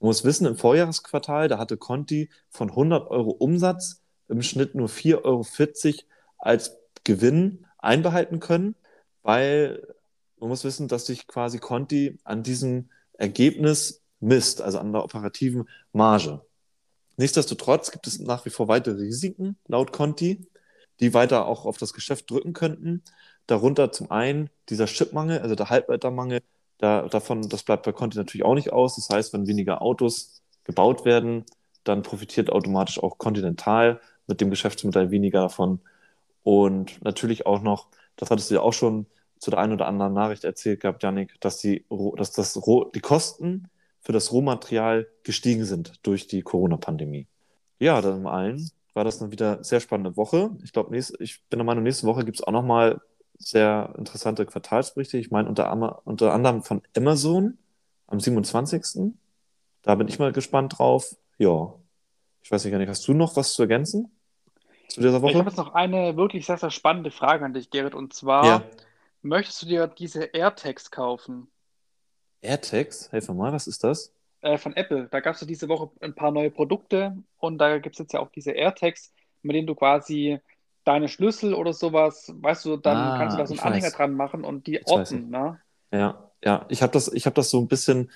Man 0.00 0.08
muss 0.08 0.24
wissen, 0.24 0.46
im 0.46 0.56
Vorjahresquartal, 0.56 1.48
da 1.48 1.58
hatte 1.58 1.76
Conti 1.76 2.30
von 2.48 2.70
100 2.70 3.10
Euro 3.10 3.30
Umsatz 3.30 4.02
im 4.28 4.42
Schnitt 4.42 4.74
nur 4.74 4.88
4,40 4.88 5.24
Euro 5.24 5.46
als 6.38 6.78
Gewinn 7.04 7.66
einbehalten 7.78 8.40
können, 8.40 8.74
weil 9.22 9.86
man 10.38 10.48
muss 10.48 10.64
wissen, 10.64 10.88
dass 10.88 11.06
sich 11.06 11.26
quasi 11.26 11.58
Conti 11.58 12.18
an 12.24 12.42
diesem 12.42 12.88
Ergebnis 13.12 14.02
misst, 14.20 14.62
also 14.62 14.78
an 14.78 14.92
der 14.92 15.04
operativen 15.04 15.68
Marge. 15.92 16.40
Nichtsdestotrotz 17.18 17.90
gibt 17.90 18.06
es 18.06 18.18
nach 18.18 18.46
wie 18.46 18.50
vor 18.50 18.68
weitere 18.68 18.94
Risiken 18.94 19.58
laut 19.66 19.92
Conti, 19.92 20.46
die 21.00 21.12
weiter 21.12 21.46
auch 21.46 21.66
auf 21.66 21.76
das 21.76 21.92
Geschäft 21.92 22.30
drücken 22.30 22.54
könnten. 22.54 23.02
Darunter 23.46 23.92
zum 23.92 24.10
einen 24.10 24.48
dieser 24.70 24.86
Chipmangel, 24.86 25.40
also 25.40 25.54
der 25.54 25.68
Halbleitermangel, 25.68 26.40
da, 26.80 27.02
davon, 27.08 27.48
das 27.48 27.62
bleibt 27.62 27.84
bei 27.84 27.92
Conti 27.92 28.16
natürlich 28.16 28.44
auch 28.44 28.54
nicht 28.54 28.72
aus. 28.72 28.96
Das 28.96 29.10
heißt, 29.10 29.32
wenn 29.32 29.46
weniger 29.46 29.82
Autos 29.82 30.42
gebaut 30.64 31.04
werden, 31.04 31.44
dann 31.84 32.02
profitiert 32.02 32.50
automatisch 32.50 33.02
auch 33.02 33.18
Continental 33.18 34.00
mit 34.26 34.40
dem 34.40 34.50
Geschäftsmodell 34.50 35.10
weniger 35.10 35.42
davon. 35.42 35.80
Und 36.42 37.02
natürlich 37.04 37.44
auch 37.44 37.60
noch, 37.60 37.88
das 38.16 38.30
hattest 38.30 38.50
du 38.50 38.54
ja 38.54 38.60
auch 38.62 38.72
schon 38.72 39.06
zu 39.38 39.50
der 39.50 39.60
einen 39.60 39.74
oder 39.74 39.86
anderen 39.86 40.14
Nachricht 40.14 40.44
erzählt 40.44 40.80
gehabt, 40.80 41.02
Janik, 41.02 41.38
dass 41.40 41.58
die, 41.58 41.84
dass 42.16 42.32
das, 42.32 42.58
die 42.94 43.00
Kosten 43.00 43.68
für 44.00 44.12
das 44.12 44.32
Rohmaterial 44.32 45.06
gestiegen 45.22 45.64
sind 45.64 45.94
durch 46.02 46.26
die 46.26 46.42
Corona-Pandemie. 46.42 47.26
Ja, 47.78 48.00
dann 48.00 48.26
allen 48.26 48.70
war 48.94 49.04
das 49.04 49.20
eine 49.20 49.30
wieder 49.30 49.62
sehr 49.62 49.80
spannende 49.80 50.16
Woche. 50.16 50.50
Ich 50.64 50.72
glaube, 50.72 50.96
ich 50.96 51.42
bin 51.48 51.58
der 51.58 51.64
Meinung, 51.64 51.84
nächste 51.84 52.06
Woche 52.06 52.24
gibt 52.24 52.38
es 52.38 52.42
auch 52.42 52.52
nochmal 52.52 53.00
sehr 53.40 53.94
interessante 53.96 54.46
Quartalsberichte. 54.46 55.18
Ich 55.18 55.30
meine 55.30 55.48
unter, 55.48 56.06
unter 56.06 56.32
anderem 56.32 56.62
von 56.62 56.82
Amazon 56.96 57.58
am 58.06 58.20
27. 58.20 59.14
Da 59.82 59.94
bin 59.94 60.08
ich 60.08 60.18
mal 60.18 60.32
gespannt 60.32 60.78
drauf. 60.78 61.16
Ja, 61.38 61.74
ich 62.42 62.50
weiß 62.50 62.64
nicht, 62.64 62.74
nicht, 62.74 62.88
hast 62.88 63.08
du 63.08 63.14
noch 63.14 63.36
was 63.36 63.54
zu 63.54 63.62
ergänzen 63.62 64.10
zu 64.88 65.00
dieser 65.00 65.22
Woche? 65.22 65.32
Ich 65.32 65.38
habe 65.38 65.48
jetzt 65.48 65.56
noch 65.56 65.74
eine 65.74 66.16
wirklich 66.16 66.46
sehr, 66.46 66.58
sehr 66.58 66.70
spannende 66.70 67.10
Frage 67.10 67.44
an 67.44 67.54
dich, 67.54 67.70
Gerrit. 67.70 67.94
Und 67.94 68.12
zwar, 68.12 68.44
ja. 68.44 68.62
möchtest 69.22 69.62
du 69.62 69.66
dir 69.66 69.86
diese 69.86 70.24
AirTags 70.24 70.90
kaufen? 70.90 71.48
AirTags? 72.42 73.10
Helf 73.10 73.28
mir 73.28 73.34
mal, 73.34 73.52
was 73.52 73.66
ist 73.66 73.84
das? 73.84 74.12
Äh, 74.42 74.58
von 74.58 74.76
Apple. 74.76 75.08
Da 75.10 75.20
gab 75.20 75.34
es 75.34 75.40
ja 75.40 75.46
diese 75.46 75.68
Woche 75.68 75.90
ein 76.00 76.14
paar 76.14 76.30
neue 76.30 76.50
Produkte 76.50 77.16
und 77.38 77.58
da 77.58 77.78
gibt 77.78 77.94
es 77.94 78.00
jetzt 78.00 78.12
ja 78.12 78.20
auch 78.20 78.30
diese 78.30 78.52
AirTags, 78.52 79.12
mit 79.42 79.56
denen 79.56 79.66
du 79.66 79.74
quasi 79.74 80.40
deine 80.90 81.08
Schlüssel 81.08 81.54
oder 81.54 81.72
sowas, 81.72 82.32
weißt 82.34 82.64
du, 82.64 82.76
dann 82.76 82.96
ah, 82.96 83.18
kannst 83.18 83.36
du 83.36 83.38
da 83.38 83.46
so 83.46 83.54
einen 83.54 83.60
Anhänger 83.60 83.86
weiß. 83.86 83.94
dran 83.94 84.14
machen 84.14 84.44
und 84.44 84.66
die 84.66 84.84
orten, 84.86 85.30
ne? 85.30 85.60
Ja, 85.92 86.30
ja. 86.44 86.66
Ich 86.68 86.82
habe 86.82 86.92
das, 86.92 87.06
hab 87.08 87.34
das 87.36 87.50
so 87.50 87.60
ein 87.60 87.68
bisschen 87.68 88.10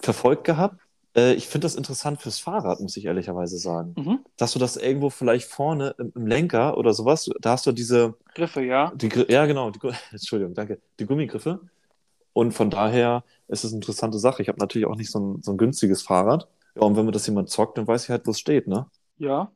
verfolgt 0.00 0.44
gehabt. 0.44 0.80
Äh, 1.14 1.34
ich 1.34 1.48
finde 1.48 1.66
das 1.66 1.74
interessant 1.74 2.22
fürs 2.22 2.38
Fahrrad, 2.38 2.80
muss 2.80 2.96
ich 2.96 3.04
ehrlicherweise 3.04 3.58
sagen. 3.58 3.94
Mhm. 3.96 4.20
Dass 4.38 4.52
du 4.52 4.58
das 4.58 4.78
irgendwo 4.78 5.10
vielleicht 5.10 5.48
vorne 5.48 5.94
im, 5.98 6.12
im, 6.14 6.26
Lenker 6.26 6.78
oder 6.78 6.94
sowas, 6.94 7.28
da 7.40 7.50
hast 7.50 7.66
du 7.66 7.72
diese 7.72 8.14
Griffe, 8.34 8.62
ja. 8.62 8.90
Die, 8.94 9.10
ja, 9.28 9.44
genau. 9.44 9.70
Die, 9.70 9.80
Entschuldigung, 10.10 10.54
danke. 10.54 10.80
Die 10.98 11.04
Gummigriffe. 11.04 11.60
Und 12.32 12.52
von 12.52 12.70
daher 12.70 13.22
ist 13.48 13.64
es 13.64 13.72
eine 13.72 13.78
interessante 13.78 14.18
Sache. 14.18 14.40
Ich 14.40 14.48
habe 14.48 14.60
natürlich 14.60 14.86
auch 14.86 14.96
nicht 14.96 15.10
so 15.10 15.20
ein, 15.20 15.42
so 15.42 15.52
ein 15.52 15.58
günstiges 15.58 16.00
Fahrrad. 16.02 16.48
Ja, 16.74 16.82
und 16.82 16.96
wenn 16.96 17.04
mir 17.04 17.12
das 17.12 17.26
jemand 17.26 17.50
zockt, 17.50 17.76
dann 17.76 17.86
weiß 17.86 18.04
ich 18.04 18.10
halt, 18.10 18.26
wo 18.26 18.30
es 18.30 18.38
steht, 18.38 18.66
ne? 18.66 18.86
Ja. 19.18 19.50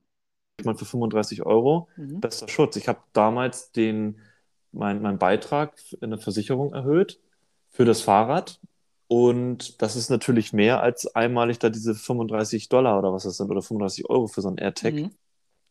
Ich 0.62 0.66
meine, 0.66 0.78
für 0.78 0.84
35 0.84 1.44
Euro, 1.44 1.88
mhm. 1.96 2.20
bester 2.20 2.48
Schutz. 2.48 2.76
Ich 2.76 2.86
habe 2.86 3.00
damals 3.12 3.72
den, 3.72 4.20
mein, 4.70 5.02
meinen 5.02 5.18
Beitrag 5.18 5.74
in 6.00 6.10
der 6.10 6.20
Versicherung 6.20 6.72
erhöht 6.72 7.18
für 7.70 7.84
das 7.84 8.00
Fahrrad. 8.00 8.60
Und 9.08 9.82
das 9.82 9.96
ist 9.96 10.08
natürlich 10.08 10.52
mehr 10.52 10.80
als 10.80 11.12
einmalig 11.16 11.58
da 11.58 11.68
diese 11.68 11.96
35 11.96 12.68
Dollar 12.68 12.96
oder 12.96 13.12
was 13.12 13.24
das 13.24 13.38
sind 13.38 13.50
oder 13.50 13.60
35 13.60 14.08
Euro 14.08 14.28
für 14.28 14.40
so 14.40 14.48
ein 14.48 14.56
AirTag 14.56 14.94
mhm. 14.94 15.10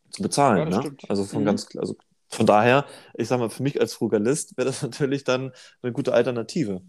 zu 0.10 0.24
bezahlen. 0.24 0.70
Ja, 0.70 0.82
ne? 0.82 0.96
Also 1.08 1.24
von 1.24 1.42
mhm. 1.42 1.46
ganz, 1.46 1.70
also 1.78 1.96
von 2.28 2.46
daher, 2.46 2.86
ich 3.14 3.30
sage 3.30 3.44
mal, 3.44 3.50
für 3.50 3.64
mich 3.64 3.80
als 3.80 3.94
Frugalist 3.94 4.58
wäre 4.58 4.68
das 4.68 4.82
natürlich 4.82 5.24
dann 5.24 5.54
eine 5.82 5.94
gute 5.94 6.14
Alternative. 6.14 6.82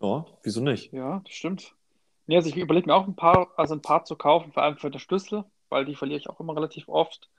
Ja, 0.00 0.26
wieso 0.42 0.60
nicht? 0.60 0.92
Ja, 0.92 1.22
das 1.24 1.32
stimmt. 1.32 1.74
Nee, 2.26 2.36
also 2.36 2.50
ich 2.50 2.56
überlege 2.56 2.86
mir 2.86 2.94
auch 2.94 3.06
ein 3.06 3.16
paar, 3.16 3.48
also 3.56 3.74
ein 3.74 3.82
paar 3.82 4.04
zu 4.04 4.14
kaufen, 4.14 4.52
vor 4.52 4.62
allem 4.62 4.76
für 4.76 4.90
den 4.90 5.00
Schlüssel, 5.00 5.44
weil 5.70 5.86
die 5.86 5.94
verliere 5.94 6.20
ich 6.20 6.28
auch 6.28 6.38
immer 6.38 6.54
relativ 6.54 6.88
oft. 6.88 7.30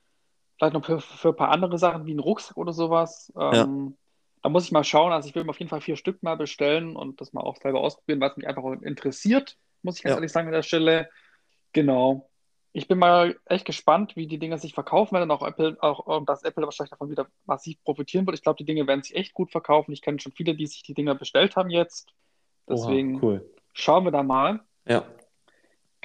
Vielleicht 0.58 0.74
noch 0.74 0.86
für, 0.86 1.00
für 1.00 1.30
ein 1.30 1.36
paar 1.36 1.50
andere 1.50 1.78
Sachen 1.78 2.06
wie 2.06 2.12
einen 2.12 2.20
Rucksack 2.20 2.58
oder 2.58 2.74
sowas. 2.74 3.32
Ähm, 3.40 3.54
ja. 3.54 3.94
Da 4.44 4.50
muss 4.50 4.66
ich 4.66 4.72
mal 4.72 4.84
schauen. 4.84 5.12
Also 5.12 5.30
ich 5.30 5.36
will 5.36 5.44
mir 5.44 5.52
auf 5.52 5.60
jeden 5.60 5.70
Fall 5.70 5.82
vier 5.82 5.96
Stück 5.96 6.24
mal 6.24 6.36
bestellen 6.36 6.96
und 6.96 7.22
das 7.22 7.34
mal 7.34 7.42
auch 7.42 7.58
selber 7.58 7.82
ausprobieren, 7.82 8.22
was 8.22 8.38
mich 8.38 8.48
einfach 8.48 8.64
interessiert, 8.82 9.58
muss 9.82 9.98
ich 9.98 10.04
ganz 10.04 10.12
ja. 10.12 10.18
ehrlich 10.18 10.32
sagen 10.32 10.48
an 10.48 10.54
der 10.54 10.64
Stelle. 10.64 11.10
Genau. 11.74 12.30
Ich 12.74 12.88
bin 12.88 13.00
mal 13.00 13.40
echt 13.46 13.66
gespannt, 13.66 14.16
wie 14.16 14.28
die 14.28 14.38
Dinge 14.38 14.58
sich 14.58 14.74
verkaufen 14.74 15.16
werden. 15.16 15.32
Auch 15.32 15.46
Apple, 15.46 15.78
auch 15.80 16.24
dass 16.26 16.44
Apple 16.44 16.64
wahrscheinlich 16.64 16.92
davon 16.92 17.10
wieder 17.10 17.28
massiv 17.46 17.82
profitieren 17.84 18.26
wird. 18.26 18.36
Ich 18.36 18.44
glaube, 18.44 18.58
die 18.58 18.66
Dinge 18.66 18.86
werden 18.86 19.02
sich 19.02 19.16
echt 19.16 19.34
gut 19.34 19.52
verkaufen. 19.52 19.92
Ich 19.94 20.02
kenne 20.02 20.20
schon 20.20 20.32
viele, 20.32 20.56
die 20.56 20.68
sich 20.68 20.84
die 20.84 20.94
Dinge 20.94 21.16
bestellt 21.16 21.56
haben 21.56 21.70
jetzt. 21.70 22.14
Deswegen 22.70 23.16
Oha, 23.16 23.24
cool. 23.24 23.54
schauen 23.74 24.04
wir 24.04 24.12
da 24.12 24.22
mal. 24.22 24.60
Ja. 24.86 25.06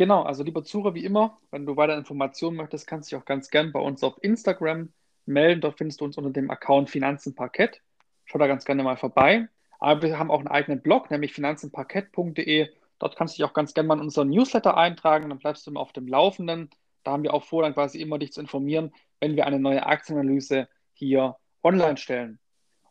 Genau, 0.03 0.25
also 0.25 0.43
lieber 0.43 0.65
Zuhörer, 0.65 0.95
wie 0.95 1.05
immer, 1.05 1.39
wenn 1.53 1.65
du 1.65 1.77
weitere 1.77 1.97
Informationen 1.97 2.57
möchtest, 2.57 2.89
kannst 2.89 3.09
du 3.13 3.15
dich 3.15 3.23
auch 3.23 3.25
ganz 3.25 3.51
gern 3.51 3.71
bei 3.71 3.79
uns 3.79 4.03
auf 4.03 4.19
Instagram 4.21 4.93
melden. 5.27 5.61
Dort 5.61 5.79
findest 5.79 6.01
du 6.01 6.05
uns 6.05 6.19
unter 6.19 6.31
dem 6.31 6.51
Account 6.51 6.91
Finanzenparkett. 6.91 7.81
Schau 8.25 8.41
da 8.41 8.49
ganz 8.49 8.65
gerne 8.65 8.83
mal 8.83 8.97
vorbei. 8.97 9.47
Aber 9.79 10.03
wir 10.03 10.19
haben 10.19 10.33
auch 10.33 10.41
einen 10.41 10.49
eigenen 10.49 10.83
Blog, 10.83 11.13
nämlich 11.13 11.33
finanzenparkett.de. 11.33 12.69
Dort 12.99 13.15
kannst 13.15 13.35
du 13.35 13.37
dich 13.37 13.49
auch 13.49 13.55
ganz 13.55 13.75
gerne 13.75 13.87
mal 13.87 13.95
in 13.95 14.01
unseren 14.01 14.31
Newsletter 14.31 14.77
eintragen, 14.77 15.29
dann 15.29 15.39
bleibst 15.39 15.69
du 15.69 15.71
immer 15.71 15.79
auf 15.79 15.93
dem 15.93 16.09
Laufenden. 16.09 16.69
Da 17.05 17.13
haben 17.13 17.23
wir 17.23 17.33
auch 17.33 17.45
vor, 17.45 17.63
dann 17.63 17.75
quasi 17.75 18.01
immer 18.01 18.19
dich 18.19 18.33
zu 18.33 18.41
informieren, 18.41 18.93
wenn 19.21 19.37
wir 19.37 19.47
eine 19.47 19.61
neue 19.61 19.87
Aktienanalyse 19.87 20.67
hier 20.95 21.37
online 21.63 21.97
stellen. 21.97 22.41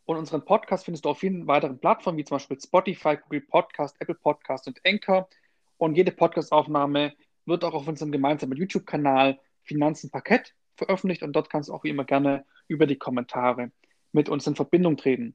Und 0.06 0.16
unseren 0.16 0.46
Podcast 0.46 0.86
findest 0.86 1.04
du 1.04 1.10
auf 1.10 1.18
vielen 1.18 1.46
weiteren 1.46 1.78
Plattformen, 1.78 2.16
wie 2.16 2.24
zum 2.24 2.36
Beispiel 2.36 2.58
Spotify, 2.58 3.18
Google 3.18 3.42
Podcast, 3.42 3.96
Apple 4.00 4.14
Podcast 4.14 4.66
und 4.66 4.80
Anchor. 4.86 5.28
Und 5.82 5.96
jede 5.96 6.12
Podcastaufnahme 6.12 7.12
wird 7.44 7.64
auch 7.64 7.74
auf 7.74 7.88
unserem 7.88 8.12
gemeinsamen 8.12 8.56
YouTube-Kanal 8.56 9.40
Finanzen 9.64 10.12
Parkett 10.12 10.54
veröffentlicht 10.76 11.24
und 11.24 11.32
dort 11.32 11.50
kannst 11.50 11.68
du 11.70 11.74
auch 11.74 11.82
wie 11.82 11.88
immer 11.88 12.04
gerne 12.04 12.44
über 12.68 12.86
die 12.86 12.94
Kommentare 12.94 13.72
mit 14.12 14.28
uns 14.28 14.46
in 14.46 14.54
Verbindung 14.54 14.96
treten. 14.96 15.34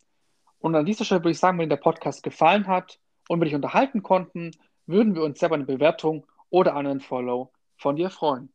Und 0.60 0.74
an 0.74 0.86
dieser 0.86 1.04
Stelle 1.04 1.20
würde 1.20 1.32
ich 1.32 1.40
sagen, 1.40 1.58
wenn 1.60 1.68
dir 1.68 1.76
der 1.76 1.84
Podcast 1.84 2.24
gefallen 2.24 2.66
hat 2.66 2.98
und 3.28 3.42
wir 3.42 3.44
dich 3.44 3.56
unterhalten 3.56 4.04
konnten, 4.04 4.52
würden 4.86 5.16
wir 5.16 5.24
uns 5.24 5.38
selber 5.38 5.56
eine 5.56 5.66
Bewertung 5.66 6.26
oder 6.50 6.78
einen 6.78 7.02
Follow 7.02 7.52
von 7.76 7.98
dir 7.98 8.10
freuen. 8.10 8.48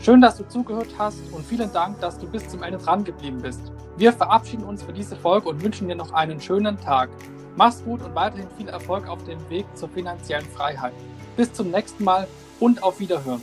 Schön, 0.00 0.20
dass 0.20 0.36
du 0.36 0.46
zugehört 0.46 0.94
hast 0.96 1.18
und 1.32 1.44
vielen 1.44 1.72
Dank, 1.72 2.00
dass 2.00 2.18
du 2.18 2.26
bis 2.28 2.48
zum 2.48 2.62
Ende 2.62 2.78
dran 2.78 3.02
geblieben 3.02 3.42
bist. 3.42 3.60
Wir 3.96 4.12
verabschieden 4.12 4.62
uns 4.62 4.82
für 4.84 4.92
diese 4.92 5.16
Folge 5.16 5.48
und 5.48 5.62
wünschen 5.62 5.88
dir 5.88 5.96
noch 5.96 6.12
einen 6.12 6.40
schönen 6.40 6.78
Tag. 6.80 7.10
Mach's 7.56 7.82
gut 7.82 8.00
und 8.02 8.14
weiterhin 8.14 8.46
viel 8.56 8.68
Erfolg 8.68 9.08
auf 9.08 9.24
dem 9.24 9.38
Weg 9.50 9.66
zur 9.74 9.88
finanziellen 9.88 10.46
Freiheit. 10.46 10.92
Bis 11.36 11.52
zum 11.52 11.72
nächsten 11.72 12.04
Mal 12.04 12.28
und 12.60 12.80
auf 12.84 13.00
Wiederhören. 13.00 13.42